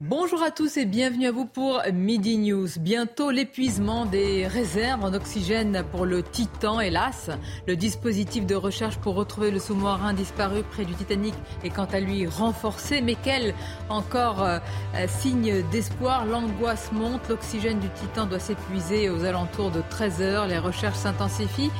[0.00, 2.66] Bonjour à tous et bienvenue à vous pour Midi News.
[2.80, 7.30] Bientôt l'épuisement des réserves en oxygène pour le Titan, hélas.
[7.68, 12.00] Le dispositif de recherche pour retrouver le sous-marin disparu près du Titanic est quant à
[12.00, 13.02] lui renforcé.
[13.02, 13.54] Mais quel
[13.88, 14.58] encore euh,
[15.06, 16.26] signe d'espoir?
[16.26, 17.28] L'angoisse monte.
[17.28, 20.48] L'oxygène du Titan doit s'épuiser aux alentours de 13 heures.
[20.48, 21.70] Les recherches s'intensifient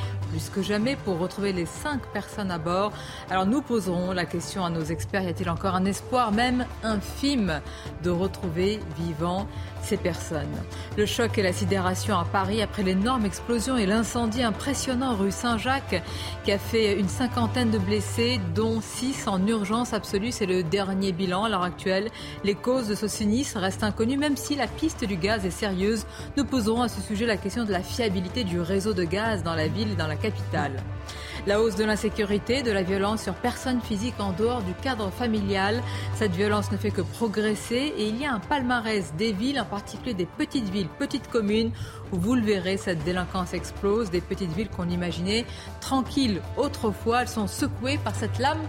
[0.40, 2.92] plus jamais pour retrouver les cinq personnes à bord.
[3.30, 7.60] Alors nous poserons la question à nos experts, y a-t-il encore un espoir, même infime,
[8.02, 9.46] de retrouver vivants
[9.84, 10.56] ces personnes
[10.96, 16.02] Le choc et la sidération à Paris après l'énorme explosion et l'incendie impressionnant rue Saint-Jacques
[16.44, 20.32] qui a fait une cinquantaine de blessés, dont six en urgence absolue.
[20.32, 22.10] C'est le dernier bilan à l'heure actuelle.
[22.44, 26.06] Les causes de ce sinistre restent inconnues, même si la piste du gaz est sérieuse.
[26.36, 29.54] Nous poserons à ce sujet la question de la fiabilité du réseau de gaz dans
[29.54, 30.82] la ville et dans la capitale.
[31.46, 35.82] La hausse de l'insécurité, de la violence sur personnes physiques en dehors du cadre familial.
[36.14, 39.66] Cette violence ne fait que progresser et il y a un palmarès des villes, en
[39.66, 41.70] particulier des petites villes, petites communes,
[42.12, 44.10] où vous le verrez, cette délinquance explose.
[44.10, 45.44] Des petites villes qu'on imaginait
[45.82, 48.62] tranquilles autrefois, elles sont secouées par cette lame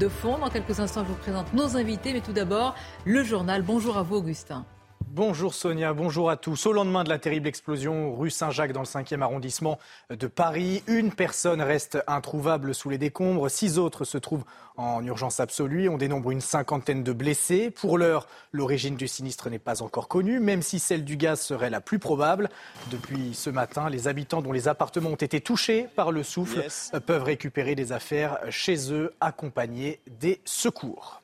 [0.00, 0.38] de fond.
[0.38, 3.62] Dans quelques instants, je vous présente nos invités, mais tout d'abord, le journal.
[3.62, 4.66] Bonjour à vous, Augustin.
[5.08, 6.66] Bonjour Sonia, bonjour à tous.
[6.66, 9.78] Au lendemain de la terrible explosion rue Saint-Jacques dans le 5e arrondissement
[10.10, 14.44] de Paris, une personne reste introuvable sous les décombres, six autres se trouvent
[14.76, 15.88] en urgence absolue.
[15.88, 17.70] On dénombre une cinquantaine de blessés.
[17.70, 21.70] Pour l'heure, l'origine du sinistre n'est pas encore connue, même si celle du gaz serait
[21.70, 22.50] la plus probable.
[22.90, 26.66] Depuis ce matin, les habitants dont les appartements ont été touchés par le souffle
[27.06, 31.22] peuvent récupérer des affaires chez eux, accompagnés des secours.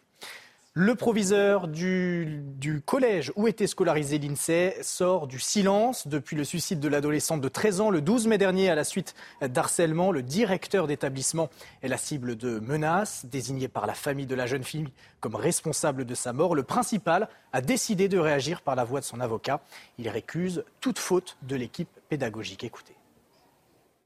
[0.75, 6.89] Le proviseur du, collège où était scolarisé l'INSEE sort du silence depuis le suicide de
[6.89, 10.13] l'adolescente de 13 ans le 12 mai dernier à la suite d'harcèlement.
[10.13, 11.51] Le directeur d'établissement
[11.83, 14.89] est la cible de menaces désigné par la famille de la jeune fille
[15.21, 16.55] comme responsable de sa mort.
[16.55, 19.61] Le principal a décidé de réagir par la voix de son avocat.
[19.99, 22.65] Il récuse toute faute de l'équipe pédagogique.
[22.65, 22.95] Écoutez.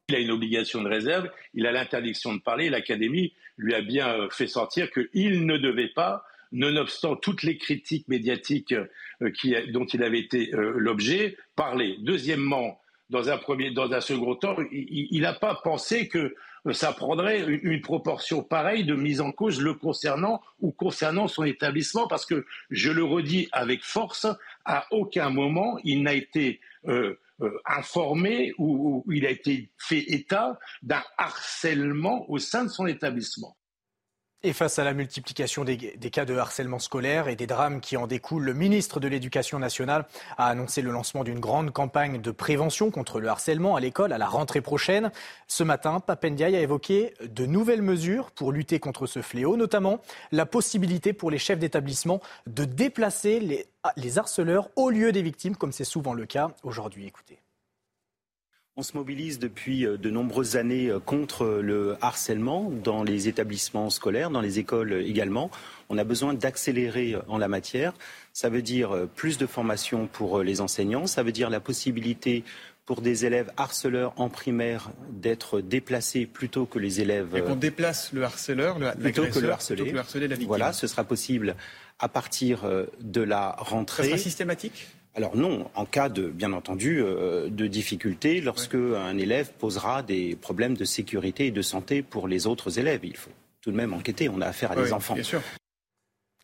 [0.09, 2.71] Il a une obligation de réserve, il a l'interdiction de parler.
[2.71, 8.75] L'académie lui a bien fait sortir qu'il ne devait pas nonobstant toutes les critiques médiatiques
[9.23, 9.33] euh,
[9.73, 11.97] dont il avait été euh, l'objet, parler.
[12.01, 16.35] Deuxièmement, dans un, second temps, il n'a pas pensé que
[16.67, 21.45] euh, ça prendrait une, proportion pareille de mise en cause le concernant ou concernant son
[21.45, 24.27] établissement, parce que, je le redis avec force,
[24.65, 26.61] à aucun moment il n'a été
[27.67, 33.57] informé ou, il a été fait état d'un harcèlement au sein de son établissement.
[34.43, 35.77] Et face à la multiplication des,
[36.11, 40.07] cas de harcèlement scolaire et des drames qui en découlent, le ministre de l'Éducation nationale
[40.37, 44.19] a annoncé le lancement d'une grande campagne de prévention contre le harcèlement à l'école à
[44.19, 45.11] la rentrée prochaine.
[45.49, 50.01] Ce matin, Papendiaï a évoqué de nouvelles mesures pour lutter contre ce fléau, notamment
[50.33, 55.57] la possibilité pour les chefs d'établissement de déplacer les, les harceleurs au lieu des victimes,
[55.57, 57.07] comme c'est souvent le cas aujourd'hui.
[57.07, 57.41] Écoutez.
[58.79, 63.89] On se mobilise depuis euh, de nombreuses années euh, contre le harcèlement dans les établissements
[63.89, 65.51] scolaires, dans les écoles également.
[65.89, 67.95] On a besoin d'accélérer euh, en la matière.
[68.35, 72.45] Ça veut dire plus de formation pour les enseignants, ça veut dire la possibilité
[72.85, 77.35] pour des élèves harceleurs en primaire d'être déplacés plutôt que les élèves.
[77.35, 79.77] Et qu'on déplace le harceleur, le, plutôt que le harcelé.
[79.77, 80.49] Plutôt que le harcelé la victime.
[80.49, 81.57] Voilà, ce sera possible
[81.99, 82.71] à partir
[83.01, 84.03] de la rentrée.
[84.03, 84.87] Ça sera systématique?
[85.17, 90.37] Alors non, en cas de, bien entendu, euh, de difficulté, lorsque un élève posera des
[90.37, 93.31] problèmes de sécurité et de santé pour les autres élèves, il faut
[93.63, 94.29] tout de même enquêter.
[94.29, 95.15] On a affaire à des enfants.
[95.15, 95.41] Bien sûr.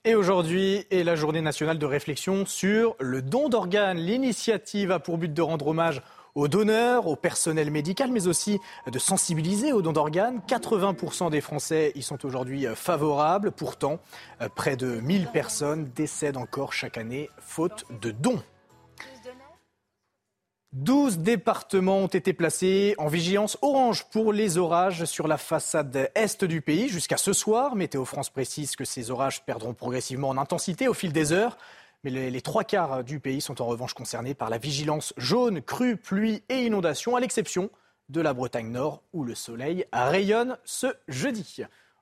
[0.04, 3.98] Et aujourd'hui est la journée nationale de réflexion sur le don d'organes.
[3.98, 6.02] L'initiative a pour but de rendre hommage
[6.34, 8.58] aux donneurs, au personnel médical, mais aussi
[8.90, 10.40] de sensibiliser aux dons d'organes.
[10.48, 13.52] 80% des Français y sont aujourd'hui favorables.
[13.52, 14.00] Pourtant,
[14.40, 18.42] euh, près de 1000 personnes décèdent encore chaque année faute de dons.
[20.72, 26.44] 12 départements ont été placés en vigilance orange pour les orages sur la façade est
[26.44, 27.76] du pays jusqu'à ce soir.
[27.76, 31.58] Météo France précise que ces orages perdront progressivement en intensité au fil des heures.
[32.04, 35.98] Mais les, trois quarts du pays sont en revanche concernés par la vigilance jaune, crue,
[35.98, 37.68] pluie et inondation, à l'exception
[38.08, 41.58] de la Bretagne Nord où le soleil rayonne ce jeudi.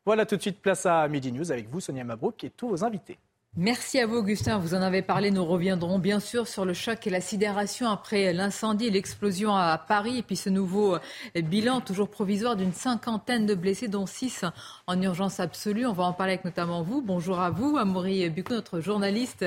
[0.07, 2.85] Voilà tout de suite place à Midi News avec vous, Sonia Mabrouk, et tous vos
[2.85, 3.19] invités.
[3.57, 4.59] Merci à vous, Augustin.
[4.59, 5.33] Vous en avez parlé.
[5.33, 9.77] Nous reviendrons bien sûr sur le choc et la sidération après l'incendie et l'explosion à
[9.77, 10.19] Paris.
[10.19, 11.01] Et puis ce nouveau euh,
[11.43, 14.45] bilan, toujours provisoire, d'une cinquantaine de blessés, dont six
[14.87, 15.85] en urgence absolue.
[15.85, 17.03] On va en parler avec notamment vous.
[17.03, 19.45] Bonjour à vous, Amaury Bucco, notre journaliste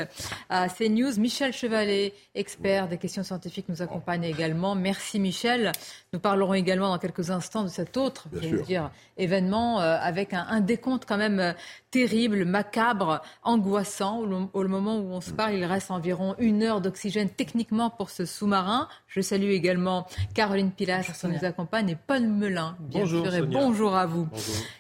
[0.50, 1.17] à CNews.
[1.17, 4.75] Michel Chevalet, expert des questions scientifiques, nous accompagne également.
[4.75, 5.71] Merci, Michel.
[6.11, 8.27] Nous parlerons également dans quelques instants de cet autre
[8.67, 11.53] dire, événement euh, avec un, un, décompte quand même euh,
[11.89, 13.92] terrible, macabre, angoissant.
[14.01, 18.25] Au, moment où on se parle, il reste environ une heure d'oxygène techniquement pour ce
[18.25, 18.87] sous-marin.
[19.07, 23.41] Je salue également Caroline Pilas qui nous accompagne et Paul Melun, bien bonjour, sûr, et
[23.43, 24.27] bonjour à vous.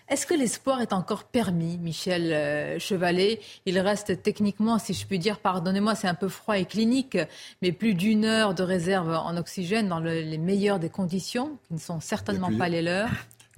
[0.09, 3.39] Est-ce que l'espoir est encore permis, Michel euh, Chevalet?
[3.65, 7.17] Il reste techniquement, si je puis dire, pardonnez-moi, c'est un peu froid et clinique,
[7.61, 11.79] mais plus d'une heure de réserve en oxygène dans les meilleures des conditions, qui ne
[11.79, 13.09] sont certainement pas les leurs.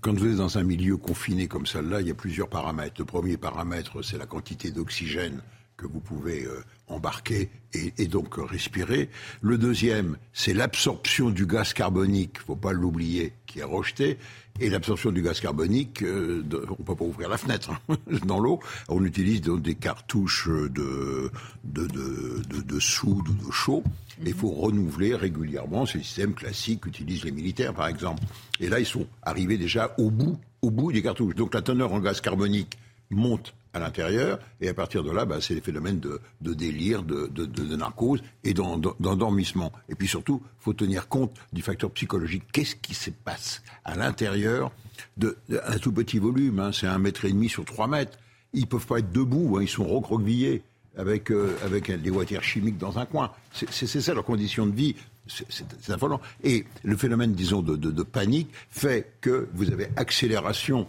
[0.06, 2.94] Quand vous êtes dans un milieu confiné comme celle-là, il y a plusieurs paramètres.
[3.00, 5.42] Le premier paramètre, c'est la quantité d'oxygène
[5.78, 9.10] que vous pouvez euh, embarquer et, donc respirer.
[9.42, 14.20] Le deuxième, c'est l'absorption du gaz carbonique, faut pas l'oublier, qui est rejeté.
[14.60, 17.98] Et l'absorption du gaz carbonique, euh, on peut pas ouvrir la fenêtre hein,
[18.28, 18.60] dans l'eau.
[18.90, 21.32] On utilise donc des cartouches de,
[21.64, 23.84] de, de, de, soude ou de chaud.
[24.22, 25.86] Et il faut renouveler régulièrement.
[25.86, 28.24] C'est le système classique qu'utilisent les militaires, par exemple.
[28.60, 31.36] Et là, ils sont arrivés déjà au bout, au bout des cartouches.
[31.36, 32.78] Donc la teneur en gaz carbonique
[33.10, 37.04] monte à l'intérieur, et à partir de là, bah, c'est les phénomènes de, de délire,
[37.04, 39.74] de, de, de, narcose et d'endormissement.
[39.90, 42.44] Et puis surtout, il faut tenir compte du facteur psychologique.
[42.54, 44.72] Qu'est-ce qui se passe à l'intérieur
[45.18, 48.18] d'un tout petit volume hein, C'est un mètre et demi sur trois mètres.
[48.54, 50.64] Ils peuvent pas être debout, hein, ils sont recroquevillés
[50.98, 53.32] avec, euh, avec des voitures chimiques dans un coin.
[53.52, 54.96] C'est ça leur condition de vie.
[55.28, 56.22] C'est affolant.
[56.44, 60.88] Et le phénomène, disons, de, panique fait que vous avez accélération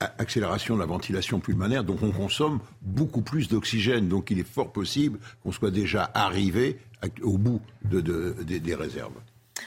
[0.00, 4.08] de la ventilation pulmonaire, donc on consomme beaucoup plus d'oxygène.
[4.08, 6.78] Donc il est fort possible qu'on soit déjà arrivé
[7.22, 9.12] au bout de, des réserves.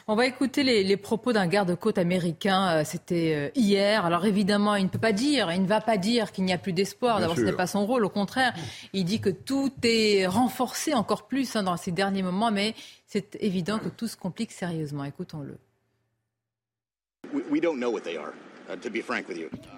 [0.07, 2.78] On va écouter les, propos d'un garde-côte américain.
[2.78, 4.06] Euh, c'était euh, hier.
[4.06, 6.57] Alors évidemment, il ne peut pas dire, il ne va pas dire qu'il n'y a
[6.57, 7.19] plus d'espoir.
[7.19, 8.06] D'abord, ce n'est pas son rôle.
[8.06, 8.54] Au contraire,
[8.94, 12.51] il dit que tout est renforcé encore plus hein, dans ces derniers moments.
[12.51, 12.75] Mais
[13.07, 15.04] c'est évident que tout se complique sérieusement.
[15.04, 15.57] Écoutons-le.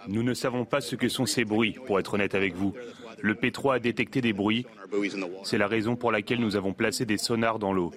[0.08, 2.74] Nous ne savons pas ce que sont ces bruits, pour être honnête avec vous.
[3.22, 4.66] Le P3 a détecté des bruits.
[5.44, 7.92] C'est la raison pour laquelle nous avons placé des sonars dans l'eau.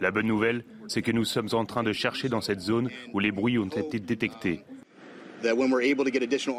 [0.00, 3.20] La bonne nouvelle, c'est que nous sommes en train de chercher dans cette zone où
[3.20, 4.64] les bruits ont été détectés.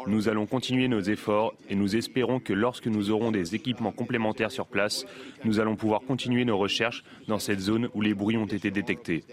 [0.06, 4.50] Nous allons continuer nos efforts et nous espérons que lorsque nous aurons des équipements complémentaires
[4.50, 5.04] sur place,
[5.44, 9.24] nous allons pouvoir continuer nos recherches dans cette zone où les bruits ont été détectés.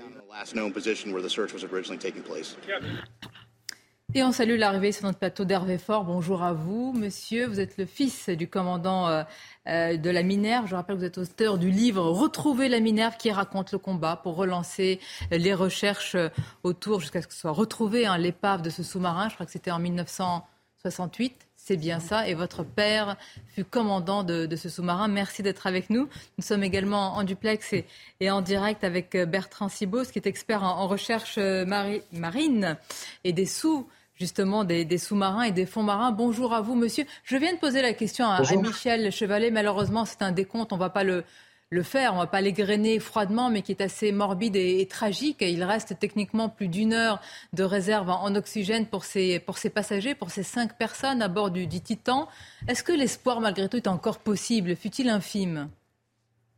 [4.14, 6.06] Et on salue l'arrivée sur notre plateau d'Hervé Fort.
[6.06, 7.46] Bonjour à vous, monsieur.
[7.46, 9.24] Vous êtes le fils du commandant euh,
[9.68, 10.66] euh, de la Minerve.
[10.66, 14.16] Je rappelle que vous êtes auteur du livre Retrouver la Minerve qui raconte le combat
[14.16, 16.16] pour relancer les recherches
[16.64, 19.28] autour jusqu'à ce que soit retrouvé hein, l'épave de ce sous-marin.
[19.28, 21.46] Je crois que c'était en 1968.
[21.58, 22.30] C'est bien ça.
[22.30, 23.18] Et votre père
[23.50, 25.10] fut commandant de, ce sous-marin.
[25.10, 26.08] Merci d'être avec nous.
[26.38, 27.74] Nous sommes également en duplex
[28.22, 32.78] et, en direct avec euh, Bertrand Cibos, qui est expert en, recherche euh, marine
[33.26, 33.86] et des sous
[34.20, 36.12] justement des, sous-marins et des fonds marins.
[36.12, 37.06] Bonjour à vous, monsieur.
[37.24, 39.52] Je viens de poser la question à, à Michel Chevalet.
[39.52, 40.74] Malheureusement, c'est un décompte.
[40.74, 41.24] On ne va pas le,
[41.70, 45.38] le faire, on ne va pas l'égrener froidement, mais qui est assez morbide et, tragique.
[45.42, 47.20] il reste techniquement plus d'une heure
[47.54, 51.68] de réserve en, oxygène pour ces, pour passagers, pour ces cinq personnes à bord du,
[51.68, 52.30] Titan.
[52.68, 54.76] Est-ce que l'espoir, malgré tout, est encore possible?
[54.76, 55.70] Fut-il infime?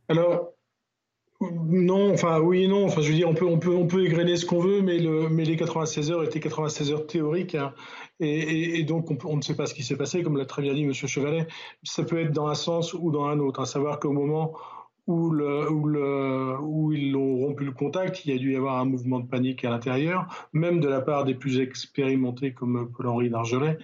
[0.08, 0.52] Alors,
[1.40, 2.84] non, enfin oui et non.
[2.84, 4.98] Enfin, je veux dire, on peut, on peut, on peut égrener ce qu'on veut, mais,
[4.98, 7.54] le, mais les 96 heures étaient 96 heures théoriques.
[7.54, 7.72] Hein.
[8.20, 10.82] et, donc, on, ne sait pas ce qui s'est passé, comme l'a très bien dit
[10.82, 10.92] M.
[10.92, 11.46] Chevalet.
[11.82, 13.60] Ça peut être dans un sens ou dans un autre.
[13.60, 14.52] À savoir qu'au moment
[15.06, 19.26] où, ils ont rompu le contact, il y a dû y avoir un mouvement de
[19.26, 23.78] panique à l'intérieur, même de la part des plus expérimentés comme Paul-Henri Dargelet.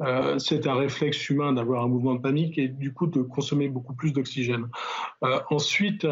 [0.00, 3.68] Euh, c'est un réflexe humain d'avoir un mouvement de panique et du coup de consommer
[3.68, 4.68] beaucoup plus d'oxygène.
[5.24, 6.06] Euh, ensuite,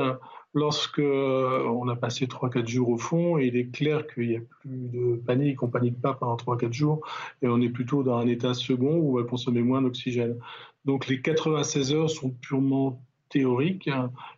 [0.59, 4.89] lorsque on a passé 3-4 jours au fond, il est clair qu'il n'y a plus
[4.89, 7.01] de panique, on panique pas pendant 3-4 jours,
[7.43, 10.37] et on est plutôt dans un état second où on va consommer moins d'oxygène.
[10.85, 13.91] Donc les 96 heures sont purement théoriques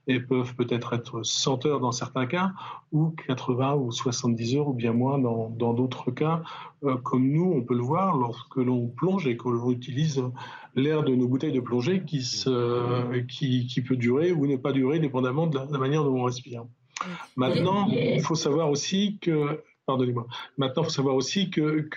[0.07, 2.53] et peuvent peut-être être 100 heures dans certains cas,
[2.93, 6.43] ou 80 ou 70 heures, ou bien moins dans d'autres cas,
[6.83, 10.23] euh, comme nous, on peut le voir lorsque l'on plonge et que l'on utilise
[10.75, 15.59] l'air de nos bouteilles de plongée qui, peut durer ou ne pas durer, dépendamment de
[15.59, 16.65] la, manière dont on respire.
[17.37, 19.63] Maintenant, il faut savoir aussi que.
[20.57, 21.89] Maintenant, il faut savoir aussi que,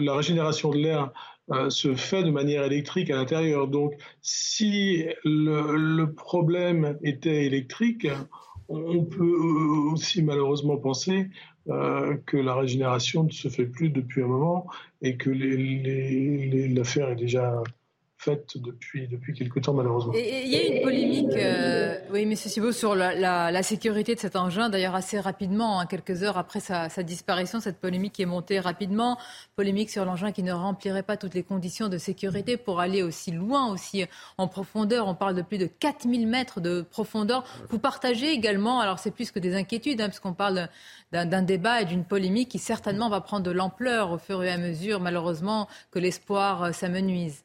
[0.00, 1.10] la régénération de l'air
[1.68, 3.68] se fait de manière électrique à l'intérieur.
[3.68, 8.06] Donc, si le, problème était électrique,
[8.68, 9.36] on peut
[9.92, 11.28] aussi malheureusement penser
[11.68, 14.66] euh, que la régénération ne se fait plus depuis un moment
[15.00, 15.30] et que
[16.74, 17.62] l'affaire est déjà
[18.22, 20.12] faite depuis, depuis quelque temps, malheureusement.
[20.14, 24.68] Il y a une polémique, euh, oui, c'est beau, sur la, sécurité de cet engin,
[24.68, 29.18] d'ailleurs assez rapidement, hein, quelques heures après sa, disparition, cette polémique est montée rapidement.
[29.56, 33.32] Polémique sur l'engin qui ne remplirait pas toutes les conditions de sécurité pour aller aussi
[33.32, 34.04] loin, aussi
[34.38, 35.08] en profondeur.
[35.08, 37.44] On parle de plus de 4000 mètres de profondeur.
[37.70, 40.68] Vous partagez également, alors c'est plus que des inquiétudes, hein, puisqu'on parle
[41.12, 44.58] d'un débat et d'une polémique qui certainement va prendre de l'ampleur au fur et à
[44.58, 47.44] mesure, malheureusement, que l'espoir euh, s'amenuise.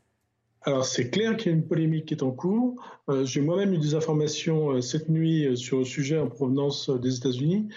[0.67, 2.75] Alors c'est clair qu'il y a une polémique qui est en cours.
[3.07, 6.89] Euh, j'ai moi-même eu des informations euh, cette nuit euh, sur le sujet en provenance
[6.89, 7.69] des États-Unis.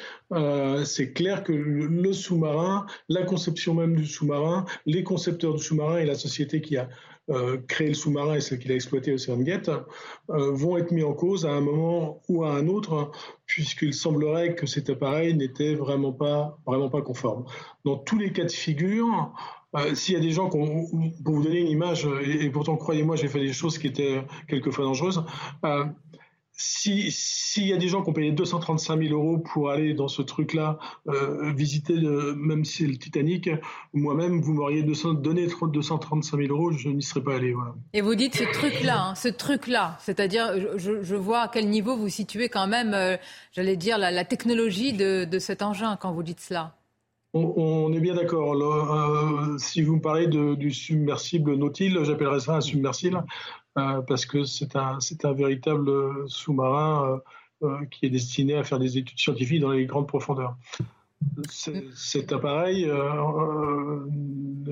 [0.84, 6.04] c'est clair que le, sous-marin, la conception même du sous-marin, les concepteurs du sous-marin et
[6.04, 6.88] la société qui a
[7.68, 9.70] créé le sous-marin et celle qui l'a exploité au Gate
[10.26, 13.12] vont être mis en cause à un moment ou à un autre,
[13.46, 17.44] puisqu'il semblerait que cet appareil n'était vraiment pas, vraiment pas conforme.
[17.84, 19.32] Dans tous les cas de figure,
[19.76, 23.28] euh, s'il y a des gens, pour vous donner une image, et, pourtant croyez-moi, j'ai
[23.28, 25.24] fait des choses qui étaient quelquefois dangereuses,
[25.64, 25.84] euh,
[26.52, 30.20] s'il y a des gens qui ont payé 235 000 euros pour aller dans ce
[30.20, 33.48] truc-là, euh, visiter, même si c'est le Titanic,
[33.94, 37.54] moi-même, vous m'auriez donné 235 000 euros, je n'y serais pas allé.
[37.94, 42.10] Et vous dites ce truc-là, hein, ce truc-là, c'est-à-dire, je, vois à quel niveau vous
[42.10, 42.94] situez quand même,
[43.52, 46.74] j'allais dire, la, technologie de cet engin quand vous dites cela.
[47.32, 48.54] On, est bien d'accord.
[48.54, 53.24] Euh, si vous me parlez du submersible Nautil, j'appellerais ça un submersible
[53.78, 57.20] euh, parce que c'est un, un véritable sous-marin
[57.62, 60.56] euh, qui est destiné à faire des études scientifiques dans les grandes profondeurs.
[61.48, 62.90] Cet appareil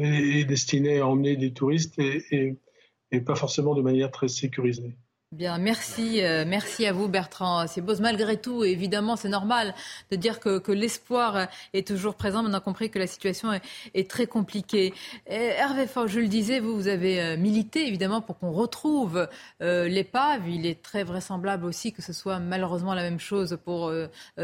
[0.01, 4.97] est destiné à emmener des touristes et pas forcément de manière très sécurisée.
[5.33, 7.67] Bien, merci, euh, merci à vous Bertrand
[8.01, 9.75] Malgré tout, évidemment, c'est normal
[10.11, 12.43] de dire que, l'espoir est toujours présent.
[12.47, 13.51] On a compris que la situation
[13.93, 14.95] est, très compliquée.
[15.27, 19.29] Hervé Fort, je le disais, vous, vous avez euh, milité évidemment pour qu'on retrouve
[19.61, 20.49] euh, l'épave.
[20.49, 23.93] Il est très vraisemblable aussi que ce soit malheureusement la même chose pour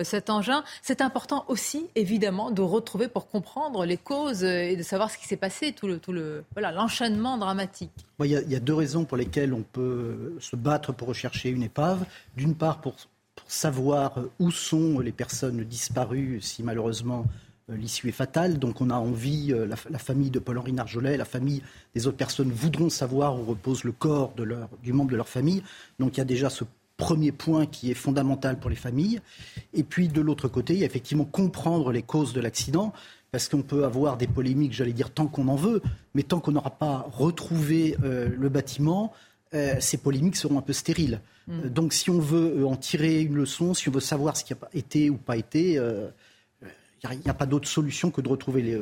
[0.02, 0.64] cet engin.
[0.82, 5.26] C'est important aussi, évidemment, de retrouver pour comprendre les causes et de savoir ce qui
[5.26, 8.04] s'est passé, tout le, voilà, l'enchaînement dramatique.
[8.22, 12.04] Il y, a, deux raisons pour lesquelles on peut se battre pour rechercher une épave.
[12.36, 12.94] D'une part, pour,
[13.46, 17.26] savoir où sont les personnes disparues si malheureusement
[17.70, 18.58] euh, l'issue est fatale.
[18.58, 21.62] Donc on a envie, euh, la, famille de Paul-Henri Narjolet, la famille
[21.94, 24.32] des autres personnes voudront savoir où repose le corps
[24.82, 25.62] du membre de leur famille.
[25.98, 26.64] Donc il y a déjà ce
[26.96, 29.20] premier point qui est fondamental pour les familles.
[29.72, 32.92] Et puis de l'autre côté, il y a effectivement comprendre les causes de l'accident
[33.32, 35.82] parce qu'on peut avoir des polémiques, j'allais dire, tant qu'on en veut,
[36.14, 39.12] mais tant qu'on n'aura pas retrouvé euh, le bâtiment,
[39.52, 41.20] euh, ces polémiques seront un peu stériles.
[41.46, 41.52] Mm.
[41.52, 44.52] Euh, donc si on veut en tirer une leçon, si on veut savoir ce qui
[44.52, 48.78] a été ou pas été, il n'y a, pas d'autre solution que de retrouver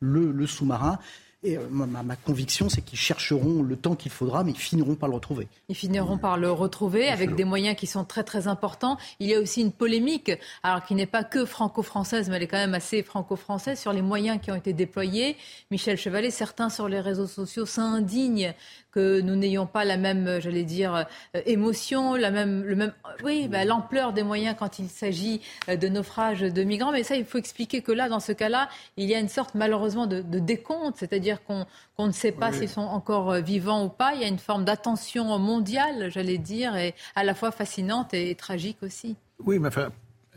[0.00, 0.98] le sous-marin.
[1.46, 5.08] Et euh, ma, conviction, c'est qu'ils chercheront le temps qu'il faudra, mais ils finiront par
[5.08, 5.46] le retrouver.
[5.68, 8.96] Ils finiront par le retrouver avec des moyens qui sont très très importants.
[9.20, 10.32] Il y a aussi une polémique,
[10.64, 14.02] alors qui n'est pas que franco-française, mais elle est quand même assez franco-française, sur les
[14.02, 15.36] moyens qui ont été déployés.
[15.70, 18.54] Michel Chevalet, certains sur les réseaux sociaux s'indignent
[18.96, 23.46] que nous n'ayons pas la même, j'allais dire, euh, émotion, la même, le même, oui,
[23.46, 26.92] bah, l'ampleur des moyens quand il s'agit euh, de naufrage de migrants.
[26.92, 29.54] Mais ça, il faut expliquer que là, dans ce cas-là, il y a une sorte
[29.54, 34.14] malheureusement de, décompte, c'est-à-dire qu'on ne sait pas s'ils sont encore euh, vivants ou pas.
[34.14, 38.34] Il y a une forme d'attention mondiale, j'allais dire, et à la fois fascinante et,
[38.34, 39.16] tragique aussi.
[39.44, 39.90] Oui, mais enfin,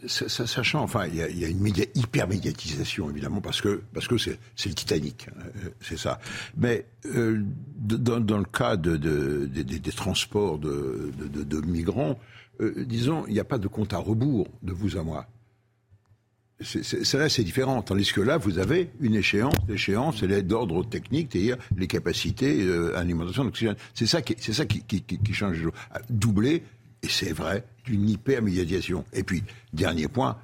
[0.07, 1.65] sachant, enfin, il y a, une
[1.95, 6.19] hyper médiatisation évidemment parce que parce que c'est le Titanic, hein, euh, c'est ça.
[6.57, 7.41] Mais euh,
[7.77, 8.95] dans, le cas de,
[9.45, 11.11] des transports de,
[11.65, 12.19] migrants,
[12.61, 15.27] euh, disons, il n'y a pas de compte à rebours de vous à moi.
[16.61, 17.81] C'est là, c'est différent.
[17.81, 19.53] Tandis que là, vous avez une échéance.
[19.69, 23.77] L'échéance, elle est d'ordre technique, c'est-à-dire les capacités d'alimentation d'oxygène.
[23.93, 25.69] C'est ça qui, c'est ça qui, qui, change.
[26.09, 26.63] Doubler
[27.01, 29.05] et c'est vrai, d'une hypermédiatisation.
[29.13, 30.37] Et puis, dernier point,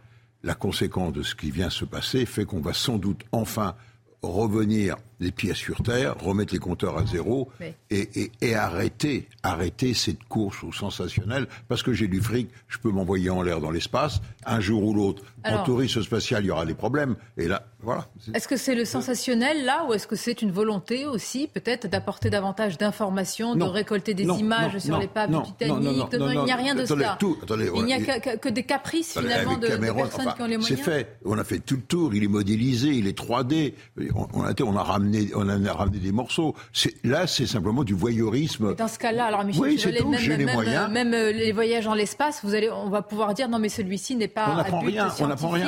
[0.44, 3.76] la conséquence de ce qui vient se passer fait qu'on va sans doute enfin
[4.22, 7.50] revenir des pieds sur terre, remettre les compteurs à zéro
[7.90, 11.48] et, et, arrêter, arrêter cette course au sensationnel.
[11.68, 14.22] Parce que j'ai du fric, je peux m'envoyer en l'air dans l'espace.
[14.46, 17.16] Un jour ou l'autre, en tourisme spatial, il y aura des problèmes.
[17.38, 18.08] Et là, voilà.
[18.34, 22.30] Est-ce que c'est le sensationnel là, ou est-ce que c'est une volonté aussi, peut-être, d'apporter
[22.30, 26.76] davantage d'informations, de récolter des images sur les paves du Titanic Il n'y a rien
[26.76, 27.18] de cela.
[27.22, 30.68] il n'y a que, des caprices finalement de, personnes qui ont les moyens.
[30.68, 31.18] C'est fait.
[31.26, 32.16] On a fait tout le tour.
[32.16, 33.74] Il est modélisé, il est 3D.
[34.16, 35.05] On, a, on a ramené,
[35.36, 36.56] on a ramené des morceaux.
[37.04, 38.76] Là, c'est simplement du voyeurisme.
[38.76, 40.92] dans ce cas-là, alors Michel oui, tout, même, les moyens.
[40.92, 44.16] même euh, les voyages en l'espace, vous allez, on va pouvoir dire non, mais celui-ci
[44.16, 44.52] n'est pas.
[44.52, 45.08] On n'apprend rien.
[45.20, 45.68] On n'apprend rien.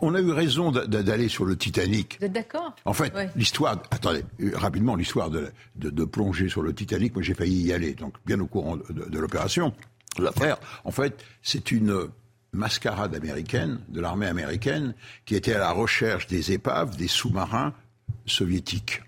[0.00, 2.18] On a eu raison d'aller sur le Titanic.
[2.20, 2.74] Vous êtes d'accord?
[2.84, 3.82] En fait, l'histoire.
[3.90, 7.14] Attendez, rapidement, l'histoire de, de, plonger sur le Titanic.
[7.14, 9.72] Moi, j'ai failli y aller, donc bien au courant de, de l'opération.
[10.18, 12.08] L'affaire, en fait, c'est une
[12.52, 14.94] mascarade américaine, de l'armée américaine,
[15.26, 17.72] qui était à la recherche des épaves des sous-marins
[18.28, 19.02] soviétiques.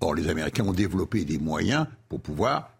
[0.00, 2.70] Or, les Américains ont développé des moyens pour pouvoir,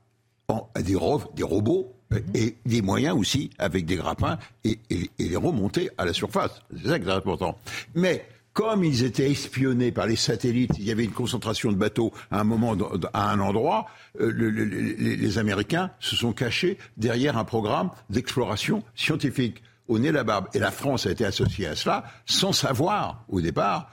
[0.76, 0.96] des,
[1.34, 1.92] des robots,
[2.34, 4.78] et des moyens aussi avec des grappins et,
[5.18, 6.62] les remonter à la surface.
[6.76, 7.58] C'est ça qui est important.
[7.94, 12.12] Mais comme ils étaient espionnés par les satellites, il y avait une concentration de bateaux
[12.30, 12.76] à un moment,
[13.12, 13.86] à un endroit,
[14.20, 20.48] euh, les, Américains se sont cachés derrière un programme d'exploration scientifique au nez la barbe.
[20.54, 23.90] Et la France a été associée à cela sans savoir au départ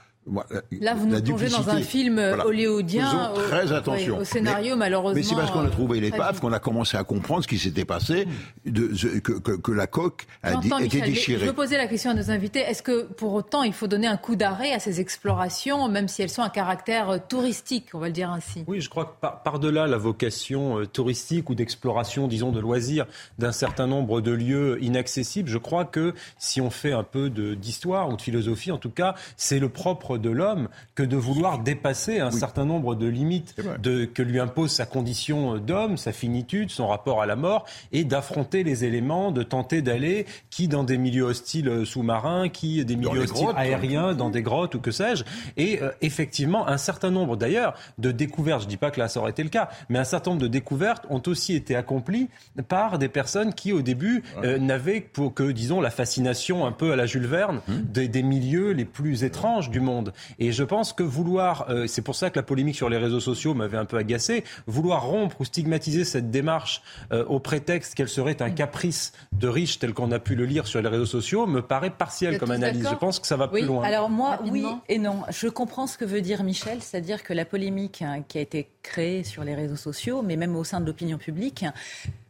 [0.80, 3.32] Là, vous nous plongez dans un film hollywoodien.
[3.48, 4.18] très attention.
[4.18, 5.16] Au, scénario, malheureusement.
[5.16, 7.84] Mais c'est parce qu'on a trouvé l'épave qu'on a commencé à comprendre ce qui s'était
[7.84, 8.26] passé,
[8.64, 8.88] de,
[9.20, 11.40] que, la coque a été déchirée.
[11.40, 12.60] Je veux poser la question à nos invités.
[12.60, 16.22] Est-ce que pour autant, il faut donner un coup d'arrêt à ces explorations, même si
[16.22, 18.64] elles sont à caractère euh, touristique, on va le dire ainsi?
[18.66, 23.06] Oui, je crois que par-delà la vocation euh, touristique ou d'exploration, disons, de loisirs
[23.38, 28.08] d'un certain nombre de lieux inaccessibles, je crois que si on fait un peu d'histoire
[28.08, 32.20] ou de philosophie, en tout cas, c'est le propre de l'homme que de vouloir dépasser
[32.20, 36.86] un certain nombre de limites de, que lui impose sa condition d'homme, sa finitude, son
[36.86, 41.24] rapport à la mort, et d'affronter les éléments, de tenter d'aller, qui dans des milieux
[41.24, 45.24] hostiles sous-marins, qui des milieux hostiles aériens, dans des grottes ou que sais-je.
[45.56, 49.08] Et euh, effectivement, un certain nombre d'ailleurs de découvertes, je ne dis pas que là
[49.08, 52.28] ça aurait été le cas, mais un certain nombre de découvertes ont aussi été accomplies
[52.68, 56.92] par des personnes qui au début euh, n'avaient pour que, disons, la fascination un peu
[56.92, 57.82] à la Jules Verne hum.
[57.82, 60.05] des, des milieux les plus étranges du monde.
[60.38, 63.20] Et je pense que vouloir, euh, c'est pour ça que la polémique sur les réseaux
[63.20, 66.82] sociaux m'avait un peu agacé, vouloir rompre ou stigmatiser cette démarche
[67.12, 70.66] euh, au prétexte qu'elle serait un caprice de riches tel qu'on a pu le lire
[70.66, 72.86] sur les réseaux sociaux me paraît partiel comme analyse.
[72.88, 73.84] Je pense que ça va plus loin.
[73.84, 75.22] Alors moi, oui et non.
[75.30, 78.68] Je comprends ce que veut dire Michel, c'est-à-dire que la polémique hein, qui a été
[78.82, 81.64] créée sur les réseaux sociaux, mais même au sein de l'opinion publique,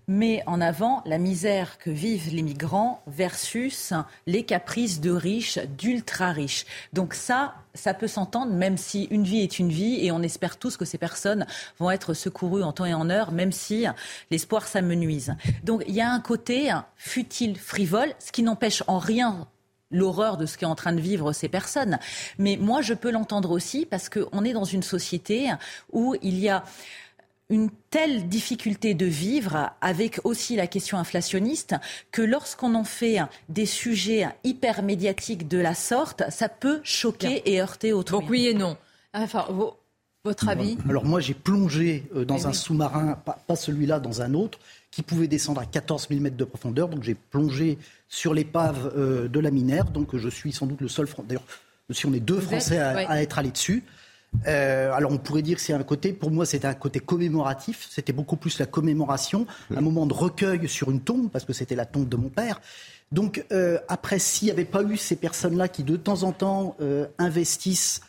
[0.09, 3.93] met en avant la misère que vivent les migrants versus
[4.27, 6.65] les caprices de riches, d'ultra riches.
[6.93, 10.59] Donc ça, ça peut s'entendre, même si une vie est une vie, et on espère
[10.59, 11.47] tous que ces personnes
[11.79, 13.87] vont être secourues en temps et en heure, même si
[14.31, 15.35] l'espoir s'amenuise.
[15.65, 19.49] Donc il y a un côté futile, frivole, ce qui n'empêche en rien
[19.91, 21.99] l'horreur de ce qu'est en train de vivre ces personnes.
[22.39, 25.51] Mais moi, je peux l'entendre aussi parce qu'on est dans une société
[25.93, 26.65] où il y a
[27.49, 31.75] une telle difficulté de vivre, avec aussi la question inflationniste,
[32.11, 37.61] que lorsqu'on en fait des sujets hyper médiatiques de la sorte, ça peut choquer et
[37.61, 38.21] heurter autrui.
[38.21, 38.77] Donc oui et non.
[39.15, 39.47] Enfin,
[40.27, 40.77] votre avis?
[40.89, 44.59] Alors moi j'ai plongé euh, dans eh un sous-marin, pas, celui-là, dans un autre,
[44.91, 46.89] qui pouvait descendre à 14 000 mètres de profondeur.
[46.89, 47.79] Donc j'ai plongé
[48.09, 49.85] sur l'épave euh, de la Minère.
[49.85, 51.45] Donc je suis sans doute le seul, d'ailleurs,
[51.91, 53.85] si on est deux Français à, être allés dessus.
[54.47, 57.89] Euh, alors on pourrait dire que c'est un côté, pour moi c'était un côté commémoratif,
[57.91, 61.75] c'était beaucoup plus la commémoration, un moment de recueil sur une tombe, parce que c'était
[61.75, 62.61] la tombe de mon père.
[63.13, 66.77] Donc euh, après, s'il n'y avait pas eu ces personnes-là qui de temps en temps
[66.81, 68.01] euh, investissent,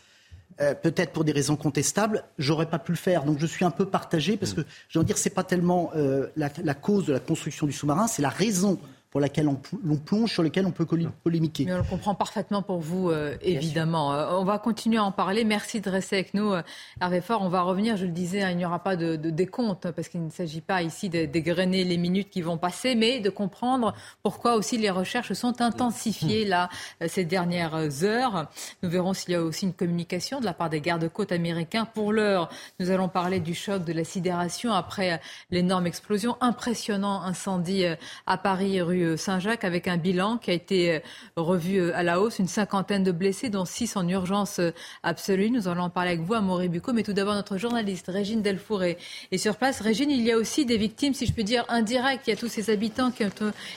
[0.82, 3.26] peut-être pour des raisons contestables, j'aurais pas pu le faire.
[3.26, 5.92] Donc je suis un peu partagé, parce que je veux dire, c'est pas tellement
[6.36, 9.56] la, la, cause de la construction du sous-marin, c'est la raison pour laquelle on,
[9.96, 10.86] plonge, sur lequel on peut
[11.24, 11.66] polémiquer.
[11.66, 14.14] Mais on le comprend parfaitement pour vous, euh, évidemment.
[14.14, 15.46] Euh, on va continuer à en parler.
[15.46, 16.62] Merci de rester avec nous, euh,
[17.00, 17.42] Hervé Fort.
[17.42, 20.10] On va revenir, je le disais, hein, il n'y aura pas de, décompte, hein, parce
[20.10, 23.94] qu'il ne s'agit pas ici de dégrainer les minutes qui vont passer, mais de comprendre
[24.24, 26.70] pourquoi aussi les recherches sont intensifiées là,
[27.08, 28.48] ces dernières heures.
[28.84, 31.86] Nous verrons s'il y a aussi une communication de la part des gardes-côtes américains.
[31.86, 37.86] Pour l'heure, nous allons parler du choc de la sidération après l'énorme explosion, impressionnant incendie
[38.26, 41.02] à Paris, rue rue Saint-Jacques avec un bilan qui a été
[41.36, 44.60] revu à la hausse, une cinquantaine de blessés, dont six en urgence
[45.04, 45.50] absolue.
[45.50, 48.84] Nous allons en parler avec vous, Amaury Bucco, mais tout d'abord notre journaliste Régine Delfour
[48.84, 48.98] est,
[49.38, 49.82] sur place.
[49.82, 52.28] Régine, il y a aussi des victimes, si je peux dire, indirectes.
[52.28, 53.30] Il y a tous ces habitants qui ont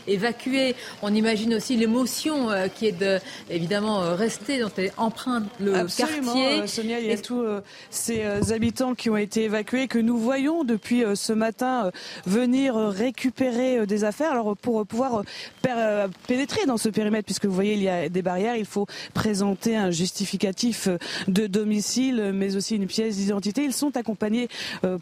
[0.06, 0.74] évacué.
[1.02, 3.18] On imagine aussi l'émotion qui est de,
[3.50, 6.66] évidemment rester, dont est empreinte le Absolument, quartier.
[6.66, 7.44] Sonia, il y a tous
[7.90, 11.90] ces habitants qui ont été évacués que nous voyons depuis ce matin
[12.26, 14.32] venir récupérer des affaires.
[14.32, 15.09] Alors pour pouvoir
[16.26, 19.76] pénétrer dans ce périmètre, puisque vous voyez il y a des barrières, il faut présenter
[19.76, 20.88] un justificatif
[21.28, 23.64] de domicile, mais aussi une pièce d'identité.
[23.64, 24.48] Ils sont accompagnés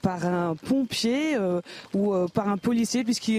[0.03, 1.37] par un pompier
[1.95, 3.33] ou par un policier, puisque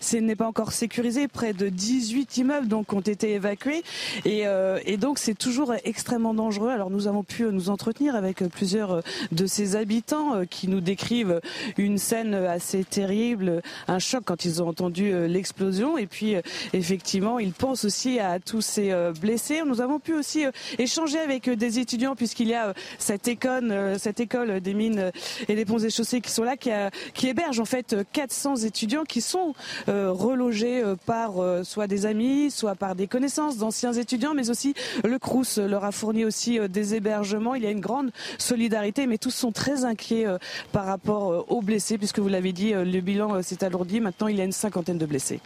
[0.00, 1.28] ce n'est pas encore sécurisé.
[1.28, 3.82] Près de 18 immeubles donc ont été évacués
[4.24, 4.44] et,
[4.86, 6.70] et donc c'est toujours extrêmement dangereux.
[6.70, 11.40] Alors nous avons pu nous entretenir avec plusieurs de ces habitants qui nous décrivent
[11.78, 15.98] une scène assez terrible, un choc quand ils ont entendu l'explosion.
[15.98, 16.36] Et puis
[16.72, 19.62] effectivement, ils pensent aussi à tous ces blessés.
[19.66, 20.44] Nous avons pu aussi
[20.78, 25.10] échanger avec des étudiants puisqu'il y a cette école, cette école des mines
[25.48, 29.22] et des ponts et chaussées qui sont là, qui héberge en fait 400 étudiants qui
[29.22, 29.54] sont
[29.88, 31.32] relogés par
[31.64, 35.92] soit des amis, soit par des connaissances d'anciens étudiants, mais aussi le Crous leur a
[35.92, 37.54] fourni aussi des hébergements.
[37.54, 40.26] Il y a une grande solidarité, mais tous sont très inquiets
[40.72, 44.00] par rapport aux blessés, puisque vous l'avez dit, le bilan s'est alourdi.
[44.00, 45.40] Maintenant, il y a une cinquantaine de blessés.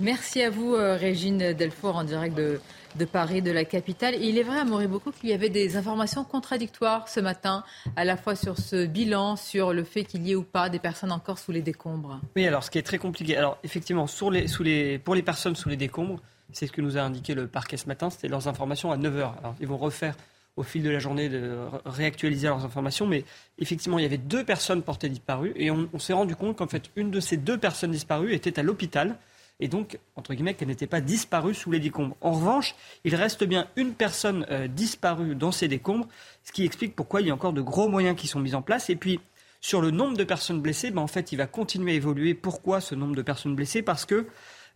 [0.00, 4.14] Merci à vous, Régine Delfour, en direct de, Paris, de la capitale.
[4.20, 7.64] il est vrai, à beaucoup qu'il y avait des informations contradictoires ce matin,
[7.96, 10.78] à la fois sur ce bilan, sur le fait qu'il y ait ou pas des
[10.78, 12.20] personnes encore sous les décombres.
[12.36, 13.36] Oui, alors ce qui est très compliqué.
[13.36, 16.20] Alors effectivement, pour les personnes sous les décombres,
[16.52, 19.32] c'est ce que nous a indiqué le parquet ce matin, c'était leurs informations à 9h.
[19.38, 20.14] Alors ils vont refaire
[20.58, 21.56] au fil de la journée de
[21.86, 23.06] réactualiser leurs informations.
[23.06, 23.24] Mais
[23.58, 26.90] effectivement, il y avait deux personnes portées disparues et on, s'est rendu compte qu'en fait,
[26.96, 29.16] une de ces deux personnes disparues était à l'hôpital
[29.60, 32.16] et donc, entre guillemets, qu'elle n'était pas disparue sous les décombres.
[32.20, 36.06] En revanche, il reste bien une personne euh, disparue dans ces décombres,
[36.44, 38.62] ce qui explique pourquoi il y a encore de gros moyens qui sont mis en
[38.62, 38.88] place.
[38.88, 39.20] Et puis,
[39.60, 42.34] sur le nombre de personnes blessées, ben, en fait, il va continuer à évoluer.
[42.34, 43.82] Pourquoi ce nombre de personnes blessées?
[43.82, 44.26] Parce que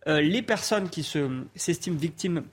[0.07, 1.07] euh, les personnes qui
[1.55, 2.43] s'estiment victimes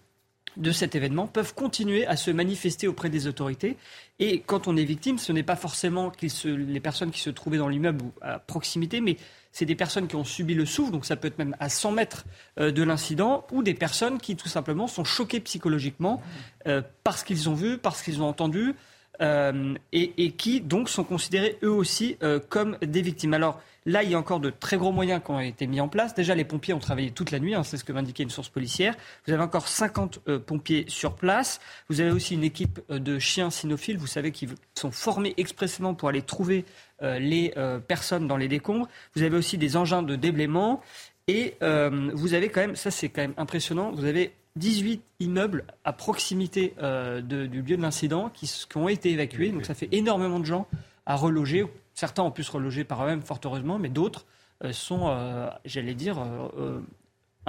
[0.56, 3.76] de cet événement peuvent continuer à se manifester auprès des autorités.
[4.18, 6.12] Et quand on est victime, ce n'est pas forcément
[6.44, 9.16] les personnes qui se trouvaient dans l'immeuble ou à proximité, mais
[9.52, 11.92] c'est des personnes qui ont subi le souffle, donc ça peut être même à 100
[11.92, 12.24] mètres
[12.58, 16.22] euh, de l'incident, ou des personnes qui tout simplement sont choquées psychologiquement
[16.66, 18.74] euh, parce qu'ils ont vu, parce qu'ils ont entendu,
[19.20, 22.16] euh, et, qui donc sont considérés eux aussi
[22.48, 23.34] comme des victimes.
[23.34, 25.88] Alors là, il y a encore de très gros moyens qui ont été mis en
[25.88, 26.14] place.
[26.14, 28.48] Déjà, les pompiers ont travaillé toute la nuit, hein, c'est ce que m'indiquait une source
[28.48, 28.94] policière.
[29.26, 31.60] Vous avez encore 50 pompiers sur place.
[31.88, 36.08] Vous avez aussi une équipe de chiens cynophiles, vous savez, qui sont formés expressément pour
[36.08, 36.64] aller trouver
[37.02, 38.86] euh, les euh, personnes dans les décombres.
[39.14, 40.82] Vous avez aussi des engins de déblaiement.
[41.28, 45.64] Et euh, vous avez quand même, ça c'est quand même impressionnant, vous avez 18 immeubles
[45.84, 46.74] à proximité
[47.22, 49.50] du lieu de l'incident qui, ont été évacués.
[49.50, 50.66] Donc ça fait énormément de gens
[51.06, 51.66] à reloger.
[51.94, 54.26] Certains ont pu se reloger par eux-mêmes, fort heureusement, mais d'autres
[54.72, 56.18] sont, j'allais dire,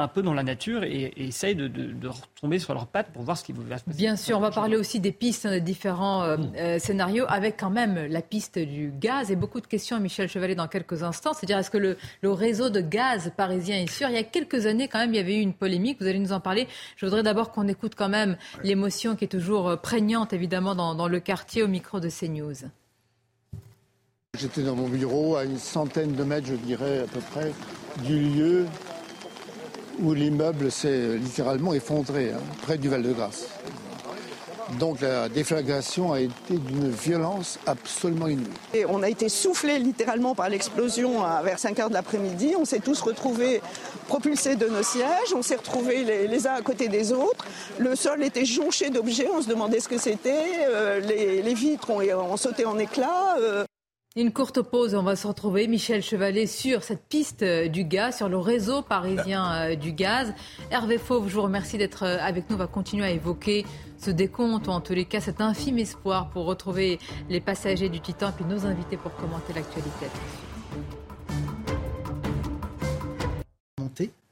[0.02, 3.24] un peu dans la nature et, et essayent de, de, retomber sur leurs pattes pour
[3.24, 3.98] voir ce qui va se passer.
[3.98, 6.52] Bien sûr, on va parler aussi des pistes, des différents euh, mm.
[6.58, 10.28] euh, scénarios, avec quand même la piste du gaz et beaucoup de questions à Michel
[10.28, 11.34] Chevalet dans quelques instants.
[11.34, 14.10] C'est-à-dire, est-ce que le, le, réseau de gaz parisien est sûr?
[14.10, 15.98] Il y a quelques années, quand même, il y avait eu une polémique.
[16.02, 16.68] Vous allez nous en parler.
[16.98, 20.96] Je voudrais d'abord qu'on écoute quand même l'émotion qui est toujours euh, prégnante, évidemment, dans,
[20.96, 22.68] dans le quartier au micro de CNews.
[24.40, 27.52] J'étais dans mon bureau à une centaine de mètres, je dirais, à peu près,
[28.06, 28.66] du lieu
[30.00, 33.48] où l'immeuble s'est littéralement effondré, hein, près du Val-de-Grâce.
[34.80, 38.48] Donc la déflagration a été d'une violence absolument inouïe.
[38.74, 42.54] Et on a été soufflé littéralement par l'explosion vers 5 heures de l'après-midi.
[42.58, 43.62] On s'est tous retrouvés
[44.08, 45.34] propulsés de nos sièges.
[45.36, 47.46] On s'est retrouvés les, uns à côté des autres.
[47.80, 49.28] Le sol était jonché d'objets.
[49.34, 50.66] On se demandait ce que c'était.
[50.68, 53.36] Euh, les, vitres ont, sauté en éclats.
[53.40, 53.66] Euh.
[54.17, 58.17] Une courte pause, on va se retrouver, Michel Chevalet, sur cette piste euh, du gaz,
[58.17, 60.34] sur le réseau parisien euh, du gaz.
[60.69, 62.58] Hervé Fauve, je vous remercie d'être euh, avec nous.
[62.58, 63.65] On va continuer à évoquer
[63.97, 68.02] ce décompte, ou en tous les cas cet infime espoir pour retrouver les passagers du
[68.02, 70.08] Titan, puis nos invités pour commenter l'actualité.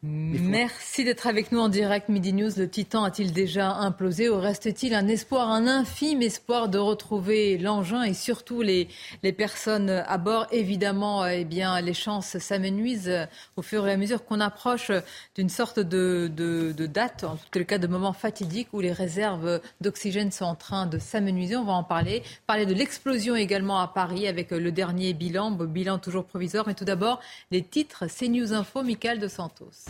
[0.01, 2.51] Merci d'être avec nous en direct Midi News.
[2.55, 8.03] Le Titan a-t-il déjà implosé ou reste-t-il un espoir, un infime espoir de retrouver l'engin
[8.03, 8.87] et surtout les,
[9.23, 10.47] les personnes à bord?
[10.53, 14.89] Évidemment, eh bien, les chances s'amenuisent au fur et à mesure qu'on approche
[15.35, 19.59] d'une sorte de, de, de, date, en tout cas de moment fatidique où les réserves
[19.81, 21.57] d'oxygène sont en train de s'amenuiser.
[21.57, 22.23] On va en parler.
[22.47, 26.63] Parler de l'explosion également à Paris avec le dernier bilan, bilan toujours provisoire.
[26.67, 27.19] Mais tout d'abord,
[27.51, 29.88] les titres CNews Info, Michael de Santos.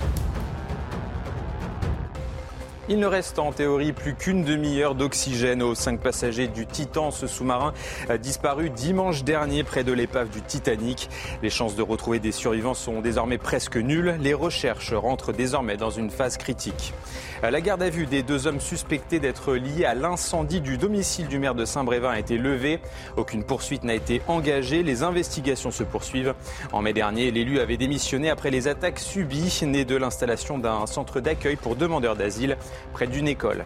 [2.92, 7.28] Il ne reste en théorie plus qu'une demi-heure d'oxygène aux cinq passagers du Titan, ce
[7.28, 7.72] sous-marin
[8.20, 11.08] disparu dimanche dernier près de l'épave du Titanic.
[11.44, 14.18] Les chances de retrouver des survivants sont désormais presque nulles.
[14.22, 16.96] Les recherches rentrent désormais dans une phase critique.
[17.44, 21.38] La garde à vue des deux hommes suspectés d'être liés à l'incendie du domicile du
[21.38, 22.80] maire de Saint-Brévin a été levée.
[23.18, 24.82] Aucune poursuite n'a été engagée.
[24.82, 26.34] Les investigations se poursuivent.
[26.74, 31.20] En mai dernier, l'élu avait démissionné après les attaques subies nées de l'installation d'un centre
[31.20, 32.58] d'accueil pour demandeurs d'asile
[32.94, 33.66] près d'une école.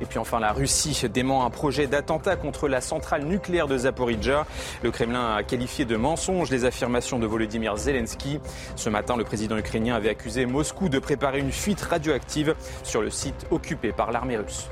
[0.00, 4.46] Et puis enfin, la Russie dément un projet d'attentat contre la centrale nucléaire de Zaporizhia.
[4.82, 8.40] Le Kremlin a qualifié de mensonge les affirmations de Volodymyr Zelensky.
[8.76, 13.10] Ce matin, le président ukrainien avait accusé Moscou de préparer une fuite radioactive sur le
[13.10, 14.70] site occupé par l'armée russe.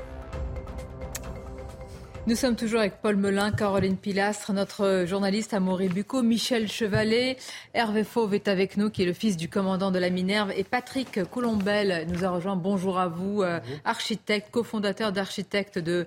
[2.27, 7.37] Nous sommes toujours avec Paul Melun, Caroline Pilastre, notre journaliste Amaury Bucco, Michel Chevalet,
[7.73, 10.63] Hervé Fauve est avec nous, qui est le fils du commandant de la Minerve, et
[10.63, 12.55] Patrick Colombel nous a rejoint.
[12.55, 16.05] Bonjour à vous, euh, architecte, cofondateur d'Architectes de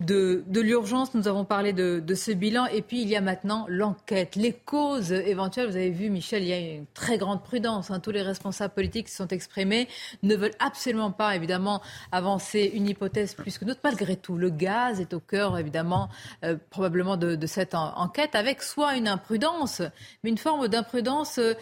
[0.00, 1.14] de, l'urgence.
[1.14, 2.66] Nous avons parlé de, ce bilan.
[2.66, 5.68] Et puis, il y a maintenant l'enquête, les causes éventuelles.
[5.68, 7.90] Vous avez vu, Michel, il y a une très grande prudence.
[7.90, 8.00] Hein.
[8.00, 9.88] Tous les responsables politiques qui sont exprimés
[10.22, 11.80] ne veulent absolument pas, évidemment,
[12.12, 13.80] avancer une hypothèse plus que d'autres.
[13.84, 16.08] Malgré tout, le gaz est au cœur, évidemment,
[16.44, 19.82] euh, probablement de, cette enquête, avec soit une imprudence,
[20.22, 21.54] mais une forme d'imprudence euh,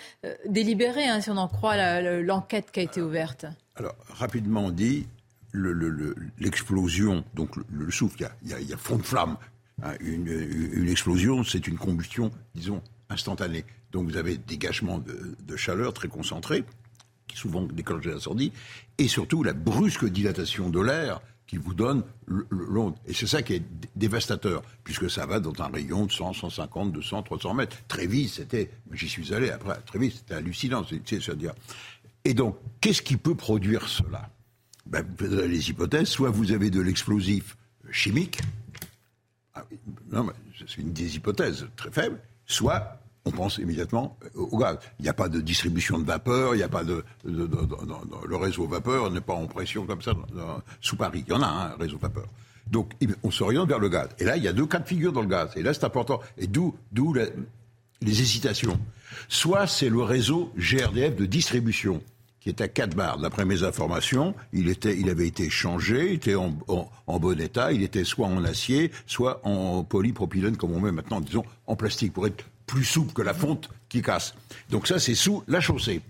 [0.47, 3.47] délibérée, hein, si on en croit l'enquête qui a été ouverte.
[3.77, 5.07] Alors, rapidement dit,
[5.53, 9.37] l'explosion, donc le, souffle, il y, a, fond de flamme.
[9.83, 13.65] Hein, une, explosion, c'est une combustion, disons, instantanée.
[13.91, 16.65] Donc vous avez dégagement de, de chaleur très concentré,
[17.29, 18.53] qui souvent déclenche l'incendie,
[18.99, 21.21] et surtout la brusque dilatation de l'air
[21.53, 22.95] qui vous donne l'onde.
[23.07, 23.63] Et c'est ça qui est
[23.95, 27.77] dévastateur, puisque ça va dans un rayon de 100, 150, 200, 300 mètres.
[27.89, 31.53] Très vite, c'était, j'y suis allé après, très vite, c'était hallucinant, c'est dire.
[32.25, 34.31] Et donc, qu'est-ce qui peut produire cela?
[34.87, 35.05] Ben,
[35.47, 37.57] les hypothèses, soit vous avez de l'explosif
[37.91, 38.41] chimique,
[39.55, 39.65] ah
[40.67, 44.79] c'est une des hypothèses très faibles, soit on pense immédiatement au gaz.
[44.99, 48.67] Il n'y a pas de distribution de vapeur, il n'y a pas de, le réseau
[48.67, 50.13] vapeur n'est pas en pression comme ça
[50.81, 51.25] sous Paris.
[51.27, 52.27] Il y en a un réseau vapeur.
[52.67, 52.93] Donc
[53.23, 54.09] on s'oriente vers le gaz.
[54.19, 55.51] Et là, il y a deux cas de figure dans le gaz.
[55.57, 56.21] Et là, c'est important.
[56.39, 56.75] Et d'où
[57.15, 58.81] les hésitations.
[59.29, 62.03] Soit c'est le réseau GRDF de distribution
[62.43, 63.19] qui est à 4 bars.
[63.19, 66.59] D'après mes informations, il, était, il avait été changé, il était en,
[67.07, 71.45] bon état, il était soit en acier, soit en polypropylène, comme on met maintenant, disons,
[71.67, 74.35] en plastique, pour être plus souple que la fonte qui casse.
[74.71, 76.01] Donc ça, c'est sous la chaussée.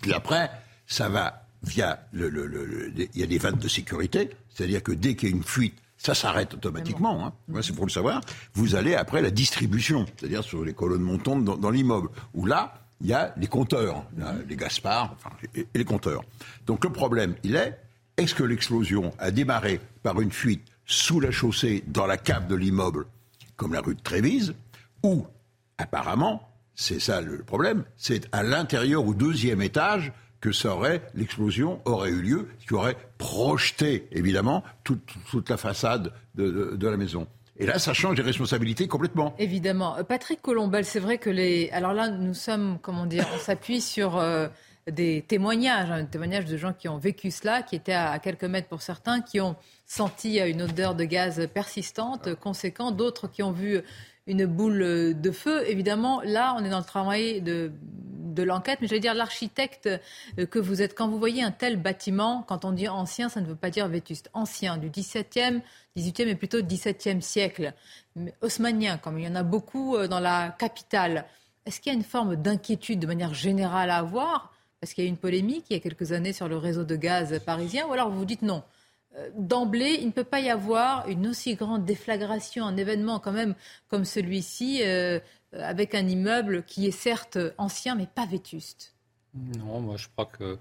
[0.00, 0.50] Puis après,
[0.86, 5.14] ça va via le, le, il y a des vannes de sécurité, c'est-à-dire que dès
[5.14, 7.26] qu'il y a une fuite, ça s'arrête automatiquement.
[7.26, 7.60] Hein.
[7.62, 8.22] c'est pour le savoir.
[8.54, 12.81] Vous allez après la distribution, c'est-à-dire sur les colonnes montantes dans, dans l'immeuble, où là,
[13.02, 14.04] il y a les compteurs,
[14.48, 15.16] les Gaspard,
[15.54, 16.22] et, les compteurs.
[16.66, 17.78] Donc le problème, il est,
[18.16, 22.54] est-ce que l'explosion a démarré par une fuite sous la chaussée dans la cave de
[22.54, 23.06] l'immeuble,
[23.56, 24.54] comme la rue de Trévise,
[25.02, 25.26] ou
[25.78, 30.50] apparemment, c'est ça le problème, c'est à l'intérieur au deuxième étage que
[31.14, 37.28] l'explosion aurait eu lieu, qui aurait projeté évidemment toute, la façade de la maison.
[37.62, 39.36] Et là, ça change les responsabilités complètement.
[39.38, 39.96] Évidemment.
[39.96, 41.70] Euh, Patrick Colombel, c'est vrai que les.
[41.70, 44.48] Alors là, nous sommes, comment dire, on s'appuie sur euh,
[44.90, 48.42] des témoignages, hein, des témoignages de gens qui ont vécu cela, qui étaient à, quelques
[48.42, 49.54] mètres pour certains, qui ont
[49.86, 53.80] senti euh, une odeur de gaz persistante, conséquente, d'autres qui ont vu
[54.26, 55.68] une boule de feu.
[55.68, 57.72] Évidemment, là, on est dans le travail de,
[58.32, 59.88] de l'enquête, mais je vais dire l'architecte
[60.50, 60.94] que vous êtes.
[60.94, 63.88] Quand vous voyez un tel bâtiment, quand on dit ancien, ça ne veut pas dire
[63.88, 64.30] vétuste.
[64.32, 65.60] Ancien, du 17e,
[65.96, 67.74] 18e et plutôt 17e siècle,
[68.40, 71.26] haussmanien, comme il y en a beaucoup euh, dans la capitale.
[71.66, 74.52] Est-ce qu'il y a une forme d'inquiétude de manière générale à avoir?
[74.80, 76.84] Parce qu'il y a eu une polémique il y a quelques années sur le réseau
[76.84, 78.81] de gaz parisien, ou alors vous dites non euh,
[79.36, 83.54] D'emblée, il ne peut pas y avoir une aussi grande déflagration, un événement quand même
[83.88, 85.20] comme celui-ci, euh,
[85.52, 88.94] avec un immeuble qui est certes ancien mais pas vétuste.
[89.34, 90.58] Non, moi je crois que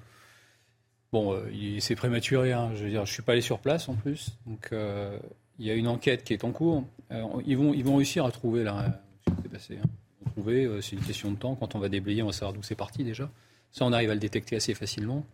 [1.11, 2.53] Bon, euh, c'est prématuré.
[2.53, 2.71] Hein.
[2.75, 4.37] Je veux dire, je suis pas allé sur place en plus.
[4.45, 5.17] Donc, euh,
[5.59, 6.85] il y a une enquête qui est en cours.
[7.11, 9.79] Euh, ils vont, ils vont réussir à trouver là ce qui s'est passé.
[9.83, 9.89] Hein.
[10.21, 10.81] Ils vont trouver.
[10.81, 11.55] c'est une question de temps.
[11.55, 13.29] Quand on va déblayer, on va savoir d'où c'est parti déjà.
[13.71, 15.25] Ça, on arrive à le détecter assez facilement.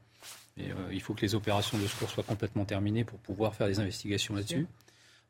[0.58, 3.80] Et, il faut que les opérations de secours soient complètement terminées pour pouvoir faire des
[3.80, 4.68] investigations là-dessus.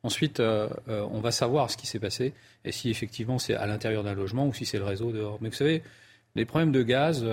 [0.02, 2.32] Ensuite, on va savoir ce qui s'est passé
[2.64, 5.38] et si effectivement c'est à l'intérieur d'un logement ou si c'est le réseau dehors.
[5.40, 5.82] Mais vous savez,
[6.36, 7.24] les problèmes de gaz,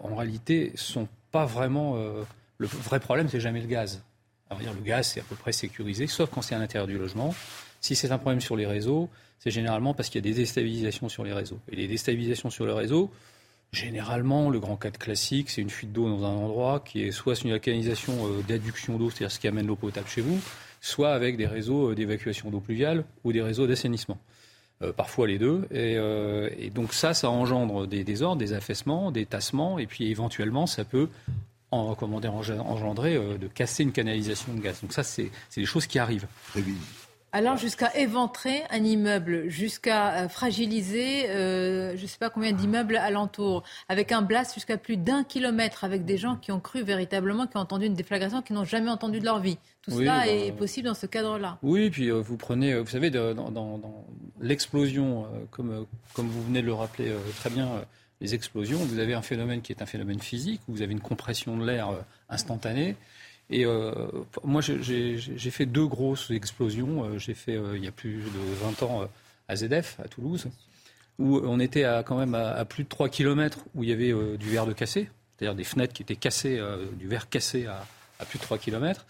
[0.00, 1.96] en réalité, sont pas vraiment
[2.60, 4.02] le vrai problème, c'est jamais le gaz.
[4.60, 7.34] dire, le gaz, c'est à peu près sécurisé, sauf quand c'est à l'intérieur du logement.
[7.80, 9.08] Si c'est un problème sur les réseaux,
[9.38, 11.58] c'est généralement parce qu'il y a des déstabilisations sur les réseaux.
[11.72, 13.10] Et les déstabilisations sur le réseau,
[13.72, 17.12] Généralement, le grand cas de classique, c'est une fuite d'eau dans un endroit qui est
[17.12, 20.40] soit une canalisation euh, d'adduction d'eau, c'est-à-dire ce qui amène l'eau potable chez vous,
[20.80, 24.18] soit avec des réseaux euh, d'évacuation d'eau pluviale ou des réseaux d'assainissement.
[24.82, 25.68] Euh, parfois les deux.
[25.70, 30.84] Et, donc ça, ça engendre des désordres, des affaissements, des tassements, et puis éventuellement, ça
[30.84, 31.08] peut
[31.70, 34.80] en, engendrer de casser une canalisation de gaz.
[34.80, 36.26] Donc ça, c'est des choses qui arrivent.
[37.32, 42.96] Alors jusqu'à éventrer un immeuble, jusqu'à euh, fragiliser euh, je ne sais pas combien d'immeubles
[42.96, 47.46] alentour, avec un blast jusqu'à plus d'un kilomètre, avec des gens qui ont cru véritablement,
[47.46, 49.58] qui ont entendu une déflagration, qui n'ont jamais entendu de leur vie.
[49.82, 51.58] Tout cela bah, est possible dans ce cadre-là.
[51.62, 53.80] Oui, puis euh, vous prenez, vous savez, dans,
[54.40, 57.68] l'explosion, comme, comme vous venez de le rappeler très bien,
[58.20, 61.00] les explosions, vous avez un phénomène qui est un phénomène physique, où vous avez une
[61.00, 61.90] compression de l'air
[62.28, 62.96] instantanée.
[63.50, 63.92] Et euh,
[64.44, 67.04] moi, j'ai fait deux grosses explosions.
[67.04, 69.08] Euh, j'ai fait, euh, il y a plus de 20 ans,
[69.48, 70.48] à ZF, à Toulouse,
[71.18, 74.14] où on était à, quand même à, plus de 3 km où il y avait
[74.38, 76.60] du verre de cassé, c'est-à-dire des fenêtres qui étaient cassées,
[76.96, 79.04] du verre cassé à, plus de 3 km.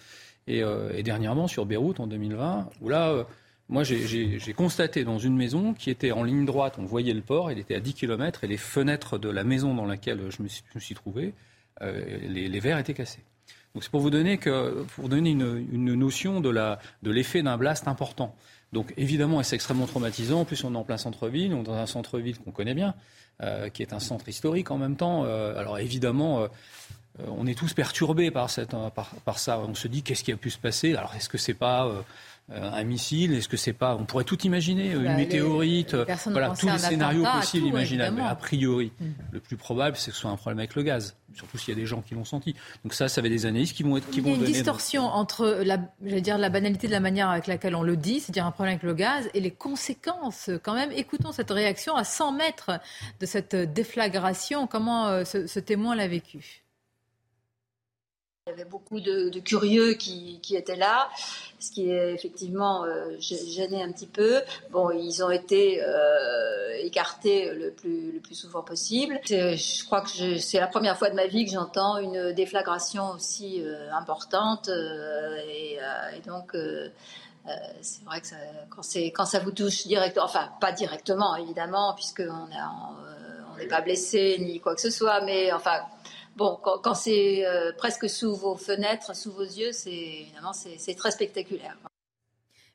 [0.46, 0.62] Et,
[1.02, 3.26] dernièrement, sur Beyrouth, en 2020, où là,
[3.68, 7.50] moi, j'ai constaté dans une maison qui était en ligne droite, on voyait le port,
[7.50, 10.48] elle était à 10 km, et les fenêtres de la maison dans laquelle je me
[10.80, 11.34] suis, trouvé,
[11.82, 13.22] les, les verres étaient cassés.
[13.74, 16.50] Donc c'est pour vous donner, une, notion de,
[17.04, 18.34] l'effet d'un blast important.
[18.72, 20.40] Donc évidemment, c'est extrêmement traumatisant.
[20.40, 22.94] En plus, on est en plein centre-ville, on est dans un centre-ville qu'on connaît bien,
[23.42, 25.24] euh, qui est un centre historique en même temps.
[25.24, 26.48] Euh, alors évidemment, euh,
[27.28, 28.50] on est tous perturbés par,
[29.24, 29.60] par, ça.
[29.60, 30.94] On se dit qu'est-ce qui a pu se passer?
[30.96, 31.88] Alors est-ce que c'est pas
[32.52, 35.94] un missile Est-ce que c'est pas On pourrait tout imaginer, une bah, météorite,
[36.26, 38.16] voilà tous les scénarios possibles, imaginables.
[38.16, 39.06] Mais a priori, mm.
[39.32, 41.76] le plus probable, c'est que ce soit un problème avec le gaz, surtout s'il y
[41.76, 42.54] a des gens qui l'ont senti.
[42.82, 45.04] Donc ça, ça va des analyses qui vont être, qui Il y a une distorsion
[45.04, 45.78] entre la,
[46.20, 48.82] dire la banalité de la manière avec laquelle on le dit, c'est-à-dire un problème avec
[48.82, 50.50] le gaz, et les conséquences.
[50.62, 52.72] Quand même, écoutons cette réaction à 100 mètres
[53.20, 54.66] de cette déflagration.
[54.66, 56.64] Comment euh, ce témoin l'a vécu?
[58.50, 61.08] Il y avait beaucoup de, curieux qui, étaient là,
[61.58, 64.40] ce qui est effectivement euh, gêné un petit peu.
[64.70, 69.20] Bon, ils ont été euh, écartés le plus, le plus souvent possible.
[69.26, 73.62] Je crois que c'est la première fois de ma vie que j'entends une déflagration aussi
[73.62, 74.68] euh, importante.
[74.68, 75.78] Et,
[76.26, 76.56] donc,
[77.80, 78.36] c'est vrai que ça,
[78.68, 78.82] quand,
[79.14, 82.48] quand, ça vous touche directement, enfin pas directement évidemment, puisqu'on
[83.58, 85.80] n'est pas blessé ni quoi que ce soit, mais enfin
[86.36, 91.10] Bon, quand, c'est euh, presque sous vos fenêtres, sous vos yeux, c'est évidemment c'est très
[91.10, 91.76] spectaculaire.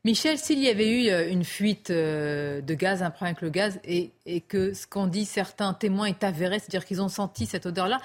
[0.06, 3.50] Michel, s'il y avait eu euh, une fuite euh, de gaz, un problème avec le
[3.50, 7.65] gaz, et, que ce qu'ont dit certains témoins est avéré, c'est-à-dire qu'ils ont senti cette
[7.65, 8.00] odeur-là,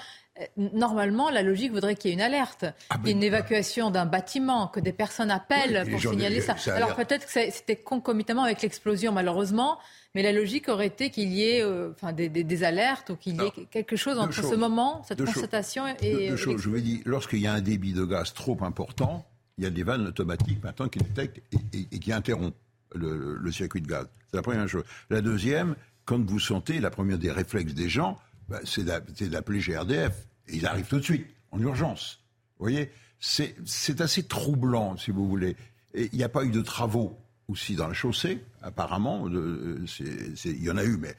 [0.57, 4.67] normalement, la logique voudrait qu'il y ait une alerte, ah ben, une évacuation d'un bâtiment,
[4.67, 6.55] que des personnes appellent pour signaler ça.
[6.73, 9.77] Alors peut-être que c'était concomitamment avec l'explosion, malheureusement.
[10.13, 13.45] Mais la logique aurait été qu'il y ait euh, enfin, des, alertes ou qu'il y
[13.45, 16.29] ait quelque chose entre ce moment, cette constatation et.
[16.29, 16.61] Deux, choses.
[16.61, 19.25] Je vous dis, lorsqu'il y a un débit de gaz trop important,
[19.57, 21.41] il y a des vannes automatiques maintenant qui détectent
[21.73, 22.55] et, qui interrompent
[22.93, 24.07] le, circuit de gaz.
[24.29, 24.83] C'est la première chose.
[25.09, 25.75] La deuxième,
[26.05, 28.17] quand vous sentez, la première des réflexes des gens,
[28.49, 30.27] bah, c'est d'appeler GRDF.
[30.51, 32.19] Ils arrivent tout de suite, en urgence.
[32.57, 35.55] Vous voyez C'est assez troublant, si vous voulez.
[35.93, 39.27] il n'y a pas eu de travaux aussi dans la chaussée, apparemment.
[39.27, 41.15] Il y en a eu, mais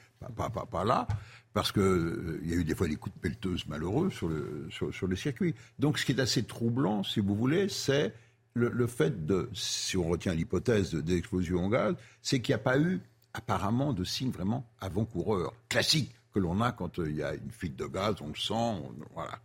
[0.70, 1.06] pas, là,
[1.52, 5.16] parce qu'il euh, y a eu des fois des coups de pelleteuse malheureux sur le,
[5.16, 5.54] circuit.
[5.78, 8.14] Donc ce qui est assez troublant, si vous voulez, c'est
[8.54, 12.78] le, fait de, si on retient l'hypothèse d'explosion en gaz, c'est qu'il n'y a pas
[12.78, 13.00] eu
[13.34, 17.50] apparemment de signe vraiment avant-coureur, classique, que l'on a quand euh, il y a une
[17.50, 18.82] fuite de gaz, on le sent,
[19.14, 19.38] voilà.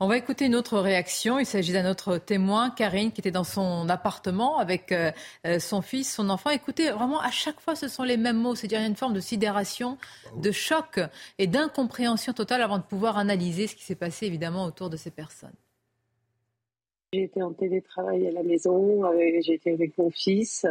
[0.00, 1.38] On va écouter une autre réaction.
[1.38, 5.12] Il s'agit d'un autre témoin, Karine, qui était dans son appartement avec euh,
[5.46, 6.50] euh, son fils, son enfant.
[6.50, 8.54] Écoutez, vraiment, à chaque fois, ce sont les mêmes mots.
[8.54, 9.98] C'est-à-dire une forme de sidération,
[10.36, 11.00] de choc
[11.38, 15.10] et d'incompréhension totale avant de pouvoir analyser ce qui s'est passé, évidemment, autour de ces
[15.10, 15.54] personnes.
[17.14, 19.02] J'étais en télétravail à la maison,
[19.40, 20.66] j'étais avec mon fils.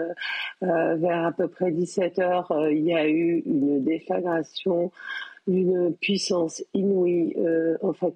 [0.63, 4.91] Euh, vers à peu près 17 heures, il y a eu une déflagration
[5.47, 8.15] d'une puissance inouïe, euh, en fait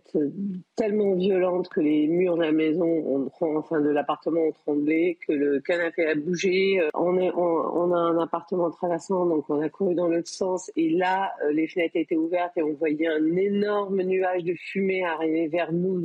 [0.75, 5.33] tellement violente que les murs de la maison, ont, enfin de l'appartement ont tremblé, que
[5.33, 6.79] le canapé a bougé.
[6.79, 10.71] Euh, on, est, on, a un appartement traversant, donc on a couru dans l'autre sens,
[10.75, 15.03] et là euh, les fenêtres étaient ouvertes et on voyait un énorme nuage de fumée
[15.03, 15.99] arriver vers nous,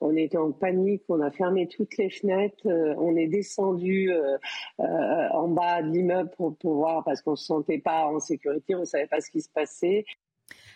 [0.00, 4.12] on était en panique, on a fermé toutes les fenêtres, on est descendu
[4.78, 8.84] en bas de l'immeuble pour, pour voir parce qu'on se sentait pas en sécurité, on
[8.84, 10.04] savait pas ce qui se passait.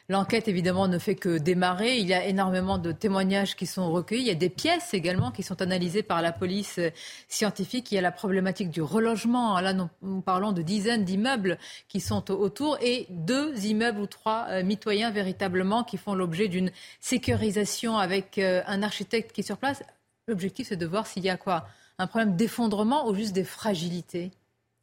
[0.09, 1.97] L'enquête, évidemment, ne fait que démarrer.
[1.97, 4.23] Il y a énormément de témoignages qui sont recueillis.
[4.23, 6.91] Il y a des pièces également qui sont analysées par la police euh,
[7.29, 7.93] scientifique.
[7.93, 9.59] Il y a la problématique du relogement.
[9.61, 11.57] Là, nous parlons de dizaines d'immeubles
[11.89, 16.73] qui sont autour et deux immeubles ou trois euh, mitoyens véritablement qui font l'objet d'une
[17.01, 19.83] sécurisation avec euh, un architecte qui est sur place.
[20.27, 21.67] L'objectif, c'est de voir s'il y a quoi?
[21.99, 24.33] Un problème d'effondrement ou juste des fragilités?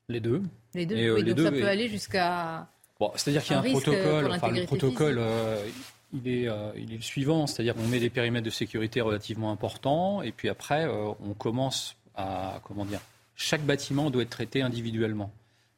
[0.07, 0.41] Les deux.
[0.73, 1.13] Les deux.
[1.13, 2.67] oui, donc ça peut aller jusqu'à
[3.15, 4.31] c'est-à-dire qu'il y a un, protocole.
[4.31, 5.65] Enfin, le protocole, euh,
[6.13, 9.51] il, est, euh, il est le suivant, c'est-à-dire qu'on met des périmètres de sécurité relativement
[9.51, 12.99] importants, et puis après, euh, on commence à comment dire.
[13.35, 15.31] Chaque bâtiment doit être traité individuellement.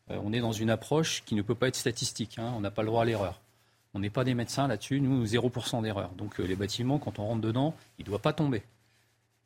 [0.09, 2.39] on est dans une approche qui ne peut pas être statistique.
[2.39, 3.39] Hein, on n'a pas le droit à l'erreur.
[3.93, 4.99] On n'est pas des médecins là-dessus.
[4.99, 6.09] Nous, 0% d'erreur.
[6.17, 8.63] Donc les bâtiments, quand on rentre dedans, il ne doit pas tomber.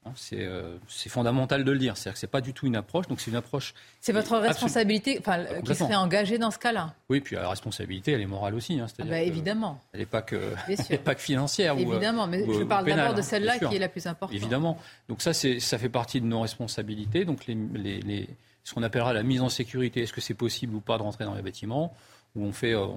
[0.06, 1.98] Hein, euh, c'est fondamental de le dire.
[1.98, 3.08] C'est-à-dire que ce n'est pas du tout une approche.
[3.08, 3.74] Donc c'est une approche.
[4.02, 6.94] C'est votre responsabilité enfin, qui serait engagée dans ce cas-là.
[7.10, 8.80] Oui, puis la responsabilité, elle est morale aussi.
[8.80, 9.82] Hein, ah bah, évidemment.
[9.94, 10.54] Elle n'est pas, que,
[11.04, 11.78] pas que financière.
[11.78, 14.36] Évidemment, mais je parle d'abord de celle-là qui est la plus importante.
[14.36, 14.78] Évidemment.
[15.10, 17.26] Donc ça, ça fait partie de nos responsabilités.
[17.26, 18.30] Donc les, les,
[18.64, 21.26] ce qu'on appellera la mise en sécurité, est-ce que c'est possible ou pas de rentrer
[21.26, 21.96] dans les bâtiments
[22.36, 22.88] où on fait, euh,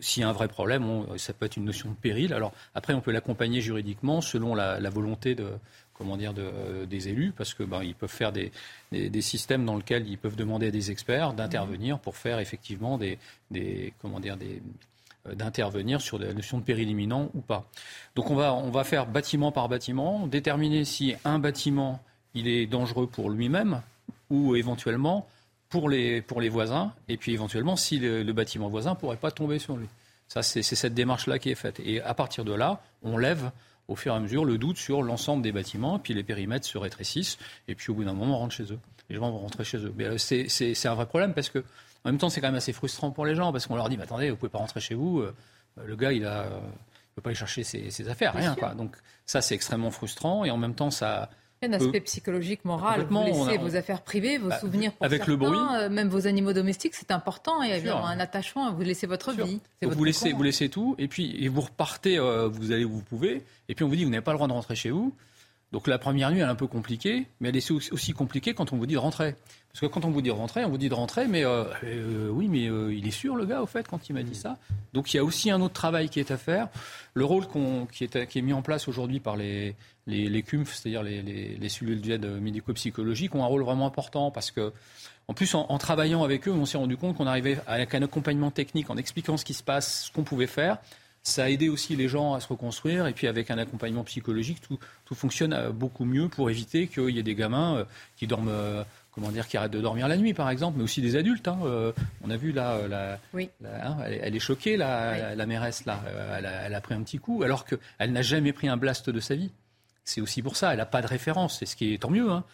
[0.00, 2.32] s'il y a un vrai problème, ça peut être une notion de péril.
[2.32, 5.50] Alors après, on peut l'accompagner juridiquement selon la, la volonté de,
[5.96, 8.52] comment dire, de, des élus, parce que ben, ils peuvent faire des,
[8.92, 13.18] des, systèmes dans lesquels ils peuvent demander à des experts d'intervenir pour faire effectivement des,
[13.50, 14.62] des comment dire, des
[15.28, 17.64] euh, d'intervenir sur la notion de péril imminent ou pas.
[18.14, 22.00] Donc on va, on va faire bâtiment par bâtiment, déterminer si un bâtiment
[22.34, 23.80] il est dangereux pour lui-même
[24.30, 25.26] ou éventuellement
[25.68, 29.16] pour les, pour les voisins, et puis éventuellement si le, le bâtiment voisin ne pourrait
[29.16, 29.88] pas tomber sur lui.
[30.28, 31.80] Ça, c'est cette démarche-là qui est faite.
[31.84, 33.50] Et à partir de là, on lève
[33.88, 36.78] au fur et à mesure le doute sur l'ensemble des bâtiments, puis les périmètres se
[36.78, 38.78] rétrécissent, et puis au bout d'un moment, on rentre chez eux.
[39.08, 39.94] Les gens vont rentrer chez eux.
[39.96, 41.60] Mais euh, c'est un vrai problème parce que,
[42.04, 43.98] en même temps, c'est quand même assez frustrant pour les gens parce qu'on leur dit,
[44.00, 45.20] attendez, vous pouvez pas rentrer chez vous.
[45.20, 45.34] Euh,
[45.84, 46.48] le gars, il a,
[47.16, 48.54] peut pas aller chercher ses, ses affaires, rien.
[48.54, 48.74] Quoi.
[48.74, 51.30] Donc ça, c'est extrêmement frustrant et en même temps, ça,
[51.68, 53.06] un aspect psychologique, moral.
[53.08, 56.26] Vous laissez vos affaires privées, vos bah, souvenirs pour avec le bruit, euh, même vos
[56.26, 57.62] animaux domestiques, c'est important.
[57.62, 58.72] Il y a un attachement.
[58.72, 59.60] Vous laissez votre vie.
[59.82, 62.18] vous laissez, vous laissez tout, et puis et vous repartez.
[62.18, 64.38] Euh, vous allez où vous pouvez, et puis on vous dit vous n'avez pas le
[64.38, 65.14] droit de rentrer chez vous.
[65.72, 68.72] Donc la première nuit, elle est un peu compliquée, mais elle est aussi compliquée quand
[68.72, 69.34] on vous dit de rentrer.
[69.76, 71.64] Parce que quand on vous dit de rentrer, on vous dit de rentrer, mais euh,
[71.84, 74.34] euh, oui, mais euh, il est sûr, le gars, au fait, quand il m'a dit
[74.34, 74.56] ça.
[74.94, 76.68] Donc il y a aussi un autre travail qui est à faire.
[77.12, 77.44] Le rôle
[77.92, 81.20] qui, est, qui, est, mis en place aujourd'hui par les, les, les CUMF, c'est-à-dire les,
[81.20, 84.72] les, cellules d'aide médico-psychologique, ont un rôle vraiment important parce que
[85.28, 88.00] en plus, en, en, travaillant avec eux, on s'est rendu compte qu'on arrivait avec un
[88.00, 90.78] accompagnement technique, en expliquant ce qui se passe, ce qu'on pouvait faire.
[91.22, 93.06] Ça a aidé aussi les gens à se reconstruire.
[93.08, 97.18] Et puis avec un accompagnement psychologique, tout, tout fonctionne beaucoup mieux pour éviter qu'il y
[97.18, 97.84] ait des gamins
[98.16, 98.84] qui dorment
[99.16, 101.48] comment dire, qui arrêtent de dormir la nuit, par exemple, mais aussi des adultes.
[101.48, 101.58] Hein.
[102.22, 106.00] on a vu là, la, hein, elle, est choquée, la, la, mairesse là,
[106.64, 109.34] elle a, pris un petit coup, alors qu'elle n'a jamais pris un blast de sa
[109.34, 109.50] vie.
[110.04, 112.30] C'est aussi pour ça, elle n'a pas de référence, c'est ce qui est tant mieux.
[112.30, 112.44] Hein.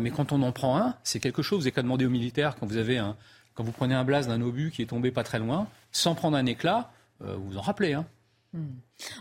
[0.00, 1.58] mais quand on en prend un, c'est quelque chose.
[1.58, 3.16] Vous n'avez qu'à demander aux militaires quand vous avez un,
[3.54, 6.36] quand vous prenez un blast d'un obus qui est tombé pas très loin, sans prendre
[6.36, 6.90] un éclat,
[7.20, 7.92] vous vous en rappelez.
[7.92, 8.06] Hein.
[8.54, 8.76] Hmm.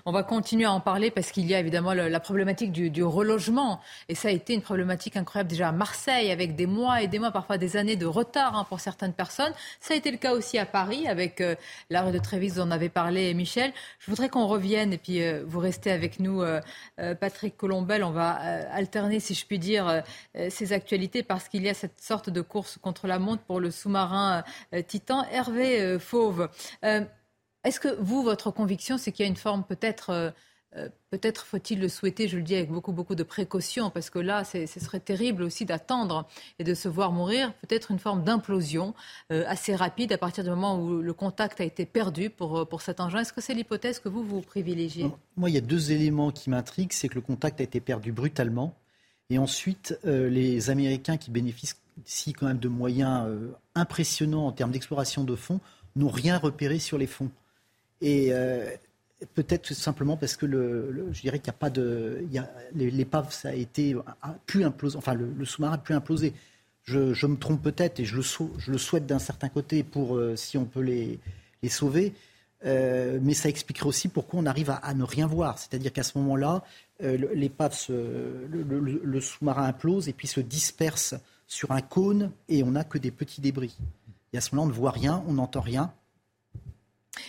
[0.05, 3.81] On va continuer à en parler parce qu'il y a évidemment la problématique du, relogement.
[4.07, 7.17] Et ça a été une problématique incroyable déjà à Marseille, avec des mois et des
[7.17, 9.51] mois, parfois des années de retard hein, pour certaines personnes.
[9.79, 11.55] Ça a été le cas aussi à Paris, avec euh,
[11.89, 13.73] l'arrêt de Trévis dont on avait parlé, Michel.
[13.97, 16.61] Je voudrais qu'on revienne, et puis euh, vous restez avec nous, euh,
[17.19, 18.03] Patrick Colombel.
[18.03, 18.33] On va
[18.71, 20.03] alterner, si je puis dire,
[20.49, 23.71] ces actualités parce qu'il y a cette sorte de course contre la montre pour le
[23.71, 24.43] sous-marin
[24.87, 25.25] Titan.
[25.31, 26.49] Hervé Fauve.
[27.63, 30.31] Est-ce que vous, votre conviction, c'est qu'il y a une forme peut-être, euh,
[30.75, 34.19] euh, peut-être faut-il le souhaiter, je le dis avec beaucoup, beaucoup de précaution, parce que
[34.19, 36.27] là, ce serait terrible aussi d'attendre
[36.59, 38.93] et de se voir mourir, peut-être une forme d'implosion
[39.31, 42.81] euh, assez rapide à partir du moment où le contact a été perdu pour, pour
[42.81, 43.19] cet engin.
[43.19, 45.09] Est-ce que c'est l'hypothèse que vous, vous privilégiez?
[45.37, 46.91] Moi, il y a deux éléments qui m'intriguent.
[46.91, 48.75] C'est que le contact a été perdu brutalement.
[49.29, 53.25] Et ensuite, les Américains qui bénéficient quand même de moyens
[53.73, 55.61] impressionnants en termes d'exploration de fonds
[55.95, 57.31] n'ont rien repéré sur les fonds.
[58.03, 58.69] Et euh,
[59.33, 62.27] peut-être simplement parce que le, je dirais qu'il n'y a pas de.
[62.75, 63.95] L'épave, ça a été.
[64.21, 66.33] A pu imploser, enfin, le, sous-marin a pu imploser.
[66.83, 68.23] Je, me trompe peut-être et je le,
[68.57, 71.17] je le souhaite d'un certain côté pour euh, si on peut les,
[71.63, 72.13] les sauver.
[72.65, 75.57] Euh, mais ça expliquerait aussi pourquoi on arrive à, ne rien voir.
[75.57, 76.61] C'est-à-dire qu'à ce moment-là,
[77.01, 81.15] l'épave, le, le sous-marin implose et puis se disperse
[81.47, 83.77] sur un cône et on n'a que des petits débris.
[84.33, 85.93] Et à ce moment-là, on ne voit rien, on n'entend rien.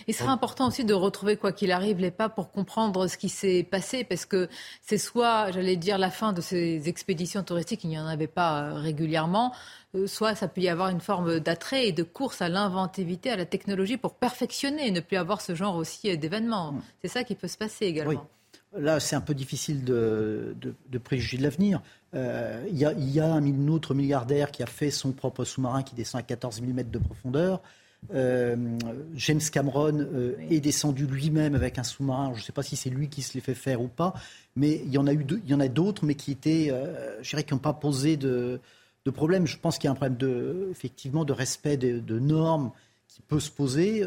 [0.07, 3.29] Il sera important aussi de retrouver, quoi qu'il arrive, les pas pour comprendre ce qui
[3.29, 4.49] s'est passé, parce que
[4.81, 8.61] c'est soit, j'allais dire, la fin de ces expéditions touristiques, il n'y en avait pas
[8.61, 9.53] euh, régulièrement,
[9.95, 13.35] euh, soit ça peut y avoir une forme d'attrait et de course à l'inventivité, à
[13.35, 16.73] la technologie pour perfectionner et ne plus avoir ce genre aussi euh, d'événements.
[16.73, 16.81] Mm.
[17.03, 18.11] C'est ça qui peut se passer également.
[18.11, 18.81] Oui.
[18.81, 21.81] Là, c'est un peu difficile de, de, préjuger de l'avenir.
[22.13, 26.19] Il y, y, a un autre milliardaire qui a fait son propre sous-marin qui descend
[26.19, 27.61] à 14 000 mètres de profondeur.
[28.13, 28.55] Euh,
[29.15, 32.31] James Cameron euh, est descendu lui-même avec un sous-marin.
[32.33, 34.13] Je ne sais pas si c'est lui qui se l'est fait faire ou pas,
[34.55, 37.21] mais il y en a eu, il y en a d'autres, mais qui étaient, euh,
[37.21, 38.59] je dirais, qui n'ont pas posé de,
[39.05, 39.47] de, problème.
[39.47, 42.71] Je pense qu'il y a un problème de, effectivement, de respect de, normes
[43.07, 44.03] qui peut se poser.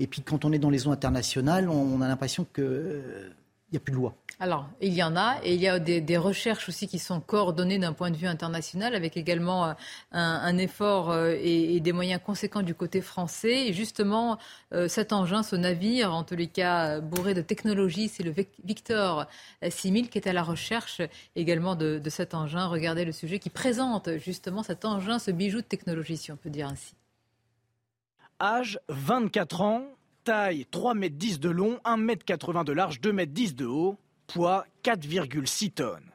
[0.00, 3.30] et puis, quand on est dans les eaux internationales, on, a l'impression que
[3.70, 4.14] il n'y a plus de loi.
[4.40, 7.78] Alors, il y en a, et il y a des, recherches aussi qui sont coordonnées
[7.78, 9.74] d'un point de vue international, avec également euh,
[10.12, 13.68] un, effort euh, et, des moyens conséquents du côté français.
[13.68, 14.38] Et justement,
[14.72, 19.26] euh, cet engin, ce navire, en tous les cas bourré de technologie, c'est le Victor
[19.68, 21.02] 6000 qui est à la recherche
[21.36, 22.66] également de, de cet engin.
[22.66, 26.50] Regardez le sujet qui présente justement cet engin, ce bijou de technologie, si on peut
[26.50, 26.94] dire ainsi.
[28.40, 29.84] Âge 24 ans,
[30.24, 33.96] taille 3,10 m de long, 1,80 m de large, 2,10 m de haut,
[34.26, 36.10] poids 4,6 tonnes.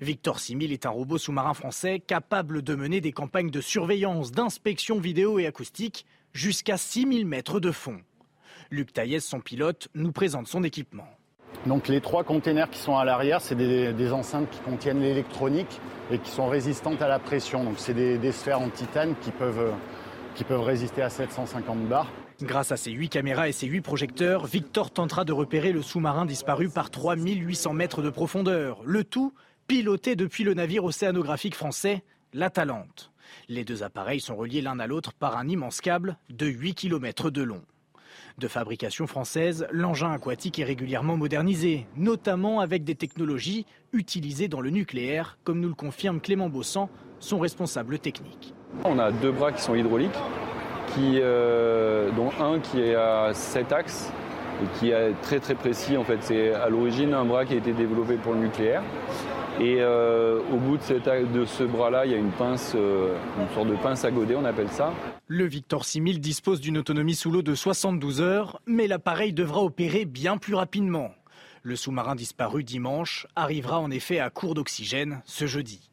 [0.00, 4.98] Victor 6000 est un robot sous-marin français capable de mener des campagnes de surveillance, d'inspection
[4.98, 7.98] vidéo et acoustique jusqu'à 6000 mètres de fond.
[8.70, 11.06] Luc Taillès, son pilote, nous présente son équipement.
[11.64, 15.80] Donc les trois containers qui sont à l'arrière, c'est des, enceintes qui contiennent l'électronique
[16.10, 17.64] et qui sont résistantes à la pression.
[17.64, 19.72] Donc c'est des, des, sphères en titane qui peuvent,
[20.34, 22.12] qui peuvent résister à 750 bars.
[22.42, 26.26] Grâce à ses 8 caméras et ses 8 projecteurs, Victor tentera de repérer le sous-marin
[26.26, 28.82] disparu par 3800 mètres de profondeur.
[28.84, 29.32] Le tout
[29.66, 33.10] piloté depuis le navire océanographique français, l'Atalante.
[33.48, 37.30] Les deux appareils sont reliés l'un à l'autre par un immense câble de 8 km
[37.30, 37.62] de long.
[38.36, 43.64] De fabrication française, l'engin aquatique est régulièrement modernisé, notamment avec des technologies
[43.94, 48.52] utilisées dans le nucléaire, comme nous le confirme Clément Bossan, son responsable technique.
[48.84, 50.20] On a deux bras qui sont hydrauliques
[50.98, 54.12] euh, dont un qui est à 7 axes
[54.62, 55.96] et qui est très très précis.
[55.96, 58.82] En fait, c'est à l'origine un bras qui a été développé pour le nucléaire.
[59.58, 63.48] Et euh, au bout de, de ce bras-là, il y a une pince, euh, une
[63.54, 64.92] sorte de pince à godet, on appelle ça.
[65.28, 70.04] Le Victor 6000 dispose d'une autonomie sous l'eau de 72 heures, mais l'appareil devra opérer
[70.04, 71.10] bien plus rapidement.
[71.62, 75.90] Le sous-marin disparu dimanche arrivera en effet à court d'oxygène ce jeudi.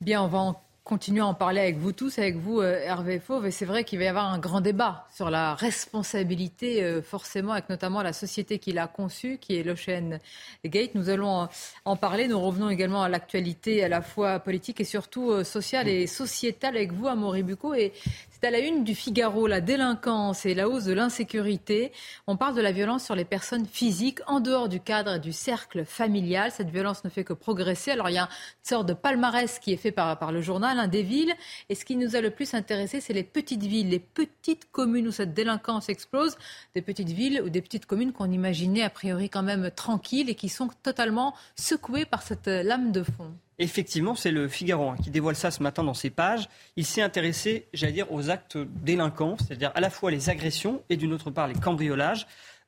[0.00, 3.18] Bien, on va en continuer à en parler avec vous tous, avec vous, euh, Hervé
[3.18, 3.46] Fauve.
[3.46, 7.52] Et c'est vrai qu'il va y avoir un grand débat sur la responsabilité, euh, forcément,
[7.52, 10.18] avec notamment la société qui l'a conçue, qui est l'Ocean
[10.64, 10.94] Gate.
[10.94, 11.46] Nous allons
[11.84, 12.26] en parler.
[12.26, 16.76] Nous revenons également à l'actualité à la fois politique et surtout euh, sociale et sociétale
[16.76, 17.74] avec vous, Amaury Bucco.
[17.74, 17.92] Et
[18.40, 21.90] c'est à la une du Figaro, la délinquance et la hausse de l'insécurité.
[22.28, 25.84] On parle de la violence sur les personnes physiques en dehors du cadre du cercle
[25.84, 26.52] familial.
[26.52, 27.90] Cette violence ne fait que progresser.
[27.90, 28.28] Alors il y a une
[28.62, 31.34] sorte de palmarès qui est fait par, le journal, un des villes.
[31.68, 35.08] Et ce qui nous a le plus intéressé, c'est les petites villes, les petites communes
[35.08, 36.36] où cette délinquance explose.
[36.76, 40.36] Des petites villes ou des petites communes qu'on imaginait a priori quand même tranquilles et
[40.36, 43.34] qui sont totalement secouées par cette lame de fond.
[43.60, 46.48] Effectivement, c'est le Figaro hein, qui dévoile ça ce matin dans ses pages.
[46.76, 50.96] Il s'est intéressé, j'allais dire, aux actes délinquants, c'est-à-dire à la fois les agressions et
[50.96, 52.26] d'une autre part les cambriolages.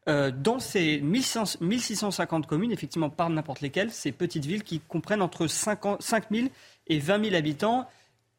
[0.08, 5.46] Euh, dans ces 1650 communes, effectivement, par n'importe lesquelles, ces petites villes qui comprennent entre
[5.46, 5.80] 5
[6.30, 6.48] 000
[6.88, 7.86] et 20 000 habitants.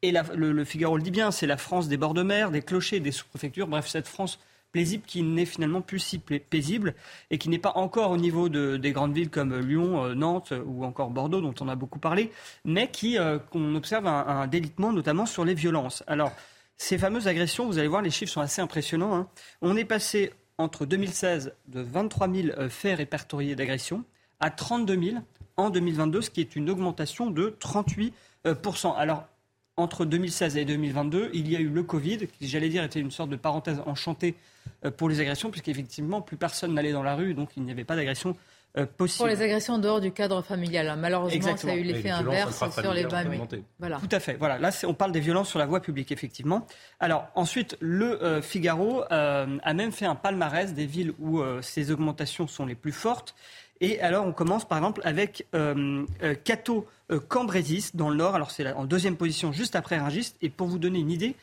[0.02, 2.60] Et le, le, Figaro le dit bien, c'est la France des bords de mer, des
[2.60, 4.38] clochers, des sous-préfectures, bref, cette France
[4.72, 6.94] paisible qui n'est finalement plus si paisible
[7.30, 10.52] et qui n'est pas encore au niveau de, des grandes villes comme Lyon, euh, Nantes
[10.66, 12.32] ou encore Bordeaux dont on a beaucoup parlé,
[12.64, 16.02] mais qui euh, qu'on observe un, délitement notamment sur les violences.
[16.06, 16.32] Alors
[16.76, 19.14] ces fameuses agressions, vous allez voir, les chiffres sont assez impressionnants.
[19.14, 19.28] Hein.
[19.60, 24.04] On est passé entre 2016 de 23 000 euh, faits répertoriés d'agression
[24.40, 25.16] à 32 000
[25.56, 28.14] en 2022, ce qui est une augmentation de 38
[28.96, 29.28] Alors,
[29.82, 33.10] entre 2016 et 2022, il y a eu le Covid, qui, j'allais dire, était une
[33.10, 34.34] sorte de parenthèse enchantée
[34.84, 37.84] euh, pour les agressions, puisqu'effectivement, plus personne n'allait dans la rue, donc il n'y avait
[37.84, 38.36] pas d'agression
[38.78, 39.18] euh, possible.
[39.18, 40.88] Pour les agressions en dehors du cadre familial.
[40.88, 40.96] Hein.
[40.96, 43.22] Malheureusement, ça a eu l'effet inverse sur les bas
[43.78, 43.98] Voilà.
[43.98, 44.34] Tout à fait.
[44.34, 44.58] Voilà.
[44.58, 46.66] Là, on parle des violences sur la voie publique, effectivement.
[46.98, 52.46] Alors, ensuite, le euh, Figaro a même fait un palmarès des villes où ces augmentations
[52.46, 53.34] sont les plus fortes.
[53.82, 58.36] Et alors, on commence par exemple avec euh, euh, Cato euh, Cambrésis dans le Nord.
[58.36, 60.34] Alors, c'est en deuxième position, juste après Rungis.
[60.40, 61.34] Et pour vous donner une idée,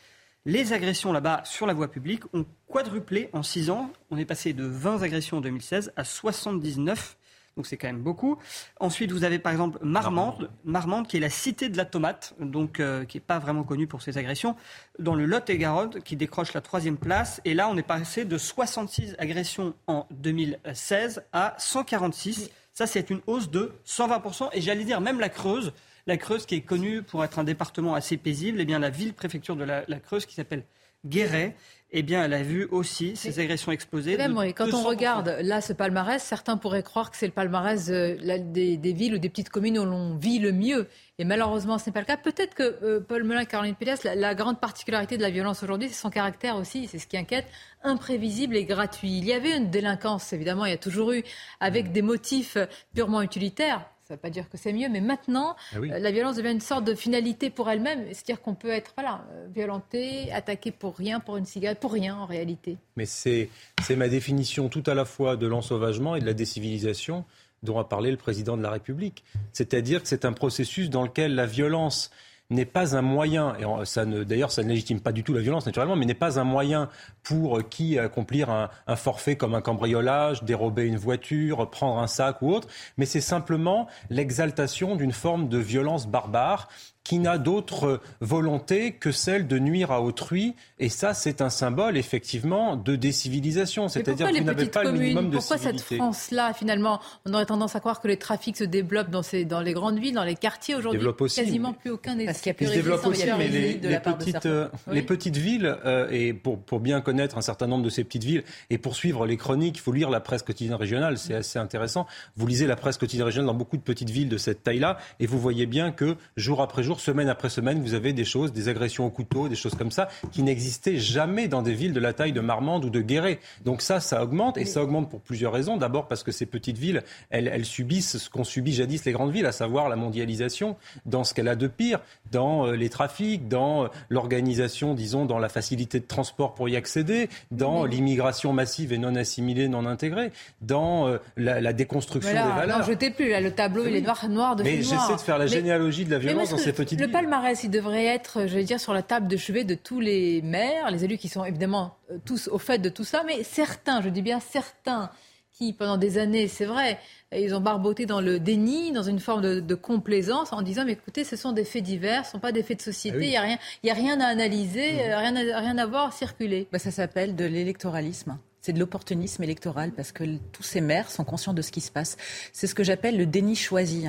[0.46, 3.92] les agressions là-bas sur la voie publique ont quadruplé en 6 ans.
[4.10, 7.18] On est passé de 20 agressions en 2016 à 79
[7.60, 8.38] donc c'est quand même beaucoup.
[8.78, 12.80] Ensuite, vous avez par exemple Marmande, Marmande qui est la cité de la tomate, donc
[12.80, 14.56] euh, qui n'est pas vraiment connue pour ses agressions,
[14.98, 17.42] dans le Lot-et-Garonne, qui décroche la troisième place.
[17.44, 22.50] Et là, on est passé de 66 agressions en 2016 à 146.
[22.72, 24.48] Ça, c'est une hausse de 120%.
[24.54, 25.74] Et j'allais dire, même la Creuse,
[26.06, 29.54] la Creuse qui est connue pour être un département assez paisible, eh bien la ville-préfecture
[29.54, 30.64] de la, la Creuse qui s'appelle
[31.04, 31.56] Guéret,
[31.92, 34.16] eh bien, elle a vu aussi ces agressions exploser.
[34.54, 38.92] quand on regarde là ce palmarès, certains pourraient croire que c'est le palmarès euh, des,
[38.92, 40.86] villes ou des petites communes où l'on vit le mieux.
[41.18, 42.16] Et malheureusement, ce n'est pas le cas.
[42.16, 46.00] Peut-être que euh, Paul Melun, Caroline Pélas, la, grande particularité de la violence aujourd'hui, c'est
[46.00, 47.46] son caractère aussi, c'est ce qui inquiète,
[47.82, 49.18] imprévisible et gratuit.
[49.18, 51.24] Il y avait une délinquance, évidemment, il y a toujours eu,
[51.58, 52.56] avec des motifs
[52.94, 56.10] purement utilitaires ça ne veut pas dire que c'est mieux, mais maintenant, ah euh, la
[56.10, 58.06] violence devient une sorte de finalité pour elle-même.
[58.08, 62.16] C'est-à-dire qu'on peut être voilà, euh, violenté, attaqué pour rien, pour une cigarette, pour rien
[62.16, 62.76] en réalité.
[62.96, 63.48] Mais c'est
[63.90, 67.24] ma définition tout à la fois de l'ensauvagement et de la décivilisation
[67.62, 69.22] dont a parlé le président de la République.
[69.52, 72.10] C'est-à-dire que c'est un processus dans lequel la violence
[72.50, 75.40] n'est pas un moyen, et ça ne, d'ailleurs ça ne légitime pas du tout la
[75.40, 76.88] violence naturellement, mais n'est pas un moyen
[77.22, 82.42] pour qui accomplir un, un, forfait comme un cambriolage, dérober une voiture, prendre un sac
[82.42, 86.68] ou autre, mais c'est simplement l'exaltation d'une forme de violence barbare
[87.04, 90.54] qui n'a d'autre volonté que celle de nuire à autrui.
[90.78, 93.88] Et ça, c'est un symbole, effectivement, de décivilisation.
[93.88, 97.74] C'est-à-dire que vous n'avez pas le minimum de Pourquoi cette France-là, finalement On aurait tendance
[97.74, 100.36] à croire que les trafics se développent dans, ces, dans les grandes villes, dans les
[100.36, 101.00] quartiers aujourd'hui.
[101.34, 105.36] Quasiment plus aucun n'est Parce qu'il se développe aussi, mais les, petites, euh, les petites
[105.36, 108.78] villes, euh, et pour, pour bien connaître un certain nombre de ces petites villes, et
[108.78, 112.06] pour suivre les chroniques, il faut lire la presse quotidienne régionale, c'est assez intéressant.
[112.36, 115.26] Vous lisez la presse quotidienne régionale dans beaucoup de petites villes de cette taille-là, et
[115.26, 118.68] vous voyez bien que jour après jour, semaine après semaine, vous avez des choses, des
[118.68, 122.12] agressions au couteau, des choses comme ça, qui n'existaient jamais dans des villes de la
[122.12, 123.38] taille de Marmande ou de Guéret.
[123.64, 125.76] Donc ça, ça augmente, et ça augmente pour plusieurs raisons.
[125.76, 129.46] D'abord parce que ces petites villes, elles, subissent ce qu'ont subi jadis les grandes villes,
[129.46, 130.76] à savoir la mondialisation,
[131.06, 132.00] dans ce qu'elle a de pire,
[132.32, 136.76] dans euh, les trafics, dans euh, l'organisation, disons, dans la facilité de transport pour y
[136.76, 140.32] accéder, dans l'immigration massive et non assimilée, non intégrée,
[140.62, 142.78] dans euh, la, déconstruction des valeurs.
[142.78, 145.38] Non, jetez plus, là, le tableau, il est noir, noir de Mais j'essaie de faire
[145.38, 148.80] la généalogie de la violence dans ces le palmarès, il devrait être, je vais dire,
[148.80, 152.18] sur la table de chevet de tous les maires, les élus qui sont évidemment euh,
[152.24, 155.10] tous au fait de tout ça, mais certains, je dis bien certains,
[155.52, 156.98] qui pendant des années, c'est vrai,
[157.36, 161.24] ils ont barboté dans le déni, dans une forme de, complaisance, en disant mais écoutez,
[161.24, 163.30] ce sont des faits divers, ce ne sont pas des faits de société, ah il
[163.30, 163.58] n'y a, rien,
[163.88, 164.98] a rien à analyser, mmh.
[164.98, 166.66] euh, rien, à, rien à voir, circuler.
[166.72, 168.38] Bah, ça s'appelle de l'électoralisme.
[168.62, 171.90] C'est de l'opportunisme électoral parce que tous ces maires sont conscients de ce qui se
[171.90, 172.18] passe.
[172.52, 174.06] C'est ce que j'appelle le déni choisi.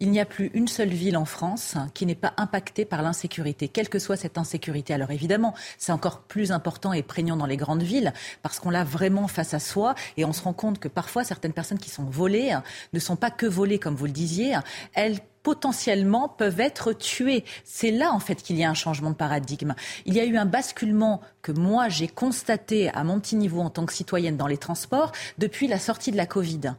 [0.00, 3.66] Il n'y a plus une seule ville en France qui n'est pas impactée par l'insécurité,
[3.66, 4.94] quelle que soit cette insécurité.
[4.94, 8.84] Alors évidemment, c'est encore plus important et prégnant dans les grandes villes parce qu'on l'a
[8.84, 12.04] vraiment face à soi et on se rend compte que parfois certaines personnes qui sont
[12.04, 12.56] volées
[12.92, 14.56] ne sont pas que volées, comme vous le disiez,
[14.94, 17.44] elles potentiellement peuvent être tuées.
[17.64, 19.74] C'est là en fait qu'il y a un changement de paradigme.
[20.06, 23.70] Il y a eu un basculement que moi j'ai constaté à mon petit niveau en
[23.70, 26.74] tant que citoyenne dans les transports depuis la sortie de la Covid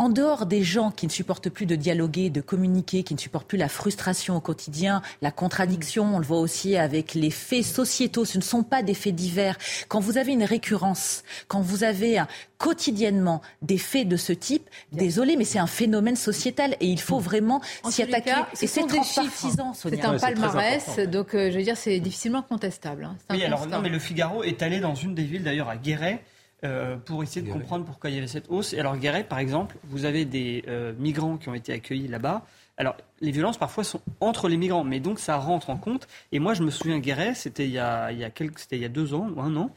[0.00, 3.46] en dehors des gens qui ne supportent plus de dialoguer, de communiquer, qui ne supportent
[3.46, 8.24] plus la frustration au quotidien, la contradiction, on le voit aussi avec les faits sociétaux,
[8.24, 9.58] ce ne sont pas des faits divers.
[9.88, 12.22] Quand vous avez une récurrence, quand vous avez
[12.56, 17.18] quotidiennement des faits de ce type, désolé, mais c'est un phénomène sociétal et il faut
[17.18, 18.32] vraiment s'y attaquer.
[18.62, 23.04] et c'est transpartisan, C'est un palmarès, donc euh, je veux dire, c'est difficilement contestable.
[23.04, 23.16] Hein.
[23.28, 26.22] Oui, alors non, mais le Figaro est allé dans une des villes, d'ailleurs à Guéret,
[26.62, 28.74] euh, pour essayer de comprendre pourquoi il y avait cette hausse.
[28.74, 32.44] Et alors, Guéret, par exemple, vous avez des euh, migrants qui ont été accueillis là-bas.
[32.76, 36.06] Alors, les violences parfois sont entre les migrants, mais donc ça rentre en compte.
[36.32, 38.82] Et moi, je me souviens, Guéret, c'était il, y a, il, y a c'était il
[38.82, 39.74] y a deux ans ou un an.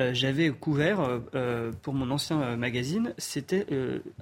[0.00, 1.00] Euh, j'avais couvert
[1.82, 3.66] pour mon ancien magazine, c'était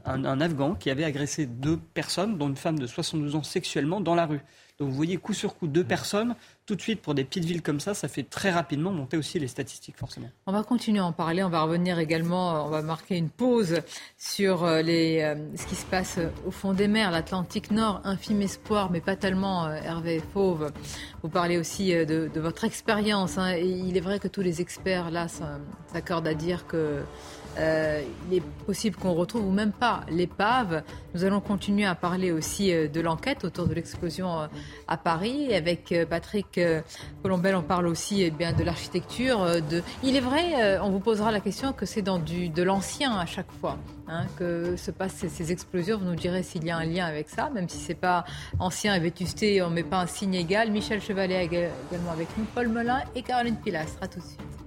[0.04, 4.00] un, un, Afghan qui avait agressé deux personnes, dont une femme de 72 ans sexuellement,
[4.00, 4.40] dans la rue.
[4.78, 6.34] Donc vous voyez coup sur coup deux personnes
[6.66, 9.38] tout de suite, pour des petites villes comme ça, ça fait très rapidement monter aussi
[9.38, 10.28] les statistiques, forcément.
[10.46, 11.44] On va continuer à en parler.
[11.44, 13.82] On va revenir également, on va marquer une pause
[14.18, 18.42] sur euh, les, euh, ce qui se passe au fond des mers, l'Atlantique Nord, infime
[18.42, 20.72] espoir, mais pas tellement, euh, Hervé Fauve.
[21.22, 23.38] Vous parlez aussi de, votre expérience.
[23.38, 25.28] Hein, il est vrai que tous les experts, là,
[25.92, 27.02] s'accordent à dire que
[27.59, 30.82] euh, il est possible qu'on retrouve ou même pas l'épave.
[31.14, 34.46] Nous allons continuer à parler aussi euh, de l'enquête autour de l'explosion euh,
[34.88, 35.54] à Paris.
[35.54, 36.61] Avec Patrick
[37.22, 39.46] Colombel, on parle aussi eh bien, de l'architecture.
[40.02, 43.26] Il est vrai, on vous posera la question que c'est dans du, de l'ancien à
[43.26, 43.78] chaque fois.
[44.09, 45.98] Hein, que se passent ces, explosions.
[45.98, 48.24] Vous nous direz s'il y a un lien avec ça, même si c'est pas
[48.61, 50.70] ancien et vétusté, on met pas un signe égal.
[50.70, 53.98] Michel Chevalet également avec nous, Paul Melun et Caroline Pilastre.
[54.00, 54.65] À tout de suite.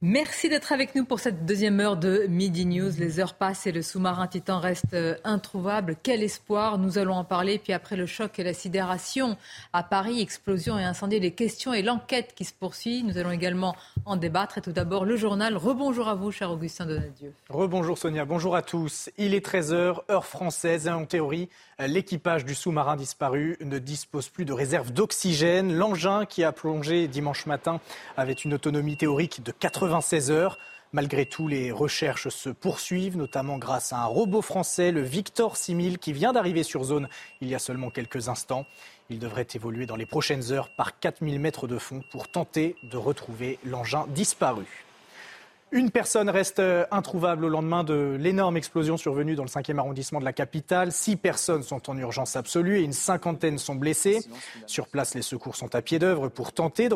[0.00, 2.92] Merci d'être avec nous pour cette deuxième heure de Midi News.
[3.00, 5.96] Les heures passent et le sous-marin Titan reste euh, introuvable.
[6.00, 6.78] Quel espoir?
[6.78, 7.58] Nous allons en parler.
[7.58, 9.36] Puis après le choc et la sidération
[9.72, 13.02] à Paris, explosion et incendie, les questions et l'enquête qui se poursuit.
[13.02, 13.74] Nous allons également
[14.08, 14.58] en débattre.
[14.58, 15.56] Et tout d'abord, le journal.
[15.56, 17.32] Rebonjour à vous, cher Augustin Donadieu.
[17.48, 19.10] Rebonjour Sonia, bonjour à tous.
[19.16, 20.88] Il est 13h, heure française.
[20.88, 21.48] En théorie,
[21.78, 25.74] l'équipage du sous-marin disparu ne dispose plus de réserve d'oxygène.
[25.74, 27.80] L'engin qui a plongé dimanche matin
[28.16, 30.58] avait une autonomie théorique de 80 96 heures.
[30.92, 35.98] Malgré tout, les recherches se poursuivent, notamment grâce à un robot français, le Victor 6000,
[35.98, 37.08] qui vient d'arriver sur zone
[37.40, 38.64] il y a seulement quelques instants.
[39.10, 42.98] Il devrait évoluer dans les prochaines heures par 4000 mètres de fond pour tenter de
[42.98, 44.84] retrouver l'engin disparu.
[45.70, 50.18] Une personne reste euh, introuvable au lendemain de l'énorme explosion survenue dans le 5e arrondissement
[50.18, 50.92] de la capitale.
[50.92, 54.20] Six personnes sont en urgence absolue et une cinquantaine sont blessées.
[54.66, 56.94] Sur place, les secours sont à pied d'œuvre pour tenter de,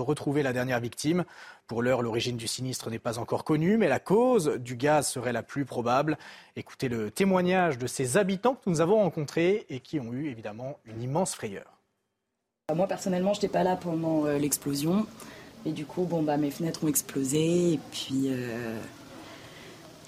[0.00, 1.24] retrouver la dernière victime.
[1.66, 5.32] Pour l'heure, l'origine du sinistre n'est pas encore connue, mais la cause du gaz serait
[5.32, 6.18] la plus probable.
[6.56, 10.78] Écoutez le témoignage de ces habitants que nous avons rencontrés et qui ont eu évidemment
[10.84, 11.80] une immense frayeur.
[12.74, 15.06] Moi, personnellement, je n'étais pas là pendant euh, l'explosion.
[15.66, 17.74] Et du coup, bon, bah, mes fenêtres ont explosé.
[17.74, 18.78] Et puis, euh,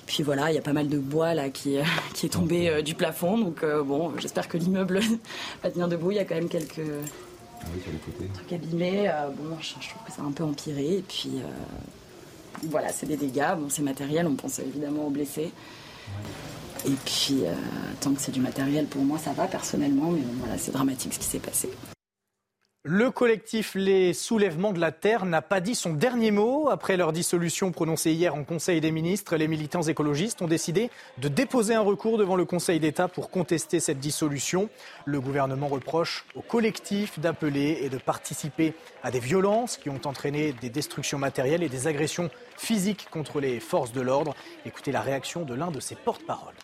[0.07, 1.77] puis voilà, il y a pas mal de bois là qui,
[2.15, 3.39] qui est tombé euh, du plafond.
[3.39, 5.01] Donc euh, bon, j'espère que l'immeuble
[5.63, 6.11] va tenir debout.
[6.11, 6.81] Il y a quand même quelques
[7.61, 7.67] ah
[8.35, 9.11] trucs abîmés.
[9.37, 10.97] bon, je, trouve que ça a un peu empiré.
[10.97, 11.33] Et puis
[12.65, 13.55] voilà, c'est des dégâts.
[13.57, 14.27] Bon, c'est matériel.
[14.27, 15.53] On pense évidemment aux blessés.
[16.85, 17.43] Et puis,
[18.01, 20.11] tant que c'est du matériel, pour moi, ça va personnellement.
[20.11, 21.71] Mais bon, voilà, c'est dramatique ce qui s'est passé.
[22.85, 26.69] Le collectif Les Soulèvements de la Terre n'a pas dit son dernier mot.
[26.69, 31.29] Après leur dissolution prononcée hier en Conseil des ministres, les militants écologistes ont décidé de
[31.29, 34.69] déposer un recours devant le Conseil d'État pour contester cette dissolution.
[35.05, 38.75] Le gouvernement reproche au collectif d'appeler et de participer
[39.05, 43.61] à des violences qui ont entraîné des destructions matérielles et des agressions physiques contre les
[43.61, 44.35] forces de l'ordre.
[44.67, 46.57] Écoutez la réaction de l'un de ses porte-paroles.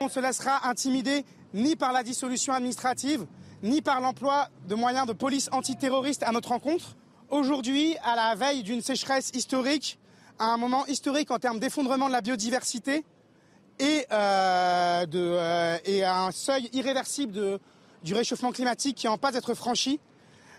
[0.00, 3.26] On se laissera intimider ni par la dissolution administrative,
[3.62, 6.96] ni par l'emploi de moyens de police antiterroriste à notre rencontre.
[7.30, 9.98] Aujourd'hui, à la veille d'une sécheresse historique,
[10.38, 13.04] à un moment historique en termes d'effondrement de la biodiversité
[13.78, 17.58] et, euh, euh, à un seuil irréversible
[18.02, 20.00] du réchauffement climatique qui est en passe d'être franchi,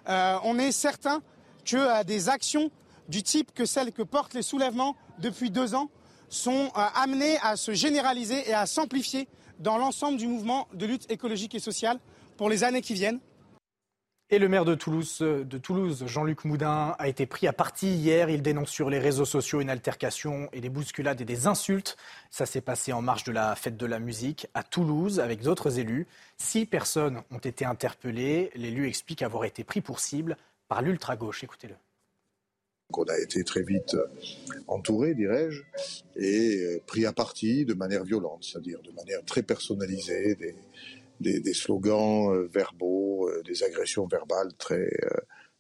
[0.08, 1.22] euh, on est certain
[1.66, 2.70] que des actions
[3.08, 5.90] du type que celles que portent les soulèvements depuis deux ans
[6.30, 9.28] sont amenées à se généraliser et à s'amplifier
[9.60, 12.00] dans l'ensemble du mouvement de lutte écologique et sociale
[12.40, 13.20] pour les années qui viennent.
[14.30, 18.30] Et le maire de Toulouse, de Toulouse Jean-Luc Moudin, a été pris à partie hier.
[18.30, 21.98] Il dénonce sur les réseaux sociaux une altercation et des bousculades et des insultes.
[22.32, 25.80] Ça s'est passé en marge de la fête de la musique à Toulouse avec d'autres
[25.80, 26.08] élus.
[26.38, 28.52] Six personnes ont été interpellées.
[28.56, 30.38] L'élu explique avoir été pris pour cible
[30.70, 31.44] par l'ultra-gauche.
[31.44, 31.76] Écoutez-le.
[32.94, 33.98] On a été très vite
[34.68, 35.62] entouré, dirais-je,
[36.16, 40.56] et pris à partie de manière violente, c'est-à-dire de manière très personnalisée, des,
[41.20, 45.10] des, slogans euh, verbaux, euh, des agressions verbales très, euh,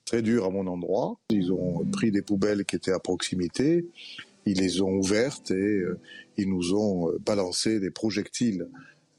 [0.06, 1.20] très dures à mon endroit.
[1.30, 3.86] Ils ont pris des poubelles qui étaient à proximité,
[4.46, 5.84] ils les ont ouvertes et
[6.38, 8.68] ils nous ont balancé des projectiles,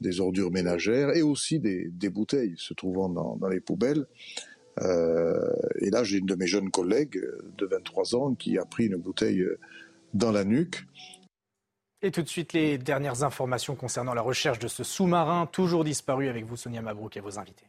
[0.01, 4.07] des ordures ménagères et aussi des, des bouteilles se trouvant dans, dans les poubelles.
[4.81, 7.21] Et là, j'ai une de mes jeunes collègues
[7.59, 9.45] de 23 ans qui a pris une bouteille
[10.15, 10.87] dans la nuque.
[12.03, 16.29] Et tout de suite, les dernières informations concernant la recherche de ce sous-marin toujours disparu
[16.29, 17.67] avec vous, Sonia Mabrouk, et vos invités.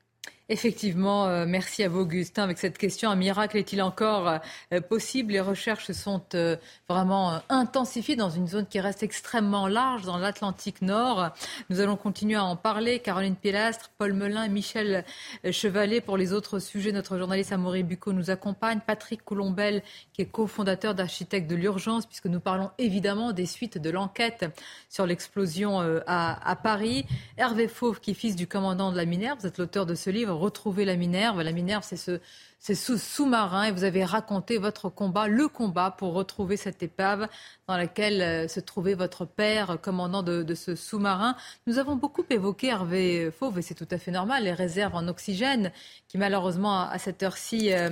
[0.50, 2.44] Effectivement, euh, merci à vous, Augustin.
[2.44, 4.39] Avec cette question, un miracle est-il encore
[4.74, 5.32] euh, possible?
[5.32, 6.58] Les recherches sont euh,
[6.89, 11.30] vraiment intensifiées dans une zone qui reste extrêmement large, dans l'Atlantique Nord.
[11.70, 13.00] Nous allons continuer à en parler.
[13.00, 15.06] Caroline Pilastre, Paul Melun, Michel
[15.52, 16.02] Chevalet.
[16.02, 18.82] Pour les autres sujets, notre journaliste Amaury Bucco nous accompagne.
[18.86, 19.82] Patrick Coulombel,
[20.12, 24.46] qui est cofondateur d'Architectes de l'Urgence, puisque nous parlons évidemment des suites de l'enquête
[24.89, 27.06] sur l'explosion à, à, Paris.
[27.38, 29.39] Hervé Fauve, qui est fils du commandant de la Minerve.
[29.39, 31.41] Vous êtes l'auteur de ce livre retrouver la Minerve.
[31.41, 36.57] La Minerve, c'est ce, sous-marin et vous avez raconté votre combat, le combat pour retrouver
[36.57, 37.27] cette épave
[37.67, 41.36] dans laquelle euh, se trouvait votre père, commandant de, ce sous-marin.
[41.67, 45.07] Nous avons beaucoup évoqué, Hervé Fauve, et c'est tout à fait normal, les réserves en
[45.07, 45.71] oxygène
[46.07, 47.89] qui malheureusement à cette heure-ci euh,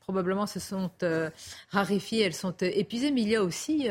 [0.00, 1.30] probablement se sont euh,
[1.70, 3.88] raréfiées, elles sont épuisées, mais il y a aussi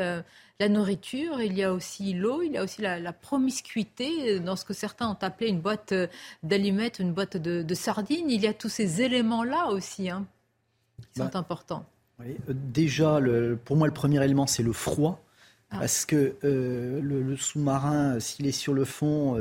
[0.59, 4.65] la nourriture, il y a aussi l'eau, il y a aussi la, promiscuité dans ce
[4.65, 6.07] que certains ont appelé une boîte euh,
[6.43, 8.29] d'allumettes, une boîte de, sardines.
[8.29, 10.25] Il y a tous ces éléments-là aussi hein,
[11.13, 11.85] qui sont bah, importants.
[12.19, 13.19] Euh, déjà,
[13.63, 15.23] pour moi, le premier élément, c'est le froid.
[15.71, 15.79] Ah.
[15.79, 19.39] Parce que euh, le, sous-marin, s'il est sur le fond,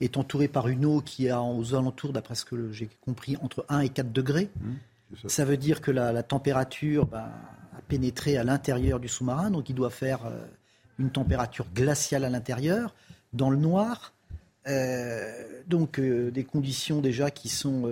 [0.00, 3.64] est entouré par une eau qui est aux alentours, d'après ce que j'ai compris, entre
[3.70, 4.50] 1 et 4 degrés.
[4.60, 5.46] Mmh, ça.
[5.46, 7.30] veut dire que la, température, bah,
[7.88, 10.20] pénétrer à l'intérieur du sous-marin, donc il doit faire
[10.98, 12.94] une température glaciale à l'intérieur,
[13.32, 14.12] dans le noir.
[15.66, 17.90] donc des conditions déjà qui sont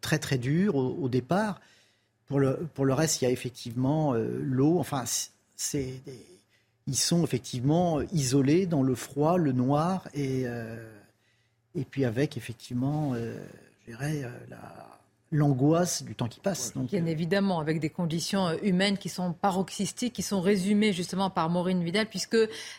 [0.00, 1.60] très très dures au, départ.
[2.26, 4.78] Pour le, pour le reste, il y a effectivement l'eau.
[4.78, 5.04] Enfin,
[5.56, 6.00] c'est
[6.86, 10.76] ils sont effectivement isolés dans le froid, le noir, et, euh,
[11.74, 13.36] et puis avec effectivement, euh,
[13.80, 14.56] je dirais, euh,
[15.32, 16.72] l'angoisse du temps qui passe.
[16.74, 21.50] Donc, Bien évidemment, avec des conditions humaines qui sont paroxystiques, qui sont résumées justement par
[21.50, 22.36] Maureen Vidal, puisque,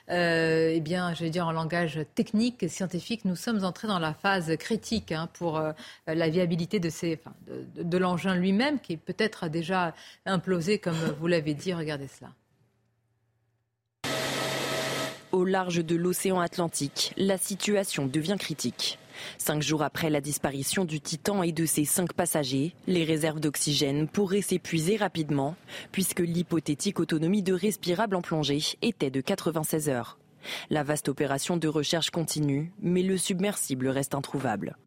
[0.08, 4.56] eh bien, je vais dire en langage technique, scientifique, nous sommes entrés dans la phase
[4.58, 5.62] critique hein, pour
[6.08, 9.93] la viabilité de, ces, de, de l'engin lui-même, qui peut-être a déjà
[10.26, 11.74] implosé, comme vous l'avez dit.
[11.74, 12.32] Regardez cela.
[15.32, 18.98] Au large de l'océan Atlantique, la situation devient critique.
[19.38, 24.07] Cinq jours après la disparition du Titan et de ses cinq passagers, les réserves d'oxygène
[24.07, 25.55] pourraient s'épuiser rapidement,
[25.91, 30.18] puisque l'hypothétique autonomie de respirable en plongée était de 96 heures.
[30.69, 34.77] La vaste opération de recherche continue, mais le submersible reste introuvable.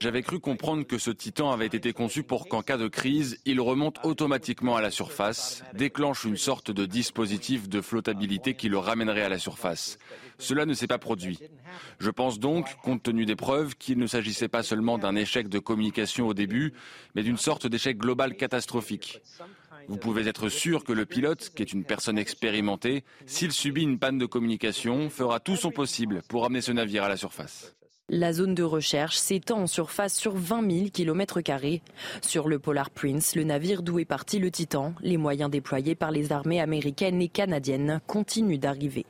[0.00, 3.60] J'avais cru comprendre que ce Titan avait été conçu pour qu'en cas de crise, il
[3.60, 9.22] remonte automatiquement à la surface, déclenche une sorte de dispositif de flottabilité qui le ramènerait
[9.22, 9.98] à la surface.
[10.38, 11.38] Cela ne s'est pas produit.
[12.00, 15.58] Je pense donc, compte tenu des preuves, qu'il ne s'agissait pas seulement d'un échec de
[15.58, 16.72] communication au début,
[17.14, 19.20] mais d'une sorte d'échec global catastrophique.
[19.88, 23.98] Vous pouvez être sûr que le pilote, qui est une personne expérimentée, s'il subit une
[23.98, 27.74] panne de communication, fera tout son possible pour amener ce navire à la surface.
[28.08, 31.40] La zone de recherche s'étend en surface sur 20 000 km.
[32.20, 36.10] Sur le Polar Prince, le navire d'où est parti le Titan, les moyens déployés par
[36.10, 39.06] les armées américaines et canadiennes continuent d'arriver.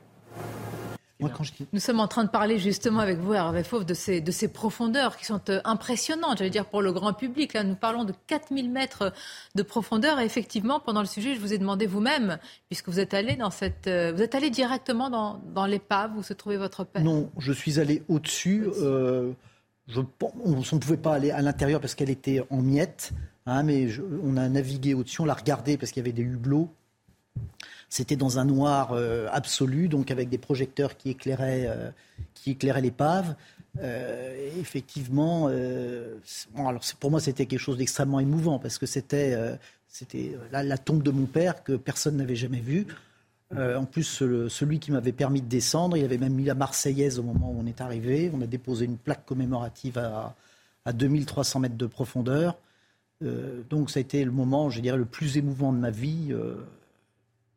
[1.71, 4.47] Nous sommes en train de parler justement avec vous, Hervé Fauve, de ces, de ces
[4.47, 7.53] profondeurs qui sont euh, impressionnantes, j'allais dire, pour le grand public.
[7.53, 9.13] Là, nous parlons de 4000 mètres
[9.55, 10.19] de profondeur.
[10.19, 12.37] Et effectivement, pendant le sujet, je vous ai demandé vous-même,
[12.69, 13.87] puisque vous êtes allé dans cette.
[13.87, 17.51] Euh, vous êtes allé directement dans, dans l'épave où se trouvait votre père Non, je
[17.51, 18.67] suis allé au-dessus.
[18.81, 19.31] Euh,
[19.95, 23.11] on ne pouvait pas aller à l'intérieur parce qu'elle était en miettes.
[23.45, 23.89] Hein, mais
[24.23, 26.69] on a navigué au-dessus, on l'a regardé parce qu'il y avait des hublots.
[27.93, 33.35] C'était dans un noir euh, absolu, donc avec des projecteurs qui éclairaient, euh, l'épave.
[33.79, 35.47] Euh, effectivement,
[36.55, 39.37] bon, alors pour moi c'était quelque chose d'extrêmement émouvant parce que c'était
[39.87, 42.87] c'était la, tombe de mon père que personne n'avait jamais vue.
[43.55, 47.23] en plus, celui qui m'avait permis de descendre, il avait même mis la Marseillaise au
[47.23, 48.31] moment où on est arrivé.
[48.33, 50.35] On a déposé une plaque commémorative à,
[50.83, 52.57] à 2300 mètres de profondeur.
[53.21, 56.33] donc ça a été le moment, je dirais, le plus émouvant de ma vie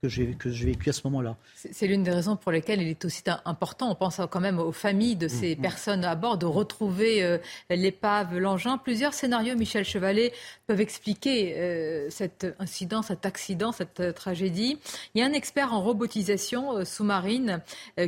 [0.02, 1.36] que j'ai vécu à ce moment-là.
[1.54, 4.72] C'est l'une des raisons pour lesquelles il est aussi important, on pense quand même aux
[4.72, 5.62] familles de ces mm, mm.
[5.62, 7.38] personnes à bord, de retrouver euh,
[7.70, 8.78] l'épave, l'engin.
[8.78, 10.32] Plusieurs scénarios, Michel Chevalet,
[10.66, 14.78] peuvent expliquer euh, cet incident, cet accident, cette euh, tragédie.
[15.14, 17.62] Il y a un expert en robotisation sous-marine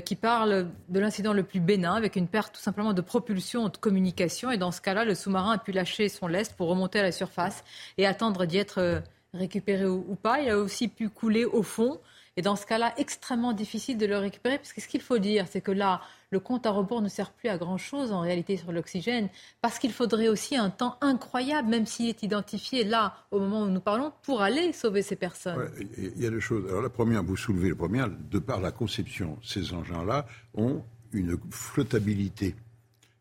[0.05, 3.77] qui parle de l'incident le plus bénin, avec une perte tout simplement de propulsion, de
[3.77, 4.51] communication.
[4.51, 7.13] Et dans ce cas-là, le sous-marin a pu lâcher son lest pour remonter à la
[7.13, 7.65] surface
[7.97, 9.03] et attendre d'y être
[9.35, 10.41] récupérer ou, pas.
[10.41, 12.01] Il a aussi pu couler au fond.
[12.37, 15.47] Et dans ce cas-là, extrêmement difficile de le récupérer, parce que ce qu'il faut dire,
[15.51, 16.01] c'est que là,
[16.31, 19.29] le compte à rebours ne sert plus à grand-chose en réalité sur l'oxygène,
[19.61, 23.69] parce qu'il faudrait aussi un temps incroyable, même s'il est identifié là, au moment où
[23.69, 25.69] nous parlons, pour aller sauver ces personnes.
[25.97, 26.65] Il y a deux choses.
[26.69, 30.25] Alors la première, vous soulevez la première, de par la conception, ces engins-là
[30.55, 32.55] ont une flottabilité.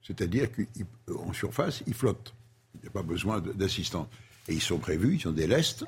[0.03, 2.35] C'est-à-dire qu'en surface, ils flottent.
[2.75, 4.07] Il n'y a pas besoin d'assistance.
[4.47, 5.85] Et ils sont prévus, ils ont des lestes.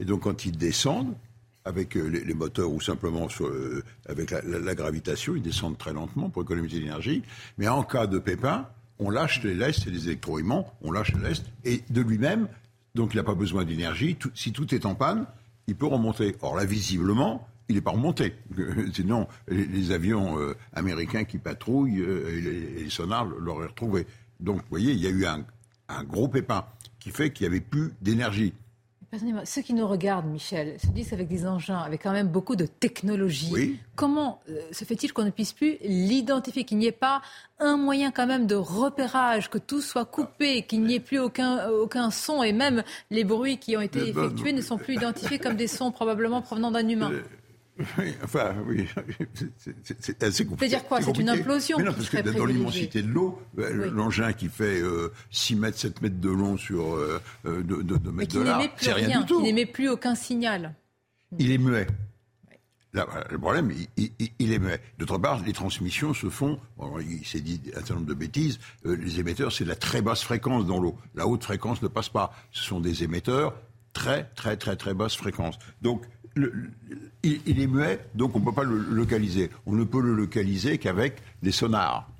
[0.00, 1.14] Et donc quand ils descendent,
[1.64, 6.42] avec euh, les, moteurs ou simplement euh, avec la, gravitation, ils descendent très lentement pour
[6.42, 7.22] économiser l'énergie.
[7.58, 8.66] Mais en cas de pépin,
[8.98, 12.48] on lâche les lestes et les électroaimants, on lâche les lestes, et de lui-même,
[12.94, 14.16] donc il n'a pas besoin d'énergie.
[14.34, 15.26] si tout est en panne,
[15.66, 16.34] il peut remonter.
[16.42, 18.34] Or là, visiblement, il n'est pas remonté.
[18.92, 24.06] Sinon, les, avions euh, américains qui patrouillent et les, sonars l'auraient retrouvé.
[24.40, 25.44] Donc, vous voyez, il y a eu un,
[25.88, 26.64] un gros pépin
[26.98, 28.54] qui fait qu'il n'y avait plus d'énergie.
[29.44, 32.66] Ceux qui nous regardent, Michel, se disent avec des engins, avec quand même beaucoup de
[32.66, 33.78] technologie.
[33.96, 37.20] Comment euh, se fait-il qu'on ne puisse plus l'identifier, qu'il n'y ait pas
[37.58, 41.68] un moyen quand même de repérage, que tout soit coupé, qu'il n'y ait plus aucun,
[41.70, 45.56] aucun son et même les bruits qui ont été effectués ne sont plus identifiés comme
[45.56, 47.10] des sons probablement provenant d'un humain?
[47.98, 48.86] Oui, enfin, oui,
[49.98, 50.70] c'est assez compliqué.
[50.70, 54.32] C'est-à-dire quoi C'est une implosion Mais non, parce que dans l'immensité de l'eau, euh, l'engin
[54.32, 54.82] qui fait
[55.30, 56.96] 6 euh, mètres, 7 mètres de long sur
[57.44, 57.62] 2, euh,
[58.12, 59.40] mètres de large, c'est rien, du tout.
[59.40, 60.74] Il n'émet plus aucun signal.
[61.38, 61.86] Il est muet.
[62.92, 64.80] le problème, il, est muet.
[64.98, 66.58] D'autre part, les transmissions se font,
[67.00, 70.22] il s'est dit un certain nombre de bêtises, les émetteurs, c'est de la très basse
[70.22, 70.96] fréquence dans l'eau.
[71.14, 72.34] La haute fréquence ne passe pas.
[72.50, 73.54] Ce sont des émetteurs
[73.92, 75.58] très, très, très, très basse fréquence.
[75.82, 76.04] Donc,
[77.22, 79.50] il, est muet, donc on ne peut pas le localiser.
[79.66, 82.10] On ne peut le localiser qu'avec des sonars,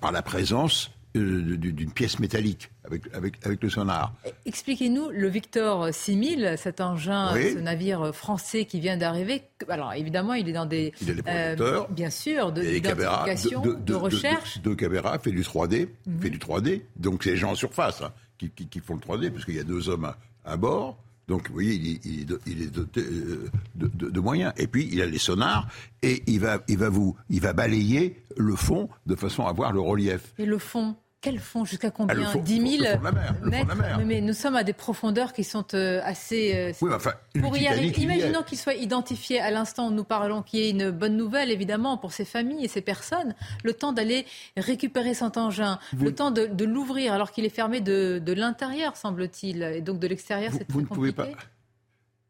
[0.00, 4.12] par la présence euh, d'une pièce métallique avec, avec, avec le sonar.
[4.46, 10.48] Expliquez-nous, le Victor 6000, cet engin, ce navire français qui vient d'arriver, alors évidemment, il
[10.48, 10.92] est dans des...
[11.00, 11.88] Il a des projecteurs.
[11.90, 14.60] bien sûr, de, de, de, recherche.
[14.60, 16.20] De, caméras, fait du 3D, mhm.
[16.20, 16.82] fait du 3D.
[16.96, 19.64] Donc c'est les gens en surface hein, qui, qui, font le 3D, puisqu'il y a
[19.64, 20.12] deux hommes
[20.44, 20.98] à, bord.
[21.28, 24.52] Donc, vous voyez, il est, doté euh, de, moyens.
[24.56, 25.68] Et puis, il a les sonars
[26.02, 29.72] et il va, il va vous, il va balayer le fond de façon à voir
[29.72, 30.34] le relief.
[30.38, 32.98] Et le fond quel fond Jusqu'à combien 10 000
[33.42, 36.52] mètres mais, nous sommes à des profondeurs qui sont euh, assez.
[36.54, 40.42] Euh, oui, enfin, pour y arriver, imaginons qu'il soit identifié à l'instant où nous parlons,
[40.42, 43.34] qu'il y ait une bonne nouvelle, évidemment, pour ces familles et ces personnes.
[43.62, 48.32] Le temps d'aller récupérer cet engin, le temps de, l'ouvrir alors qu'il est fermé de,
[48.32, 50.94] l'intérieur, semble-t-il, et donc de l'extérieur, c'est très compliqué.
[50.94, 51.28] Vous ne pouvez pas.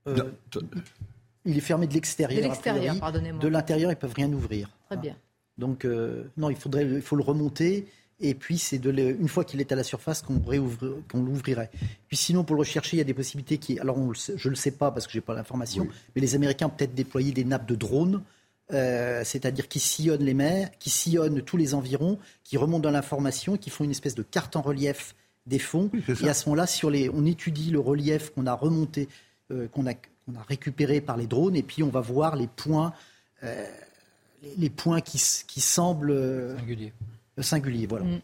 [0.07, 0.31] Euh,
[1.45, 2.41] il est fermé de l'extérieur.
[2.41, 3.43] De l'extérieur, pardonnez-moi.
[3.43, 4.69] De l'intérieur, ils peuvent rien ouvrir.
[4.87, 5.17] Très bien.
[5.59, 5.85] Donc,
[6.37, 7.89] non, il, faudrait, il faut le remonter
[8.21, 11.71] et puis c'est de une fois qu'il est à la surface qu'on qu'on l'ouvrirait.
[12.09, 14.57] Puis sinon pour le rechercher, il y a des possibilités qui alors je ne le
[14.57, 17.67] sais pas parce que j'ai pas l'information, mais les Américains ont peut-être déployé des nappes
[17.67, 18.23] de drones
[18.73, 23.59] euh, c'est-à-dire qui sillonnent les mers, qui sillonnent tous les environs, qui remontent dans l'information,
[23.59, 25.15] qui font une espèce de carte en relief
[25.47, 25.91] des fonds.
[26.23, 29.09] et à ce moment-là, sur les, on étudie le relief qu'on a remonté,
[29.51, 32.95] euh, qu'on a, a, récupéré par les drones, et puis on va voir les points,
[33.43, 33.67] euh,
[34.57, 36.57] les, points qui, qui semblent
[37.43, 37.87] singulier.
[37.87, 38.05] Voilà.
[38.05, 38.21] Mm.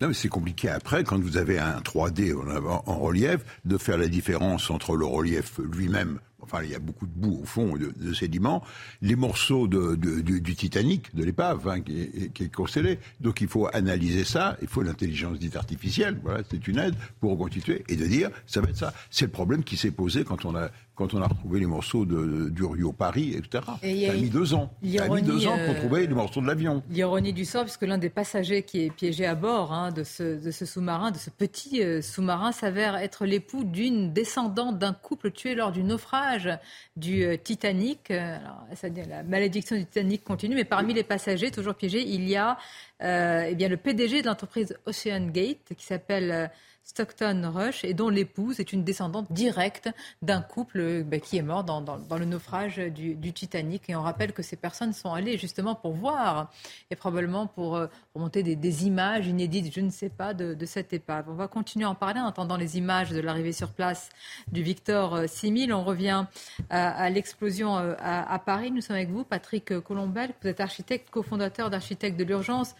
[0.00, 4.08] Non, mais c'est compliqué après, quand vous avez un 3D en relief, de faire la
[4.08, 8.12] différence entre le relief lui-même enfin il y a beaucoup de boue au fond de,
[8.12, 8.62] sédiments,
[9.00, 12.98] les morceaux de, du, Titanic, de l'épave, hein, qui, est, qui, est constellé.
[13.20, 17.32] Donc il faut analyser ça, il faut l'intelligence dite artificielle, voilà, c'est une aide pour
[17.32, 18.92] reconstituer et de dire ça va être ça.
[19.10, 20.70] C'est le problème qui s'est posé quand on a
[21.02, 23.64] quand on a retrouvé les morceaux de, du Rio Paris, etc.
[23.82, 24.70] Et ça a mis deux ans.
[24.96, 26.82] Ça a mis deux ans pour euh, trouver les morceaux de l'avion.
[26.90, 30.40] L'ironie du sort, puisque l'un des passagers qui est piégé à bord hein, de, ce,
[30.40, 35.32] de, ce, sous-marin, de ce petit euh, sous-marin, s'avère être l'époux d'une descendante d'un couple
[35.32, 36.48] tué lors du naufrage
[36.96, 38.12] du euh, Titanic.
[38.12, 42.36] Alors, ça, la malédiction du Titanic continue, mais parmi les passagers toujours piégés, il y
[42.36, 42.58] a
[43.00, 46.50] eh bien, le PDG de l'entreprise Ocean Gate qui s'appelle...
[46.84, 49.88] Stockton Rush et dont l'épouse est une descendante directe
[50.20, 51.80] d'un couple euh, bah, qui est mort dans,
[52.18, 53.88] le naufrage du, Titanic.
[53.88, 56.50] Et on rappelle que ces personnes sont allées justement pour voir
[56.90, 61.26] et probablement pour euh, remonter des, images inédites, je ne sais pas, de, cette épave.
[61.28, 64.08] On va continuer à en parler en attendant les images de l'arrivée sur place
[64.50, 65.70] du Victor 6000.
[65.70, 66.26] Euh, on revient
[66.70, 68.70] à, l'explosion à, Paris.
[68.70, 70.32] Nous sommes avec vous, Patrick Colombel.
[70.42, 72.74] Vous êtes architecte, cofondateur d'Architectes de l'urgence.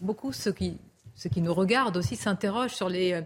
[0.00, 0.78] Beaucoup ceux qui
[1.20, 3.22] ceux qui nous regardent aussi s'interrogent sur les,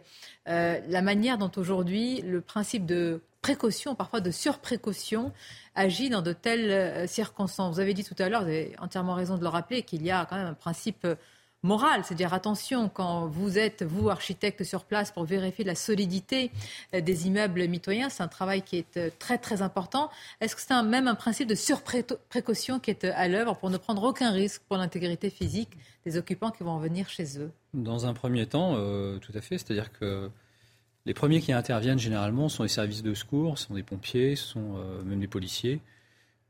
[0.49, 5.33] euh, la manière dont aujourd'hui le principe de précaution, parfois de surprécaution,
[5.77, 7.75] agit dans de telles euh, circonstances.
[7.75, 10.11] Vous avez dit tout à l'heure, vous avez entièrement raison de le rappeler, qu'il y
[10.11, 11.07] a quand même un principe
[11.65, 16.53] moral, c'est-à-dire attention quand vous êtes, vous, architecte sur place pour vérifier la solidité
[16.95, 20.11] euh, des immeubles mitoyens, c'est un travail qui est très très important.
[20.41, 24.05] Est-ce que c'est même un principe de surprécaution qui est à l'œuvre pour ne prendre
[24.05, 25.71] aucun risque pour l'intégrité physique
[26.05, 27.51] des occupants qui vont venir chez eux?
[27.73, 29.59] Dans un premier temps, euh, tout à fait.
[29.59, 30.31] C'est-à-dire que
[31.07, 35.03] les premiers qui interviennent généralement sont les services de secours, sont des pompiers, sont euh,
[35.03, 35.81] même des policiers,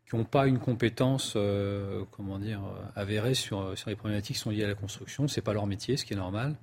[0.08, 2.60] qui n'ont pas une compétence, euh, comment dire,
[2.94, 5.28] avérée sur, sur les problématiques qui sont liées à la construction.
[5.28, 6.54] C'est pas leur métier, ce qui est normal.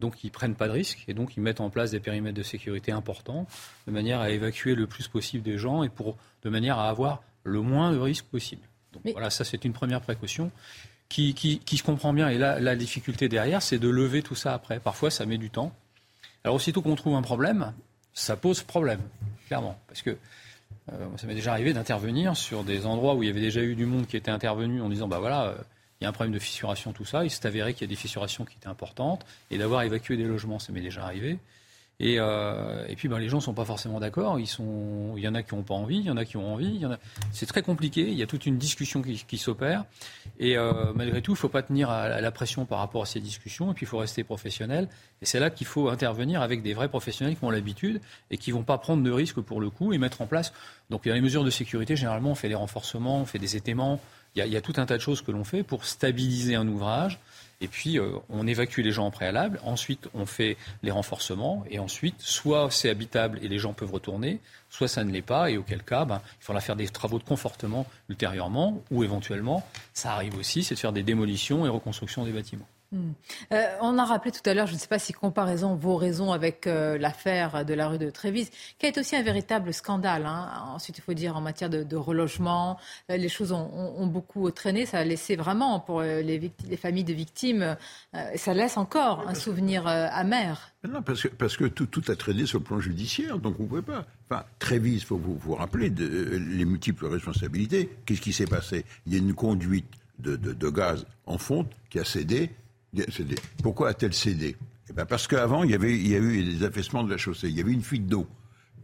[0.00, 2.42] Donc ils prennent pas de risques et donc ils mettent en place des périmètres de
[2.42, 3.46] sécurité importants
[3.86, 7.22] de manière à évacuer le plus possible des gens et pour de manière à avoir
[7.44, 8.62] le moins de risques possible.
[8.92, 10.50] Donc voilà, ça c'est une première précaution
[11.10, 12.28] qui, qui, se comprend bien.
[12.28, 14.78] Et là, la difficulté derrière, c'est de lever tout ça après.
[14.78, 15.74] Parfois, ça met du temps.
[16.44, 17.72] Alors, aussitôt qu'on trouve un problème,
[18.14, 19.00] ça pose problème,
[19.48, 19.76] clairement.
[19.88, 20.14] Parce que euh,
[21.16, 23.86] ça m'est déjà arrivé d'intervenir sur des endroits où il y avait déjà eu du
[23.86, 25.54] monde qui était intervenu en disant bah voilà, euh,
[26.00, 27.24] il y a un problème de fissuration, tout ça.
[27.24, 30.24] Il s'est avéré qu'il y a des fissurations qui étaient importantes et d'avoir évacué des
[30.24, 31.38] logements, ça m'est déjà arrivé.
[32.02, 34.38] Et, euh, et puis ben, les gens ne sont pas forcément d'accord.
[34.40, 34.46] Il
[35.22, 36.82] y en a qui n'ont pas envie, il y en a qui ont envie.
[36.86, 36.98] A...
[37.30, 38.08] C'est très compliqué.
[38.08, 39.84] Il y a toute une discussion qui, qui s'opère.
[40.38, 43.06] Et euh, malgré tout, il ne faut pas tenir à, la pression par rapport à
[43.06, 43.70] ces discussions.
[43.70, 44.88] Et puis il faut rester professionnel.
[45.20, 48.50] Et c'est là qu'il faut intervenir avec des vrais professionnels qui ont l'habitude et qui
[48.50, 50.54] ne vont pas prendre de risques pour le coup et mettre en place.
[50.88, 51.96] Donc il y a les mesures de sécurité.
[51.96, 54.00] Généralement, on fait des renforcements, on fait des étaiements.
[54.34, 55.84] Il y, a, il y a tout un tas de choses que l'on fait pour
[55.84, 57.18] stabiliser un ouvrage
[57.60, 59.60] et puis, euh, on évacue les gens en préalable.
[59.64, 61.64] Ensuite, on fait les renforcements.
[61.70, 64.40] Et ensuite, soit c'est habitable et les gens peuvent retourner,
[64.70, 65.50] soit ça ne l'est pas.
[65.50, 68.82] Et auquel cas, ben, il faudra faire des travaux de confortement ultérieurement.
[68.90, 72.68] Ou éventuellement, ça arrive aussi, c'est de faire des démolitions et reconstructions des bâtiments.
[72.92, 73.12] Hmm.
[73.52, 76.32] Euh, on a rappelé tout à l'heure, je ne sais pas si comparaison vaut raison
[76.32, 80.26] avec euh, l'affaire de la rue de Trévise, qui a été aussi un véritable scandale.
[80.26, 80.50] Hein.
[80.74, 82.78] Ensuite, il faut dire en matière de, relogement,
[83.08, 84.86] euh, les choses ont, beaucoup traîné.
[84.86, 87.76] Ça a laissé vraiment pour les, familles de victimes,
[88.34, 90.72] ça laisse encore un souvenir amer.
[90.88, 93.68] Non, parce que, parce que tout, a traîné sur le plan judiciaire, donc on ne
[93.68, 94.04] pouvait pas.
[94.28, 97.88] Enfin, Trévise, il faut vous, vous rappeler de, les multiples responsabilités.
[98.04, 98.84] Qu'est-ce qui s'est passé?
[99.06, 99.86] Il y a une conduite
[100.18, 102.50] de, de gaz en fonte qui a cédé
[103.62, 104.56] pourquoi a-t-elle cédé
[104.88, 107.16] eh ben Parce qu'avant, il y, avait, il y a eu des affaissements de la
[107.16, 107.48] chaussée.
[107.48, 108.26] Il y avait une fuite d'eau.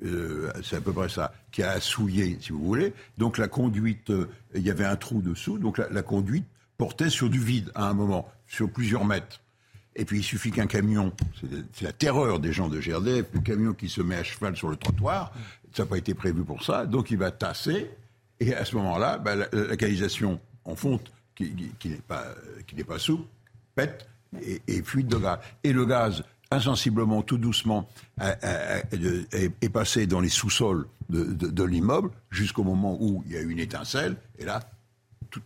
[0.04, 2.92] Euh, c'est à peu près ça, qui a souillé, si vous voulez.
[3.18, 6.44] Donc la conduite, euh, il y avait un trou dessous, donc la, conduite
[6.76, 9.40] portait sur du vide à un moment, sur plusieurs mètres.
[9.94, 11.12] Et puis il suffit qu'un camion,
[11.72, 14.68] c'est la terreur des gens de GRDF, le camion qui se met à cheval sur
[14.68, 15.32] le trottoir,
[15.72, 17.90] ça n'a pas été prévu pour ça, donc il va tasser,
[18.38, 22.26] et à ce moment-là, bah, la, canalisation en fonte, qui, qui n'est pas,
[22.66, 23.24] qui pas souple,
[23.76, 24.08] pète
[24.42, 25.38] et, et fuite de gaz.
[25.62, 27.88] Et le gaz, insensiblement, tout doucement,
[28.20, 33.58] est passé dans les sous-sols de, l'immeuble jusqu'au moment où il y a eu une
[33.58, 34.16] étincelle.
[34.38, 34.60] Et là,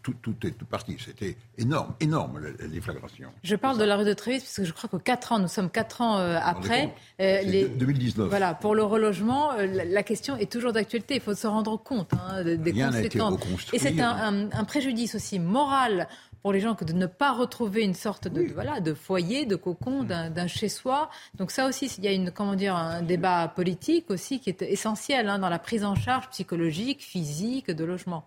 [0.02, 0.96] tout, est parti.
[1.04, 3.28] C'était énorme, énorme la, déflagration.
[3.42, 5.48] Je parle de la rue de Trévis parce que je crois que 4 ans, nous
[5.48, 6.94] sommes 4 ans euh, après.
[7.20, 7.68] Euh, les...
[7.68, 8.28] 2019.
[8.28, 11.16] Voilà, pour le relogement, euh, la, question est toujours d'actualité.
[11.16, 13.40] Il faut se rendre compte hein, des Rien conséquences.
[13.72, 16.08] Et c'est un, un, préjudice aussi moral
[16.42, 19.56] pour les gens que de ne pas retrouver une sorte de, voilà, de foyer, de
[19.56, 20.30] cocon, mm.
[20.30, 21.10] d'un chez-soi.
[21.34, 24.62] Donc ça aussi, il y a une, comment dire, un débat politique aussi qui est
[24.62, 28.24] essentiel hein, dans la prise en charge psychologique, physique de logement.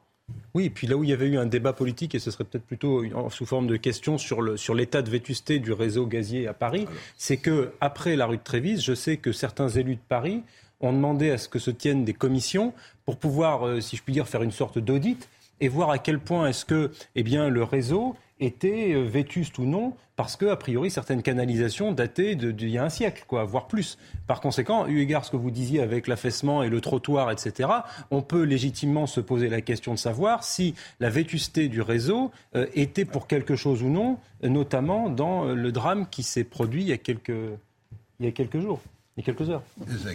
[0.54, 2.44] Oui, et puis là où il y avait eu un débat politique, et ce serait
[2.44, 6.48] peut-être plutôt sous forme de question sur, le, sur l'état de vétusté du réseau gazier
[6.48, 6.88] à Paris,
[7.18, 10.44] c'est que après la rue de Trévise, je sais que certains élus de Paris
[10.80, 12.74] ont demandé à ce que se tiennent des commissions
[13.06, 15.28] pour pouvoir, euh, si je puis dire, faire une sorte d'audit
[15.60, 19.66] et voir à quel point est-ce que eh bien, le réseau était euh, vétuste ou
[19.66, 23.68] non, parce que, a priori, certaines canalisations dataient d'il y a un siècle, quoi, voire
[23.68, 23.98] plus.
[24.28, 27.70] Par conséquent, eu égard ce que vous disiez avec l'affaissement et le trottoir, etc.,
[28.12, 32.68] on peut légitimement se poser la question de savoir si la vétusté du réseau euh,
[32.74, 36.90] était pour quelque chose ou non, notamment dans euh, le drame qui s'est produit il
[36.90, 38.82] y a quelques jours
[39.16, 39.64] il y a quelques heures.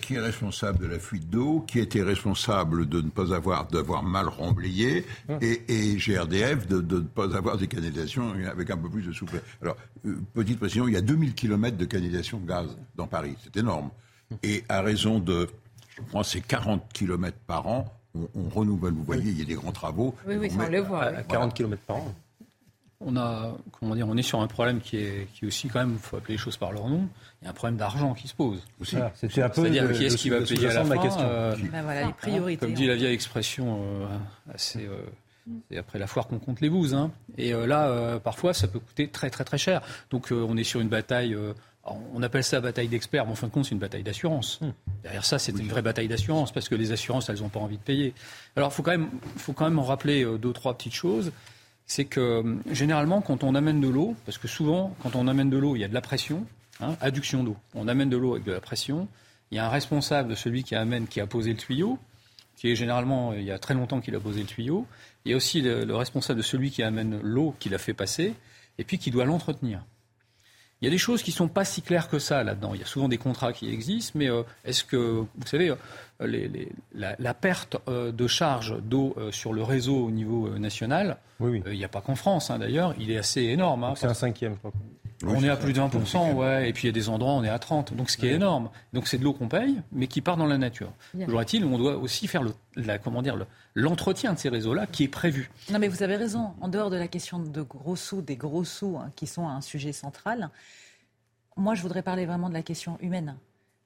[0.02, 4.02] Qui est responsable de la fuite d'eau, qui était responsable de ne pas avoir d'avoir
[4.02, 5.06] mal remblayé,
[5.40, 9.12] et, et, GRDF de, de, ne pas avoir des canalisations avec un peu plus de
[9.12, 9.42] souplesse.
[9.62, 9.76] Alors,
[10.06, 13.56] euh, petite précision, il y a 2000 km de canalisation de gaz dans Paris, c'est
[13.56, 13.90] énorme.
[14.42, 15.48] Et à raison de,
[15.96, 17.84] je crois, c'est 40 km par an,
[18.14, 18.94] on, renouvelle.
[18.94, 20.14] Vous voyez, il y a des grands travaux.
[20.26, 21.04] Oui, oui, ça on le voit.
[21.04, 22.14] À, 40 km par an
[23.00, 25.92] on a, comment dire, on est sur un problème qui est, qui aussi quand même,
[25.92, 27.08] il faut appeler les choses par leur nom.
[27.40, 28.60] Il y a un problème d'argent qui se pose.
[28.82, 29.62] C'était un peu.
[29.62, 31.22] C'est-à-dire qui est-ce qui va payer à la fin question.
[31.22, 32.66] Euh, ben voilà, les priorités.
[32.66, 34.06] Comme dit la vieille expression, euh,
[34.52, 34.84] assez.
[34.84, 35.02] Euh,
[35.70, 36.92] c'est après la foire qu'on compte les bouses.
[36.92, 37.10] Hein.
[37.38, 39.80] Et là, parfois, ça peut coûter très très très cher.
[40.10, 41.34] Donc, on est sur une bataille.
[41.86, 44.60] on appelle ça bataille d'experts, mais en fin de compte, c'est une bataille d'assurance.
[44.60, 44.72] Hmm.
[45.02, 47.78] Derrière ça, c'est une vraie bataille d'assurance parce que les assurances, elles n'ont pas envie
[47.78, 48.12] de payer.
[48.56, 51.32] Alors, il faut quand même, faut quand même en rappeler deux trois petites choses
[51.88, 55.50] c'est que euh, généralement, quand on amène de l'eau, parce que souvent, quand on amène
[55.50, 56.46] de l'eau, il y a de la pression,
[56.80, 57.56] hein, adduction d'eau.
[57.74, 59.08] On amène de l'eau avec de la pression.
[59.50, 61.98] Il y a un responsable de celui qui amène, qui a posé le tuyau,
[62.56, 64.86] qui est généralement, il y a très longtemps qu'il a posé le tuyau.
[65.24, 68.34] Il y a aussi le, responsable de celui qui amène l'eau, qui l'a fait passer,
[68.76, 69.82] et puis qui doit l'entretenir.
[70.82, 72.74] Il y a des choses qui ne sont pas si claires que ça là-dedans.
[72.74, 75.72] Il y a souvent des contrats qui existent, mais euh, est-ce que, vous savez,
[76.20, 81.78] euh, les, la, perte de charge d'eau sur le réseau au niveau national, oui, Il
[81.78, 82.94] n'y a pas qu'en France, hein, d'ailleurs.
[82.98, 83.84] Il est assez énorme.
[83.84, 84.72] Hein, c'est un cinquième, je crois.
[85.24, 87.36] on est à plus de 20%, ouais, et puis il y a des endroits où
[87.36, 87.94] on est à 30%.
[87.94, 88.70] Donc ce qui est énorme.
[88.92, 90.92] Donc c'est de l'eau qu'on paye, mais qui part dans la nature.
[91.12, 93.36] Toujours est-il, on doit aussi faire le, la, comment dire,
[93.74, 95.50] l'entretien de ces réseaux-là qui est prévu.
[95.70, 96.54] Non, mais vous avez raison.
[96.60, 99.60] En dehors de la question de gros sous, des gros sous hein, qui sont un
[99.60, 100.50] sujet central,
[101.56, 103.36] moi je voudrais parler vraiment de la question humaine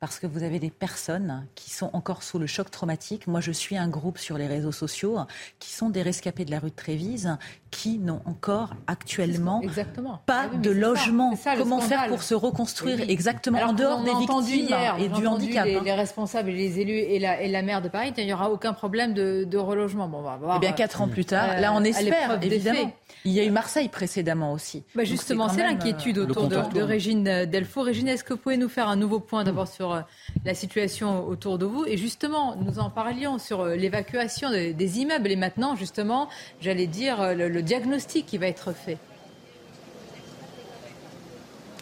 [0.03, 3.29] parce que vous avez des personnes qui sont encore sous le choc traumatique.
[3.29, 5.17] Moi, je suis un groupe sur les réseaux sociaux
[5.61, 7.37] qui sont des rescapés de la rue de Trévise
[7.71, 10.21] qui n'ont encore actuellement exactement.
[10.27, 11.35] pas ah de logement.
[11.57, 15.77] Comment faire pour se reconstruire exactement en dehors des victimes hier, et du handicap les,
[15.77, 15.83] hein.
[15.85, 18.51] les, responsables et les élus et la, et la maire de Paris, il n'y aura
[18.51, 20.09] aucun problème de, de relogement.
[20.09, 20.57] Bon, on va voir.
[20.57, 22.93] Eh bien, quatre ans plus tard, euh, là, on espère évidemment.
[23.25, 24.83] Il y a eu Marseille précédemment aussi.
[24.97, 27.83] Bah justement, c'est l'inquiétude euh, autour de, de, Régine Delfaux.
[27.83, 30.01] Régine, est-ce que vous pouvez nous faire un nouveau point d'abord sur euh,
[30.45, 31.85] la situation autour de vous.
[31.87, 36.29] Et justement, nous en parlions sur euh, l'évacuation des, immeubles et maintenant, justement,
[36.61, 38.99] j'allais dire, euh, le, diagnostic qui va être fait.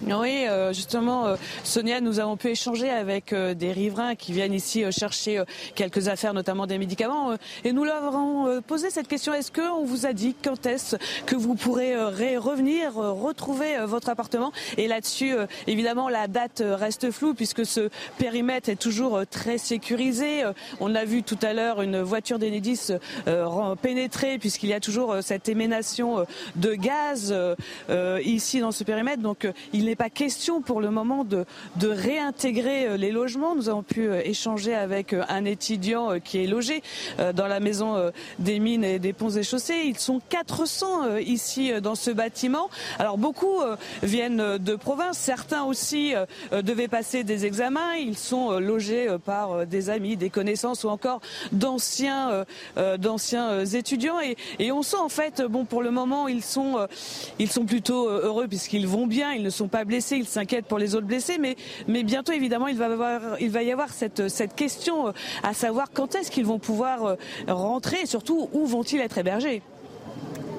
[0.07, 4.55] Oui, euh, justement, euh, Sonia, nous avons pu échanger avec euh, des riverains qui viennent
[4.55, 5.43] ici chercher
[5.75, 7.35] quelques affaires, notamment des médicaments,
[7.65, 10.97] et nous leur avons posé cette question est-ce qu'on vous a dit quand est-ce
[11.27, 11.95] que vous pourrez
[12.37, 14.53] revenir, retrouver votre appartement?
[14.79, 15.35] Et là-dessus,
[15.67, 20.45] évidemment, la date reste floue puisque ce périmètre est toujours très sécurisé.
[20.81, 22.93] On a vu tout à l'heure une voiture d'Enedis
[23.83, 27.35] pénétrer puisqu'il y a toujours cette éménation de gaz
[28.25, 29.23] ici dans ce périmètre.
[29.23, 31.45] Donc, il n'est pas question pour le moment de,
[31.83, 33.57] réintégrer euh, les logements.
[33.57, 36.83] Nous avons pu euh, échanger avec euh, un étudiant qui est logé
[37.35, 39.83] dans la maison des mines et des ponts et chaussées.
[39.85, 42.71] Ils sont 400 ici dans ce bâtiment.
[42.99, 43.61] Alors beaucoup
[44.03, 46.15] viennent de province, certains aussi
[46.53, 47.95] devaient passer des examens.
[47.95, 51.21] Ils sont logés par des amis, des connaissances ou encore
[51.53, 52.45] d'anciens
[52.77, 54.21] d'anciens étudiants.
[54.21, 56.87] Et, et, on sent en fait, bon pour le moment ils sont
[57.39, 60.79] ils sont plutôt heureux puisqu'ils vont bien, ils ne sont pas blessés, il s'inquiète pour
[60.79, 61.57] les autres blessés, mais,
[62.03, 62.81] bientôt évidemment il
[63.41, 65.13] il va y avoir cette, cette question euh,
[65.43, 67.17] à savoir quand est-ce qu'ils vont pouvoir euh,
[67.49, 69.63] rentrer et surtout où vont-ils être hébergés?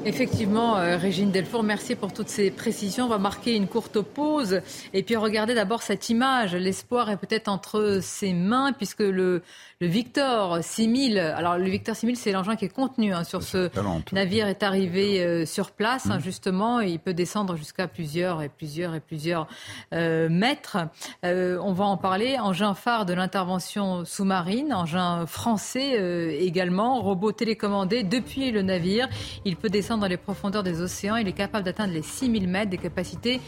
[0.03, 3.05] Effectivement, euh, Régine Delfour, merci pour toutes ces précisions.
[3.05, 4.61] On va marquer une courte pause
[4.93, 6.55] et puis regardez d'abord cette image.
[6.55, 9.43] L'espoir est peut-être entre ses mains puisque le,
[9.81, 13.67] le Victor 6000, alors le Victor 6000, c'est l'engin qui est contenu hein, sur ce
[14.13, 16.21] navire, est arrivé euh, sur place, hein, mmh.
[16.21, 19.47] justement, et il peut descendre jusqu'à plusieurs et plusieurs et plusieurs
[19.93, 20.77] euh, mètres.
[21.25, 22.37] Euh, on va en parler.
[22.37, 29.09] Engin phare de l'intervention sous-marine, engin français également, robot télécommandé depuis le navire.
[29.45, 31.15] Il peut descendre dans les profondeurs des océans.
[31.15, 33.41] Il est capable d'atteindre les 6000 mètres, des capacités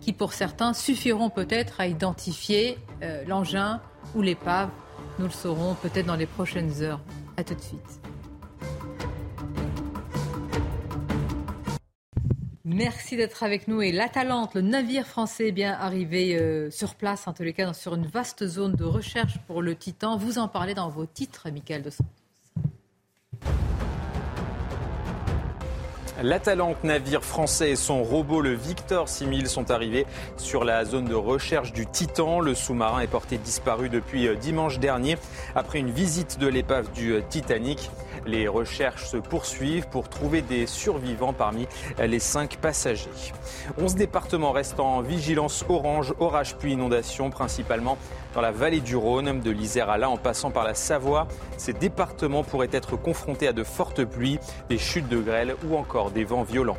[0.00, 2.78] qui, pour certains, suffiront peut-être à identifier
[3.26, 3.80] l'engin
[4.14, 4.70] ou l'épave
[5.20, 7.00] nous le saurons peut-être dans les prochaines heures.
[7.36, 8.00] A tout de suite.
[12.64, 13.82] Merci d'être avec nous.
[13.82, 17.72] Et l'Atalante, le navire français, est bien arrivé euh, sur place, en tous les cas,
[17.74, 20.16] sur une vaste zone de recherche pour le Titan.
[20.16, 22.19] Vous en parlez dans vos titres, Michael de Santos.
[26.22, 30.04] L'Atalante, navire français et son robot, le Victor 6000, sont arrivés
[30.36, 32.40] sur la zone de recherche du Titan.
[32.40, 35.16] Le sous-marin est porté disparu depuis euh, dimanche dernier
[35.54, 37.90] après une visite de l'épave du euh, Titanic.
[38.30, 41.66] Les recherches se poursuivent pour trouver des survivants parmi
[41.98, 43.10] les cinq passagers.
[43.76, 47.98] 11 départements restent en vigilance orange, orage puis inondation, principalement
[48.32, 51.26] dans la vallée du Rhône, de l'Isère à là en passant par la Savoie.
[51.56, 54.38] Ces départements pourraient être confrontés à de fortes pluies,
[54.68, 56.78] des chutes de grêle ou encore des vents violents.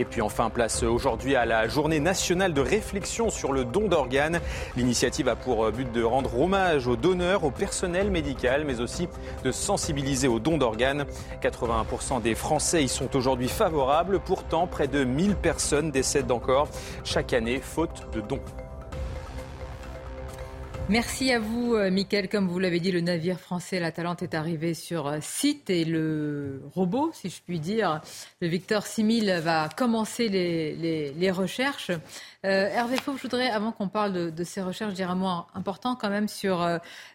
[0.00, 4.40] Et puis enfin, place aujourd'hui à la journée nationale de réflexion sur le don d'organes.
[4.74, 9.08] L'initiative a pour but de rendre hommage aux donneurs, au personnel médical, mais aussi
[9.44, 11.04] de sensibiliser au don d'organes.
[11.42, 14.20] 81% des Français y sont aujourd'hui favorables.
[14.20, 16.68] Pourtant, près de 1000 personnes décèdent encore
[17.04, 18.40] chaque année faute de dons.
[20.90, 22.28] Merci à vous, euh, Mickaël.
[22.28, 25.84] Comme vous l'avez dit, le navire français La Talente est arrivé sur euh, site et
[25.84, 28.00] le robot, si je puis dire,
[28.40, 31.92] le Victor 6000 va commencer les, recherches.
[31.92, 32.00] Euh,
[32.44, 36.10] Hervé Fauve, je voudrais, avant qu'on parle de, ces recherches, dire un mot important quand
[36.10, 36.68] même sur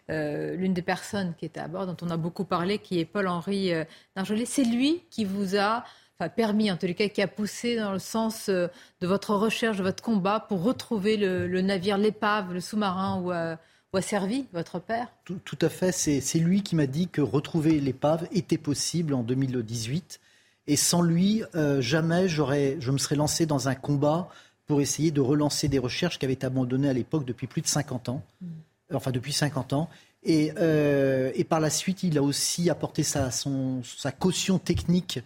[0.08, 3.72] l'une des personnes qui était à bord, dont on a beaucoup parlé, qui est Paul-Henri
[4.16, 4.46] Narjolet.
[4.46, 5.84] C'est lui qui vous a
[6.18, 8.68] enfin permis en tous les cas, qui a poussé dans le sens euh,
[9.00, 13.58] de votre recherche, de votre combat pour retrouver le, navire, l'épave, le sous-marin où, a
[14.02, 15.08] servi votre père?
[15.24, 20.20] Tout, à fait, c'est lui qui m'a dit que retrouver l'épave était possible en 2018.
[20.66, 24.28] Et sans lui, euh, jamais je me serais lancé dans un combat
[24.66, 27.68] pour essayer de relancer des recherches qui avaient été abandonnées à l'époque depuis plus de
[27.68, 28.22] 50 ans.
[28.40, 28.46] Mm.
[28.94, 29.88] Enfin, depuis 50 ans.
[30.22, 35.20] Et, euh, et, par la suite, il a aussi apporté sa, son, sa caution technique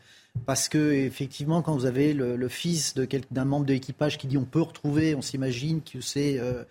[0.46, 2.94] parce que effectivement, quand vous avez le, fils
[3.30, 6.64] d'un membre de l'équipage qui dit on peut retrouver, on s'imagine que c'est, euh,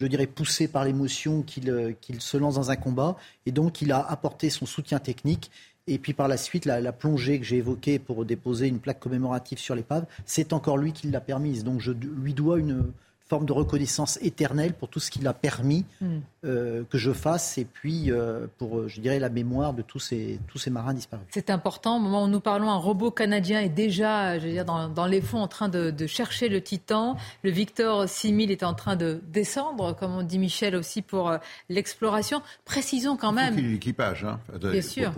[0.00, 3.92] je dirais, poussé par l'émotion euh, qu'il se lance dans un combat, et donc il
[3.92, 5.50] a apporté son soutien technique.
[5.88, 9.58] Et puis par la suite, la, plongée que j'ai évoquée pour déposer une plaque commémorative
[9.58, 11.62] sur l'épave, c'est encore lui qui l'a permise.
[11.62, 12.92] Donc je lui dois une,
[13.28, 16.18] forme de reconnaissance éternelle pour tout ce qu'il a permis hmm.
[16.44, 19.98] euh, que je fasse et puis euh, pour, euh, je dirais, la mémoire de tous
[19.98, 21.26] ces, tous ces marins disparus.
[21.30, 21.96] C'est important.
[21.96, 25.06] Au moment où nous parlons, un robot canadien est déjà, je veux dire, dans, dans
[25.06, 27.16] les fonds en train de, de, chercher le Titan.
[27.42, 31.32] Le Victor 6000 est en train de descendre, comme on dit Michel aussi, pour
[31.68, 32.42] l'exploration.
[32.64, 33.56] Précisons quand même.
[33.56, 34.40] L'équipage, hein.
[34.60, 35.12] Bien sûr.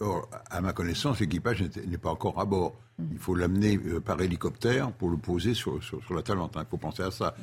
[0.00, 2.74] or, à ma connaissance, l'équipage n'est pas encore à bord.
[2.98, 6.56] Il faut l'amener euh, par hélicoptère pour le poser sur, sur, la Talente.
[6.56, 7.34] Il faut penser à ça.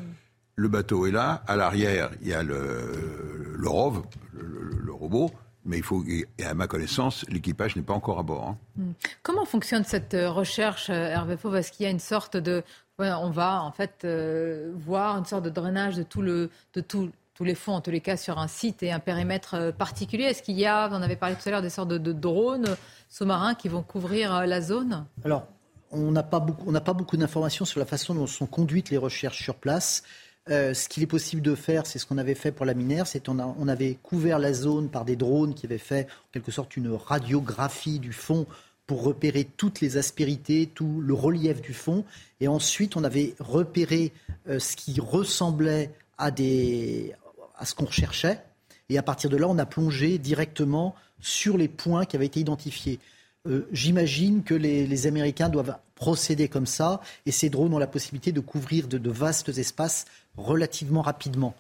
[0.56, 1.44] Le bateau est là.
[1.48, 4.04] À l'arrière, il y a le, le ROV,
[4.34, 5.32] le, robot.
[5.66, 8.50] Mais il faut, et à ma connaissance, l'équipage n'est pas encore à bord.
[8.50, 8.58] Hein.
[8.76, 8.92] Hmm.
[9.22, 11.56] Comment fonctionne cette euh, recherche, euh, Hervé Fauve?
[11.56, 12.64] Est-ce qu'il y a une sorte de.
[13.00, 17.12] on va en fait euh, voir une sorte de drainage de, tout le, de tout,
[17.34, 20.44] tous les fonds, en tous les cas, sur un site et un périmètre particulier Est-ce
[20.44, 22.76] qu'il y a, on avait parlé tout à l'heure, des sortes de, drones
[23.10, 25.06] sous-marins qui vont couvrir la zone?
[25.26, 25.48] Alors,
[25.92, 29.56] on n'a pas beaucoup, beaucoup d'informations sur la façon dont sont conduites les recherches sur
[29.56, 30.04] place.
[30.50, 33.08] Euh, ce qu'il est possible de faire, c'est ce qu'on avait fait pour la minière,
[33.08, 36.52] c'est on, on avait couvert la zone par des drones qui avaient fait en quelque
[36.52, 38.46] sorte une radiographie du fond
[38.86, 42.04] pour repérer toutes les aspérités, tout le relief du fond.
[42.42, 44.12] Et ensuite, on avait repéré
[44.50, 47.14] euh, ce qui ressemblait à, des,
[47.58, 48.42] à ce qu'on recherchait.
[48.90, 52.40] Et à partir de là, on a plongé directement sur les points qui avaient été
[52.40, 53.00] identifiés.
[53.48, 58.32] Euh, j'imagine que les, Américains doivent procéder comme ça, et ces drones ont la possibilité
[58.32, 60.06] de couvrir de vastes espaces
[60.38, 61.56] relativement rapidement.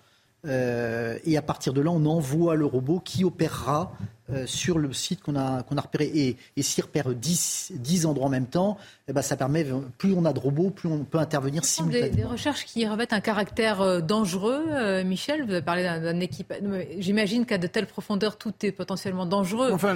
[0.45, 3.95] Euh, et à partir de là, on envoie le robot qui opérera
[4.33, 6.11] euh, sur le site qu'on a, qu'on a repéré.
[6.13, 8.77] Et, et s'il repère 10, 10, endroits en même temps,
[9.07, 9.65] eh ben, ça permet,
[9.97, 12.09] plus on a de robots, plus on peut intervenir simultanément.
[12.09, 16.53] Des, des recherches qui revêtent un caractère euh, dangereux, Michel, vous avez parlé d'un équipe.
[16.97, 19.71] J'imagine qu'à de telles profondeurs, tout est potentiellement dangereux.
[19.71, 19.95] Enfin,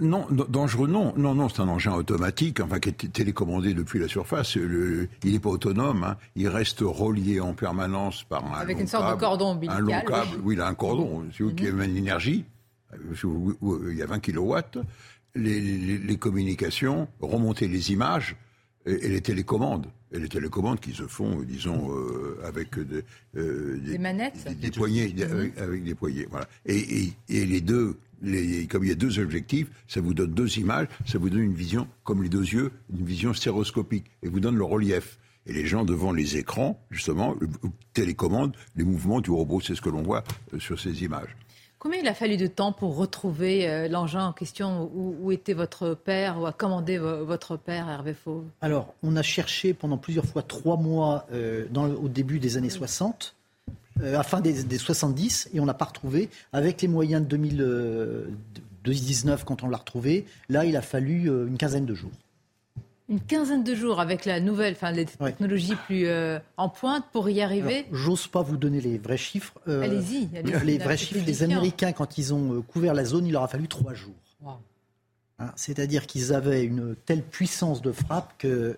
[0.00, 1.12] non, dangereux, non.
[1.16, 4.56] Non, non, c'est un engin automatique, enfin, qui est télécommandé depuis la surface.
[4.56, 6.16] il n'est pas autonome, hein.
[6.36, 8.60] il reste relié en permanence par un.
[8.60, 9.82] Avec une sorte de cordon ombilical.
[9.82, 11.70] Un long câble, oui, il a un cordon, c'est vous qui mhm.
[11.70, 12.44] émane l'énergie
[12.92, 14.78] il y a 20 kilowatts,
[15.34, 18.36] les, communications, remonter les images
[18.86, 19.86] et, les télécommandes.
[20.12, 25.52] Et les télécommandes qui se font, disons, euh, avec euh, des, manettes Des, poignées, mhm.
[25.56, 26.26] avec, des poignées.
[26.30, 26.46] Voilà.
[26.66, 27.96] Et, les deux,
[28.68, 31.54] comme il y a deux objectifs, ça vous donne deux images, ça vous donne une
[31.54, 35.18] vision, comme les deux yeux, une vision stéroscopique, et vous donne le relief.
[35.46, 37.34] Et les gens devant les écrans, justement,
[37.94, 40.22] télécommandent les mouvements du robot, c'est ce que l'on voit
[40.54, 41.36] euh, sur ces images.
[41.82, 44.88] Combien il a fallu de temps pour retrouver euh, l'engin en question?
[44.94, 48.44] Où, était votre père ou a commandé votre père, Hervé Fauve?
[48.60, 51.66] Alors, on a cherché pendant plusieurs fois trois mois euh,
[52.00, 53.34] au début des années 60,
[54.00, 56.30] euh, à fin des, des, 70, et on n'a pas retrouvé.
[56.52, 61.84] Avec les moyens de 2019, quand on l'a retrouvé, là, il a fallu une quinzaine
[61.84, 62.12] de jours
[63.08, 67.28] une quinzaine de jours avec la nouvelle, enfin les technologies plus euh, en pointe pour
[67.28, 67.86] y arriver.
[67.92, 69.54] J'ose pas vous donner les vrais chiffres.
[69.68, 70.28] Euh, allez-y.
[70.64, 73.48] les vrais chiffres des Américains, quand ils ont euh, couvert la zone, il leur a
[73.48, 74.14] fallu trois jours.
[75.38, 78.76] Hein, c'est-à-dire qu'ils avaient une telle puissance de frappe que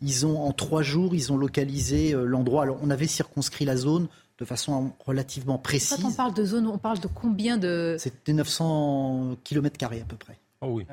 [0.00, 2.62] ils ont en trois jours, ils ont localisé l'endroit.
[2.62, 4.08] Alors on avait circonscrit la zone
[4.38, 5.98] de façon relativement précise.
[6.00, 10.16] Quand on parle de zone, on parle de combien de C'était 900 km à peu
[10.16, 10.38] près.
[10.60, 10.86] Oh oui.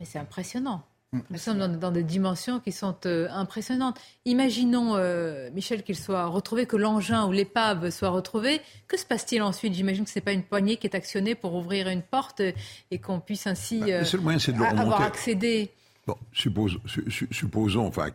[0.00, 0.84] Mais c'est impressionnant.
[1.14, 1.20] Mm.
[1.30, 4.00] Nous sommes dans, des dimensions qui sont euh, impressionnantes.
[4.24, 8.60] Imaginons, euh, Michel, qu'il soit retrouvé, que l'engin ou l'épave soit retrouvé.
[8.88, 9.74] Que se passe-t-il ensuite?
[9.74, 12.42] J'imagine que ce n'est pas une poignée qui est actionnée pour ouvrir une porte
[12.90, 15.70] et qu'on puisse ainsi bah, euh, avoir accédé.
[16.06, 18.10] Bon, supposons, enfin,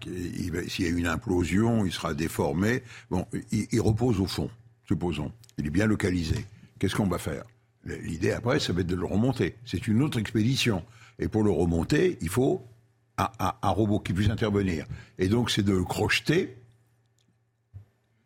[0.68, 2.84] s'il y a une implosion, il sera déformé.
[3.10, 4.48] Bon, il, repose au fond,
[4.88, 5.32] supposons.
[5.58, 6.46] Il est bien localisé.
[6.78, 7.44] Qu'est-ce qu'on va faire?
[7.86, 9.56] L'idée après, ça va être de le remonter.
[9.66, 10.84] C'est une autre expédition.
[11.20, 12.66] Et pour le remonter, il faut
[13.18, 14.86] un, robot qui puisse intervenir.
[15.18, 16.58] Et donc, c'est de le crocheter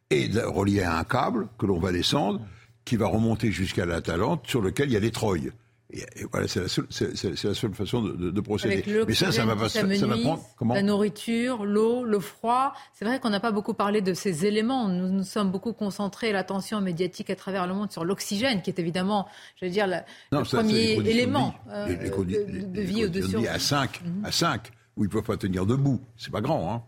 [0.09, 2.41] et de relier à un câble que l'on va descendre,
[2.85, 5.51] qui va remonter jusqu'à la Talente, sur lequel il y a les treuils.
[5.93, 8.83] Et, voilà, c'est la, seule façon de, procéder.
[9.07, 12.73] Mais ça, ça va, pas, ça, va prendre comment La nourriture, l'eau, le froid.
[12.93, 14.87] C'est vrai qu'on n'a pas beaucoup parlé de ces éléments.
[14.89, 18.83] Nous nous sommes beaucoup concentrés l'attention médiatique à travers le monde sur l'oxygène, qui est
[18.83, 23.47] je veux dire, le premier élément euh, de, vie au-dessus.
[23.47, 26.01] À 5, à 5 où ils ne peuvent pas tenir debout.
[26.17, 26.83] C'est pas grand, hein.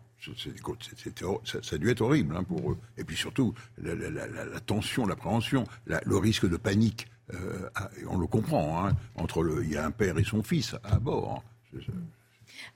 [1.43, 2.77] ça, a dû être horrible hein, pour eux.
[2.97, 7.69] Et puis surtout, la, tension, l'appréhension, le risque de panique, euh,
[8.09, 10.99] on le comprend, hein, entre le, il y a un père et son fils à
[10.99, 11.43] bord.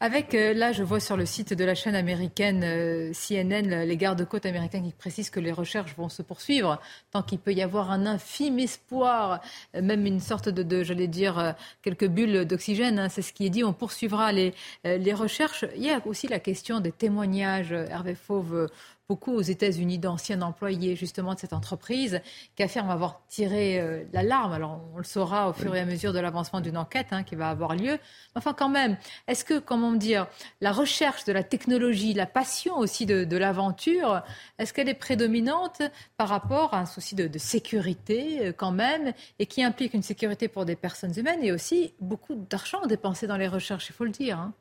[0.02, 3.98] Avec, euh, là, je vois sur le site de la chaîne américaine euh, CNN les
[3.98, 6.82] gardes-côtes américains qui précisent que les recherches vont se poursuivre
[7.12, 9.42] tant qu'il peut y avoir un infime espoir,
[9.74, 13.00] même une sorte de, j'allais dire, quelques bulles d'oxygène.
[13.00, 13.64] Hein, c'est ce qui est dit.
[13.64, 14.54] On poursuivra les,
[14.84, 15.66] les recherches.
[15.76, 17.72] Il y a aussi la question des témoignages.
[17.72, 18.70] Hervé Fauve
[19.10, 22.22] beaucoup aux États-Unis d'anciens employés justement de cette entreprise
[22.56, 24.54] qui affirment avoir tiré euh, l'alarme.
[24.54, 27.34] Alors on le saura au fur et à mesure de l'avancement d'une enquête hein, qui
[27.36, 27.98] va avoir lieu.
[28.36, 30.28] Enfin quand même, est-ce que, comment dire,
[30.62, 34.22] la recherche de la technologie, la passion aussi de, l'aventure,
[34.60, 35.82] est-ce qu'elle est prédominante
[36.18, 40.48] par rapport à un souci de, sécurité euh, quand même et qui implique une sécurité
[40.48, 44.12] pour des personnes humaines et aussi beaucoup d'argent dépensé dans les recherches, il faut le
[44.12, 44.38] dire.
[44.38, 44.54] Hein?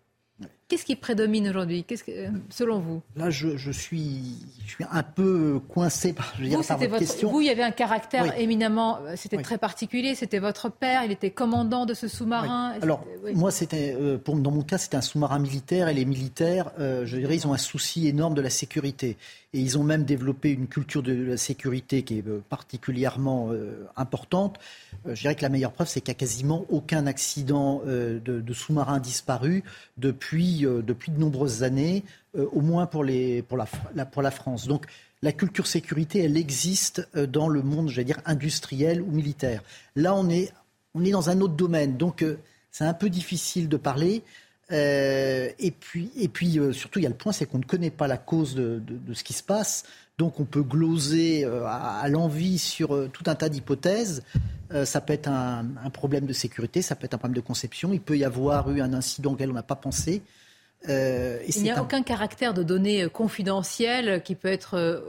[0.69, 4.35] Qu'est-ce qui prédomine aujourd'hui Qu'est-ce que, euh, selon vous Là, je, je, suis,
[4.66, 7.31] je suis un peu coincé par, je veux dire, vous, par votre, question.
[7.31, 10.15] Vous, il y avait un caractère éminemment, euh, c'était très particulier.
[10.15, 12.73] C'était votre père, il était commandant de ce sous-marin.
[12.74, 12.82] Oui.
[12.82, 13.05] Alors,
[13.35, 17.07] moi, c'était, euh, pour, dans mon cas, c'était un sous-marin militaire et les militaires, euh,
[17.07, 19.16] je dirais, ils ont un souci énorme de la sécurité.
[19.55, 24.59] Et ils ont même développé une culture de la sécurité qui est particulièrement euh, importante.
[25.07, 28.53] Je dirais que la meilleure preuve, c'est qu'il n'y a quasiment aucun accident de, de
[28.53, 29.65] sous-marin disparu
[29.97, 32.05] depuis, depuis de nombreuses années,
[32.37, 34.67] au moins pour, la, France.
[34.67, 34.87] Donc,
[35.23, 39.63] la culture sécurité, elle existe dans le monde, j'allais dire, industriel ou militaire.
[39.97, 40.53] Là, on est,
[40.95, 41.97] dans un autre domaine.
[41.97, 42.25] Donc,
[42.71, 44.23] c'est un peu difficile de parler.
[44.71, 48.07] Euh, et puis, euh, surtout, il y a le point, c'est qu'on ne connaît pas
[48.07, 48.83] la cause de,
[49.13, 49.85] ce qui se passe.
[50.19, 54.23] Donc, on peut gloser euh, à, à l'envie sur euh, tout un tas d'hypothèses.
[54.73, 57.47] Euh, ça peut être un, un, problème de sécurité, ça peut être un problème de
[57.47, 57.93] conception.
[57.93, 60.23] Il peut y avoir eu un incident auquel on n'a pas pensé.
[60.89, 61.83] Euh, il n'y a un...
[61.83, 65.03] aucun caractère de données confidentielles qui peut être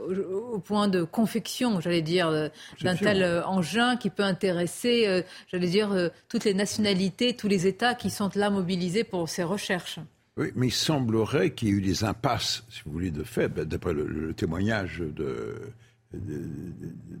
[0.52, 2.50] au point de confection, j'allais dire,
[2.82, 8.10] d'un tel engin qui peut intéresser, j'allais dire, toutes les nationalités, tous les États qui
[8.10, 10.00] sont là mobilisés pour ces recherches.
[10.36, 13.52] Oui, mais il semblerait qu'il y ait eu des impasses, si vous voulez, de fait,
[13.52, 15.54] d'après le, le, témoignage de,
[16.14, 16.48] de,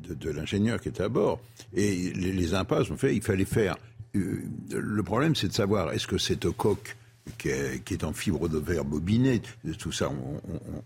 [0.08, 1.40] de, de l'ingénieur qui était à bord.
[1.74, 3.76] Et les, les impasses, en fait, il fallait faire.
[4.16, 8.12] Euh, le problème, c'est de savoir est-ce que cette coque qui est, qui est, en
[8.12, 9.40] fibre de verre bobiné,
[9.78, 10.10] tout ça,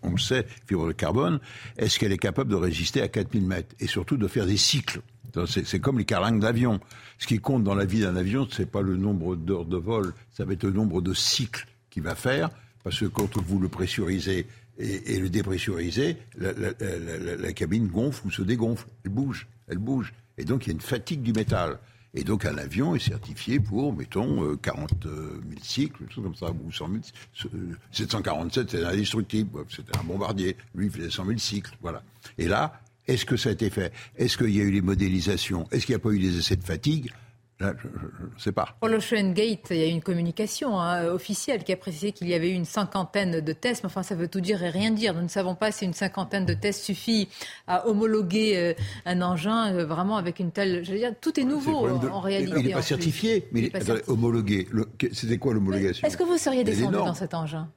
[0.02, 1.40] on, le sait, fibre de carbone,
[1.76, 5.00] est-ce qu'elle est capable de résister à 4000 mètres et surtout de faire des cycles?
[5.46, 6.80] C'est comme les carlingues d'avion.
[7.18, 10.14] Ce qui compte dans la vie d'un avion, c'est pas le nombre d'heures de vol,
[10.30, 12.50] ça va être le nombre de cycles qu'il va faire,
[12.84, 14.46] parce que quand vous le pressurisez
[14.78, 20.12] et, le dépressurisez, la, cabine gonfle ou se dégonfle, elle bouge, elle bouge.
[20.36, 21.78] Et donc il y a une fatigue du métal.
[22.14, 25.16] Et donc un avion est certifié pour, mettons, euh, 40 000
[25.60, 26.88] cycles, tout comme ça, ou 100
[27.34, 27.48] 000,
[27.90, 32.02] 747, c'est indestructible, c'était un bombardier, lui il faisait 100 000 cycles, voilà.
[32.38, 33.92] Et là, est-ce que ça a été fait?
[34.16, 35.66] Est-ce qu'il y a eu les modélisations?
[35.70, 37.10] Est-ce qu'il n'y a pas eu des essais de fatigue?
[37.60, 38.76] Je ne sais pas.
[38.80, 42.28] Pour l'Ocean Gate, il y a eu une communication hein, officielle qui a précisé qu'il
[42.28, 43.84] y avait eu une cinquantaine de tests.
[43.84, 45.14] Mais enfin, ça veut tout dire et rien dire.
[45.14, 47.28] Nous ne savons pas si une cinquantaine de tests suffit
[47.66, 48.74] à homologuer euh,
[49.06, 50.84] un engin euh, vraiment avec une telle.
[50.84, 52.08] Je veux dire, tout est nouveau est de...
[52.08, 52.54] en réalité.
[52.58, 54.12] Il n'est pas certifié, mais il est pas certifié.
[54.12, 54.68] homologué.
[55.12, 56.06] C'était quoi l'homologation?
[56.06, 57.68] Est-ce que vous seriez descendu dans cet engin?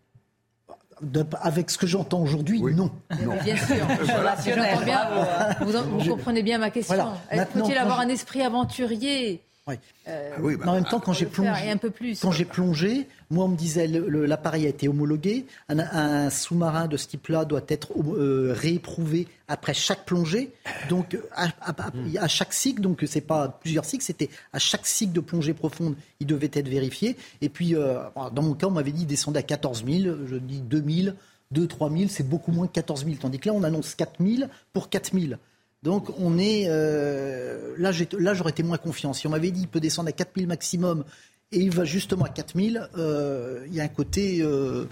[1.00, 2.74] De, avec ce que j'entends aujourd'hui, oui.
[2.74, 2.90] non.
[3.24, 3.36] non.
[3.44, 3.86] Bien sûr.
[4.02, 4.36] voilà.
[4.44, 5.56] J'entends bien.
[5.62, 7.12] Vous, vous, comprenez bien ma question.
[7.30, 7.46] Voilà.
[7.46, 9.76] Faut-il avoir un esprit aventurier oui.
[10.08, 12.20] Euh, oui bah, en même temps, quand j'ai plongé, un peu plus.
[12.20, 15.46] quand j'ai plongé, moi on me disait l'appareil a été homologué.
[15.70, 20.52] Un, un sous-marin de ce type-là doit être euh, rééprouvé après chaque plongée.
[20.90, 21.76] Donc à, à,
[22.20, 25.96] à chaque cycle, donc c'est pas plusieurs cycles, c'était à chaque cycle de plongée profonde,
[26.20, 27.18] il devait être vérifié.
[27.42, 28.00] Et puis euh,
[28.34, 30.16] dans mon cas, on m'avait dit descendait à 14 000.
[30.28, 31.16] Je dis 2000,
[31.52, 33.18] 2 3 000, c'est beaucoup moins que 14 000.
[33.20, 35.34] Tandis que là, on annonce 4 000 pour 4 000.
[35.84, 39.14] Donc on est euh, là, j'aurais été moins confiant.
[39.14, 41.04] Si on m'avait dit il peut descendre à 4000 maximum
[41.52, 44.86] et il va justement à 4000, euh, il y a un côté euh,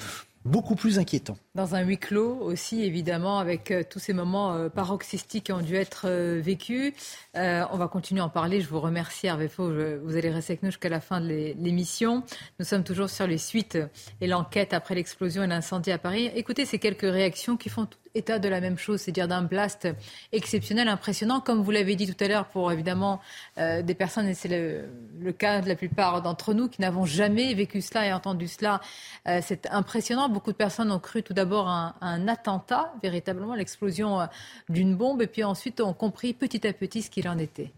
[0.46, 1.38] beaucoup plus inquiétant.
[1.54, 5.76] Dans un huis clos aussi, évidemment, avec euh, tous ces moments paroxystiques qui ont dû
[5.76, 6.08] être
[6.40, 6.94] vécus.
[7.34, 8.62] on va continuer à en parler.
[8.62, 9.70] Je vous remercie, Hervé Faux.
[10.04, 12.24] Vous allez rester avec nous jusqu'à la fin de l'émission.
[12.60, 13.78] Nous sommes toujours sur les suites
[14.22, 16.32] et l'enquête après l'explosion et l'incendie à Paris.
[16.36, 19.88] Écoutez ces quelques réactions qui font état de la même chose, c'est-à-dire d'un blast
[20.32, 23.20] exceptionnel, impressionnant, comme vous l'avez dit tout à l'heure, pour évidemment
[23.58, 27.54] euh, des personnes, et c'est le, cas de la plupart d'entre nous, qui n'avons jamais
[27.54, 28.82] vécu cela et entendu cela.
[29.28, 30.30] Euh, c'est impressionnant.
[30.30, 34.26] Beaucoup de personnes ont cru tout d'abord un, attentat, véritablement l'explosion euh,
[34.70, 37.72] d'une bombe, et puis ensuite ont compris petit à petit ce qu'il en était.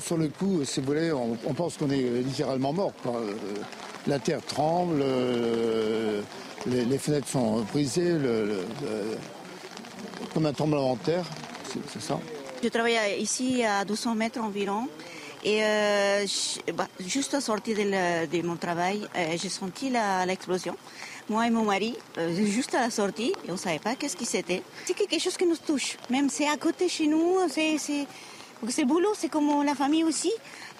[0.00, 2.92] Sur le coup, si vous voulez, on, pense qu'on est littéralement mort.
[4.06, 5.02] La terre tremble.
[6.70, 8.14] Les, fenêtres sont brisées,
[10.32, 11.24] comme un tremblement de terre,
[11.92, 12.18] c'est ça.
[12.62, 14.88] Je travaille ici à 200 mètres environ.
[15.44, 16.26] Et euh,
[16.74, 19.90] bah, juste à sortir de, de mon travail, euh, j'ai senti
[20.26, 20.76] l'explosion.
[21.28, 24.24] Moi et mon mari, euh, juste à la sortie, on ne savait pas qu'est-ce qui
[24.24, 24.62] c'était.
[24.84, 25.96] C'est quelque chose qui nous touche.
[26.10, 30.32] Même c'est à côté chez nous, c'est boulot, c'est comme la famille aussi.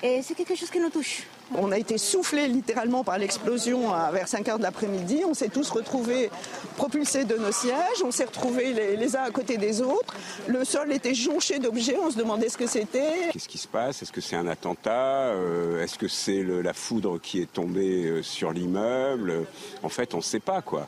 [0.02, 1.22] Et c'est quelque chose qui nous touche.
[1.54, 5.22] On a été soufflé littéralement par l'explosion vers 5 heures de l'après-midi.
[5.26, 6.30] On s'est tous retrouvés
[6.76, 8.02] propulsés de nos sièges.
[8.04, 10.14] On s'est retrouvés les, uns à côté des autres.
[10.46, 11.96] Le sol était jonché d'objets.
[12.02, 13.30] On se demandait ce que c'était.
[13.32, 14.02] Qu'est-ce qui se passe?
[14.02, 15.30] Est-ce que c'est un attentat?
[15.30, 19.46] Euh, Est-ce que c'est la foudre qui est tombée euh, sur l'immeuble?
[19.82, 20.86] En fait, on ne sait pas quoi.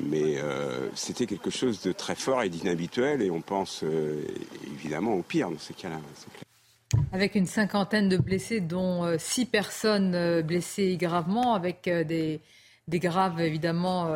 [0.00, 3.84] Mais euh, c'était quelque chose de très fort et d'inhabituel et on pense
[4.74, 5.96] évidemment au pire dans ces cas-là.
[7.12, 12.40] Avec une cinquantaine de blessés, dont euh, six personnes euh, blessées gravement, avec euh, des,
[12.88, 14.10] des graves, évidemment,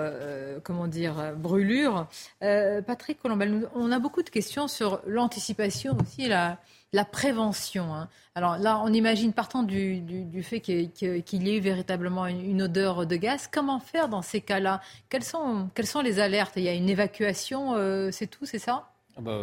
[0.65, 2.09] comment dire, brûlures.
[2.41, 6.59] Patrick Colombel, on a beaucoup de questions sur l'anticipation aussi la,
[6.93, 7.95] la prévention.
[7.95, 8.09] Hein.
[8.35, 13.15] Alors là, on imagine, partant du, fait qu'il y ait eu véritablement une, odeur de
[13.15, 14.81] gaz, comment faire dans ces cas-là?
[15.09, 16.55] Quelles sont, quelles sont les alertes?
[16.57, 17.77] Il y a une évacuation,
[18.11, 18.91] c'est tout, c'est ça?
[19.17, 19.39] Ah bah,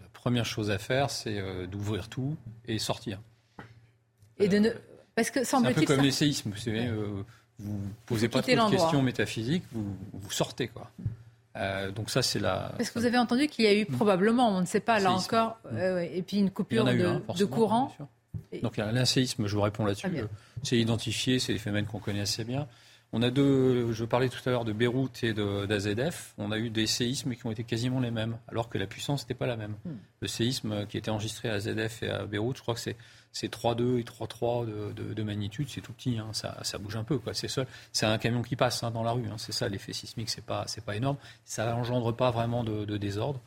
[0.00, 2.36] La première chose à faire, c'est euh, d'ouvrir tout
[2.66, 3.20] et sortir.
[4.38, 4.70] Et de ne...
[5.14, 6.50] Parce que c'est un peu comme les séismes.
[6.50, 7.24] Vous savez, euh,
[7.58, 10.68] vous posez pas trop de questions métaphysiques, vous, vous sortez.
[10.68, 10.90] quoi.
[11.56, 12.72] Euh, donc ça, c'est la.
[12.76, 15.10] Parce que vous avez entendu qu'il y a eu probablement, on ne sait pas là
[15.10, 17.92] encore, euh, et puis une coupure de, courant.
[18.62, 20.06] Donc il y a un séisme, je vous réponds là-dessus.
[20.62, 22.68] C'est identifié, c'est des phénomènes qu'on connaît assez bien.
[23.12, 26.68] On a deux, je parlais tout à l'heure de Beyrouth et d'AZF, on a eu
[26.68, 29.56] des séismes qui ont été quasiment les mêmes, alors que la puissance n'était pas la
[29.56, 29.76] même.
[29.86, 29.96] Hmm.
[30.20, 32.96] Le séisme qui était enregistré à AZF et à Beyrouth, je crois que c'est
[33.32, 37.04] c'est 3,2 et 3,3 de, de, magnitude, c'est tout petit, hein, ça, ça, bouge un
[37.04, 37.18] peu.
[37.18, 37.34] Quoi.
[37.34, 39.92] C'est, seul, c'est un camion qui passe hein, dans la rue, hein, c'est ça l'effet
[39.92, 41.16] sismique, c'est pas, c'est pas énorme.
[41.44, 43.40] Ça n'engendre pas vraiment de, désordre.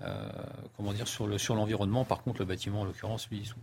[0.00, 0.28] Euh,
[0.76, 3.60] comment dire, sur, le, sur l'environnement, par contre, le bâtiment, en l'occurrence, lui, il souffre.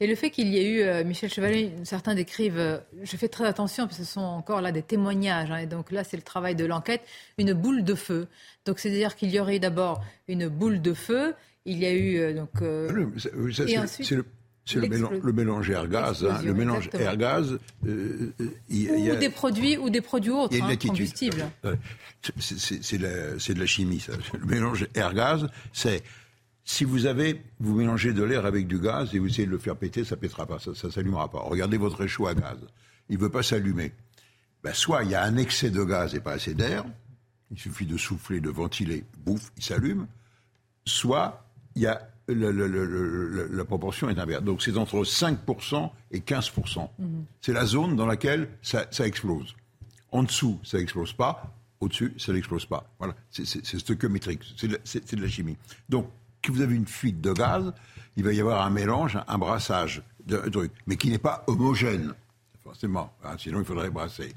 [0.00, 3.28] Et le fait qu'il y ait eu, euh, Michel Chevalier, certains décrivent, euh, je fais
[3.28, 6.22] très attention parce que ce sont encore là des témoignages, et donc là c'est le
[6.22, 7.02] travail de l'enquête,
[7.38, 8.28] une boule de feu.
[8.66, 12.50] Donc c'est-à-dire qu'il y aurait d'abord une boule de feu, il y a eu donc.
[12.60, 14.24] et ensuite, c'est le
[14.66, 16.26] c'est le, mélange air-gaz.
[16.28, 16.40] Hein.
[16.44, 17.56] Le mélange air-gaz.
[17.86, 18.32] Euh,
[18.68, 21.44] ou des produits ou des produits autres, hein, combustibles.
[21.64, 21.76] Euh,
[22.40, 24.12] c'est de la chimie, ça.
[24.36, 26.02] Le mélange air-gaz, c'est
[26.68, 29.58] si vous avez, vous mélangez de l'air avec du gaz et vous essayez de le
[29.58, 31.38] faire péter, ça pètera pas, ça, ne s'allumera pas.
[31.38, 32.58] Regardez votre réchaud à gaz,
[33.08, 33.92] il veut pas s'allumer.
[34.64, 36.84] Ben, soit il y a un excès de gaz et pas assez d'air,
[37.52, 40.08] il suffit de souffler, de ventiler, bouffe, il s'allume.
[40.84, 44.42] Soit il y a la proportion est inverse.
[44.42, 46.90] Donc c'est entre 5% et 15%.
[46.98, 47.24] Mhm.
[47.40, 49.54] C'est la zone dans laquelle ça, explose.
[50.10, 51.54] En dessous, ça n'explose pas.
[51.78, 52.90] Au-dessus, ça n'explose pas.
[52.98, 53.44] Voilà, c'est
[53.78, 55.56] stoichiométrique, c'est de, la chimie.
[55.88, 56.10] Donc,
[56.46, 57.72] si vous avez une fuite de gaz,
[58.16, 62.14] il va y avoir un mélange, un brassage de, trucs, mais qui n'est pas homogène,
[62.62, 63.12] forcément.
[63.24, 64.32] Hein, sinon, il faudrait brasser.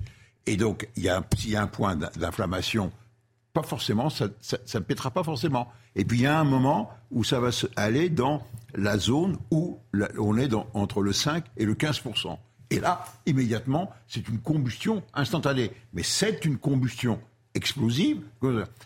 [0.45, 2.91] Et donc, il y a, s'il y a un point d'inflammation
[3.53, 5.71] pas forcément, ça ne pètera pas forcément.
[5.95, 8.45] Et puis il y a un moment où ça va aller dans
[8.75, 9.79] la zone où
[10.19, 12.37] on est entre le 5 et le 15%
[12.69, 15.71] Et là, immédiatement, c'est une combustion instantanée.
[15.93, 17.19] Mais c'est une combustion
[17.55, 18.21] explosive,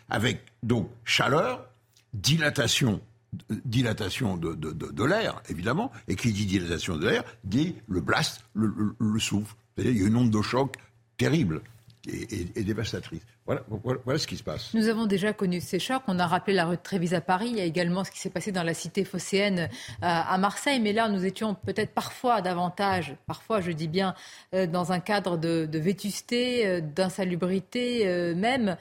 [0.09, 1.65] avec donc chaleur,
[2.13, 3.01] dilatation,
[3.65, 9.19] dilatation de, l'air, évidemment, et qui dit dilatation de l'air, dit le blast, le, le,
[9.19, 9.55] souffle.
[9.77, 10.75] Il y a une onde de choc
[11.17, 11.61] terrible
[12.07, 13.21] et dévastatrice.
[13.45, 14.73] Voilà, ce qui se passe.
[14.73, 16.03] Nous avons déjà connu ces chocs.
[16.07, 17.47] On a rappelé la rue de Trévise à Paris.
[17.49, 19.67] Il y a également ce qui s'est passé dans la cité phocéenne euh,
[20.01, 20.79] à Marseille.
[20.79, 24.15] Mais là, nous étions peut-être parfois davantage, parfois je dis bien,
[24.53, 28.77] euh, dans un cadre de, vétusté, euh, d'insalubrité même.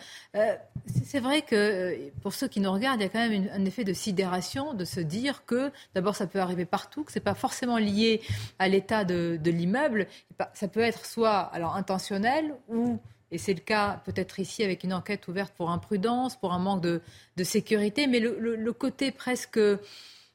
[1.05, 3.85] C'est vrai que pour ceux qui nous regardent, il y a quand même un effet
[3.85, 7.79] de sidération de se dire que d'abord ça peut arriver partout, que c'est pas forcément
[7.79, 8.21] lié
[8.59, 10.07] à l'état de, de l'immeuble.
[10.55, 13.01] Ça peut être soit alors intentionnel ou
[13.33, 16.83] et c'est le cas peut-être ici avec une enquête ouverte pour imprudence, pour un manque
[16.83, 17.01] de,
[17.43, 19.59] sécurité, mais le, côté presque,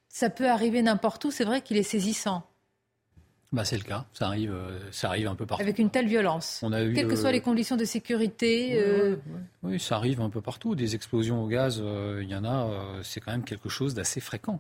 [0.10, 2.44] ça peut arriver n'importe où, c'est vrai qu'il est saisissant.
[3.54, 5.64] Bah c'est le cas, ça arrive, euh, ça arrive un peu partout.
[5.64, 8.78] Avec une telle violence, quelles que soient les conditions de sécurité.
[8.78, 9.16] Euh,
[9.64, 10.76] oui, ça arrive un peu partout.
[10.76, 12.70] Des explosions au gaz, euh, il y en a,
[13.04, 14.60] c'est quand même quelque chose d'assez fréquent.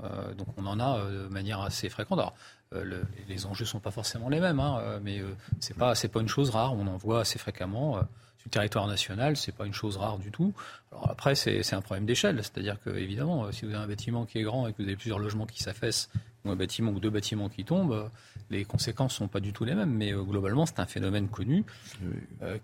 [0.00, 2.18] Donc on en a de manière assez fréquente.
[2.18, 2.34] Alors,
[2.74, 5.78] euh, les enjeux ne sont pas forcément les mêmes, hein, euh, mais euh, ce n'est
[5.78, 6.74] pas, pas une chose rare.
[6.74, 7.94] On en voit assez fréquemment.
[8.38, 10.52] sur le territoire national, ce n'est pas une chose rare du tout.
[10.92, 12.38] Alors après, c'est un problème d'échelle.
[12.42, 14.96] C'est-à-dire que, évidemment, si vous avez un bâtiment qui est grand et que vous avez
[14.96, 16.10] plusieurs logements qui s'affaissent,
[16.44, 18.10] ou un bâtiment ou deux bâtiments qui tombent,
[18.50, 19.92] les conséquences ne sont pas du tout les mêmes.
[19.92, 21.64] Mais globalement, c'est un phénomène connu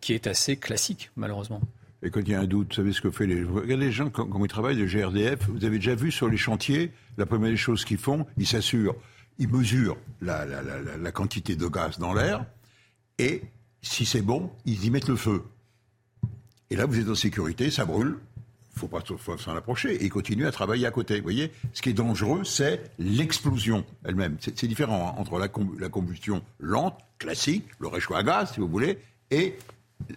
[0.00, 1.60] qui est assez classique, malheureusement.
[2.04, 3.42] Et quand il y a un doute, vous savez ce que fait les...
[3.42, 6.92] Regardez les gens quand, ils travaillent de GRDF, vous avez déjà vu sur les chantiers,
[7.16, 8.94] la première chose qu'ils font, ils s'assurent
[9.38, 12.44] ils mesurent la, quantité de gaz dans l'air
[13.18, 13.42] et
[13.82, 15.42] si c'est bon, ils y mettent le feu.
[16.70, 18.18] Et là, vous êtes en sécurité, ça brûle,
[18.74, 19.02] il faut pas
[19.38, 21.16] s'en approcher et continuer à travailler à côté.
[21.16, 24.36] Vous voyez, ce qui est dangereux, c'est l'explosion elle-même.
[24.40, 25.48] C'est différent hein, entre la,
[25.78, 28.98] la, combustion lente, classique, le réchaud à gaz, si vous voulez,
[29.30, 29.56] et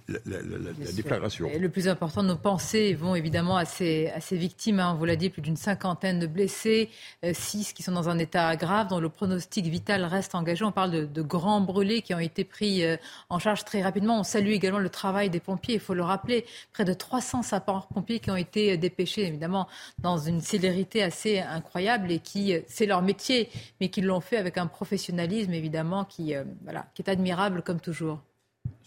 [0.07, 1.49] la, déclaration.
[1.57, 4.79] le plus important, nos pensées vont évidemment à ces, à ces victimes.
[4.79, 4.91] Hein.
[4.93, 6.89] On vous l'a dit, plus d'une cinquantaine de blessés,
[7.23, 10.63] euh, six qui sont dans un état grave, dont le pronostic vital reste engagé.
[10.65, 12.97] On parle de, grands brûlés qui ont été pris euh,
[13.29, 14.19] en charge très rapidement.
[14.19, 15.75] On salue également le travail des pompiers.
[15.75, 19.67] Il faut le rappeler, près de 300 sapeurs-pompiers qui ont été euh, dépêchés, évidemment,
[19.99, 23.49] dans une célérité assez incroyable et qui, c'est leur métier,
[23.81, 26.33] mais qui l'ont fait avec un professionnalisme, évidemment, qui,
[26.63, 28.19] voilà, qui est admirable comme toujours.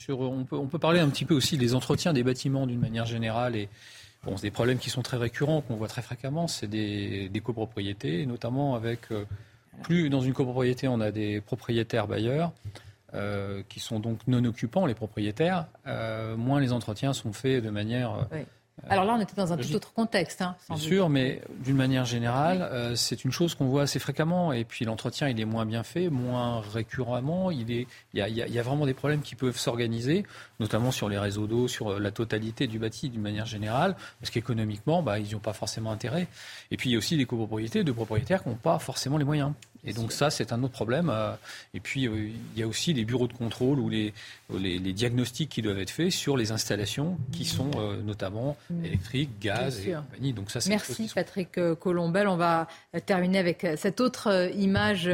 [0.00, 3.54] Sur, on, peut, parler un petit peu aussi des entretiens des bâtiments d'une manière générale
[3.54, 3.68] et
[4.24, 7.40] bon, c'est des problèmes qui sont très récurrents, qu'on voit très fréquemment, c'est des, des
[7.40, 9.08] copropriétés, notamment avec
[9.82, 12.52] plus dans une copropriété on a des propriétaires bailleurs.
[13.68, 15.66] qui sont donc non occupants, les propriétaires,
[16.36, 18.26] moins les entretiens sont faits de manière
[18.88, 20.42] alors là, on était dans un tout autre contexte.
[20.42, 24.52] Hein, bien sûr, mais d'une manière générale, euh, c'est une chose qu'on voit assez fréquemment.
[24.52, 27.50] Et puis l'entretien, il est moins bien fait, moins récurremment.
[27.50, 30.24] Il, est, il, y a, il y a vraiment des problèmes qui peuvent s'organiser,
[30.58, 35.02] notamment sur les réseaux d'eau, sur la totalité du bâti d'une manière générale, parce qu'économiquement,
[35.02, 36.26] bah, ils n'y ont pas forcément intérêt.
[36.70, 39.24] Et puis il y a aussi des copropriétés de propriétaires qui n'ont pas forcément les
[39.24, 39.52] moyens.
[39.84, 41.10] Et donc ça, c'est un autre problème.
[41.10, 41.32] Euh,
[41.74, 44.12] et puis, euh, il y a aussi des bureaux de contrôle ou les,
[44.58, 48.84] les, diagnostics qui doivent être faits sur les installations qui sont euh, notamment mm.
[48.84, 50.32] électriques, gaz et compagnie.
[50.32, 52.28] Donc ça, Merci Patrick Colombel.
[52.28, 52.68] On va
[53.06, 55.10] terminer avec cette autre image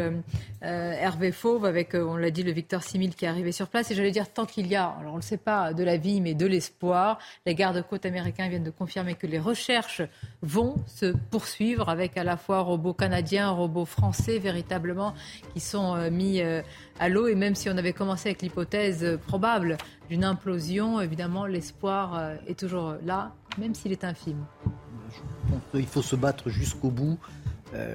[0.63, 3.91] Hervé Fauve avec, on l'a dit, le Victor Simil qui est arrivé sur place.
[3.91, 5.97] Et j'allais dire, tant qu'il y a, alors on ne le sait pas, de la
[5.97, 10.03] vie, mais de l'espoir, les gardes-côtes américains viennent de confirmer que les recherches
[10.43, 15.15] vont se poursuivre avec à la fois robots canadiens, robots français, véritablement
[15.53, 16.63] qui sont euh, mis euh,
[16.99, 17.29] à l'eau.
[17.29, 19.77] Et même si on avait commencé avec l'hypothèse euh, probable
[20.09, 24.45] d'une implosion, évidemment, l'espoir est toujours là, même s'il est infime.
[25.75, 27.19] Il faut se battre jusqu'au bout.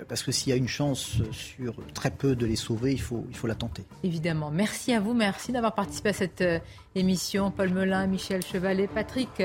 [0.07, 3.25] parce que s'il y a une chance sur très peu de les sauver, il faut,
[3.29, 3.83] il faut la tenter.
[4.03, 4.51] Évidemment.
[4.51, 6.43] Merci à vous, merci d'avoir participé à cette
[6.95, 7.51] émission.
[7.51, 9.41] Paul Melun, Michel Chevalet, Patrick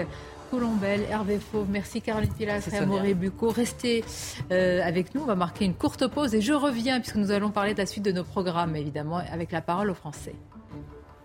[0.50, 3.50] Colombel, Hervé Fauve, merci Caroline Pilas et Amaury Bucco.
[3.50, 4.04] Restez
[4.50, 7.50] euh, avec nous, on va marquer une courte pause et je reviens puisque nous allons
[7.50, 10.34] parler de la suite de nos programmes, évidemment, avec la parole aux Français.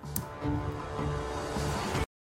[0.03, 0.81] Thank you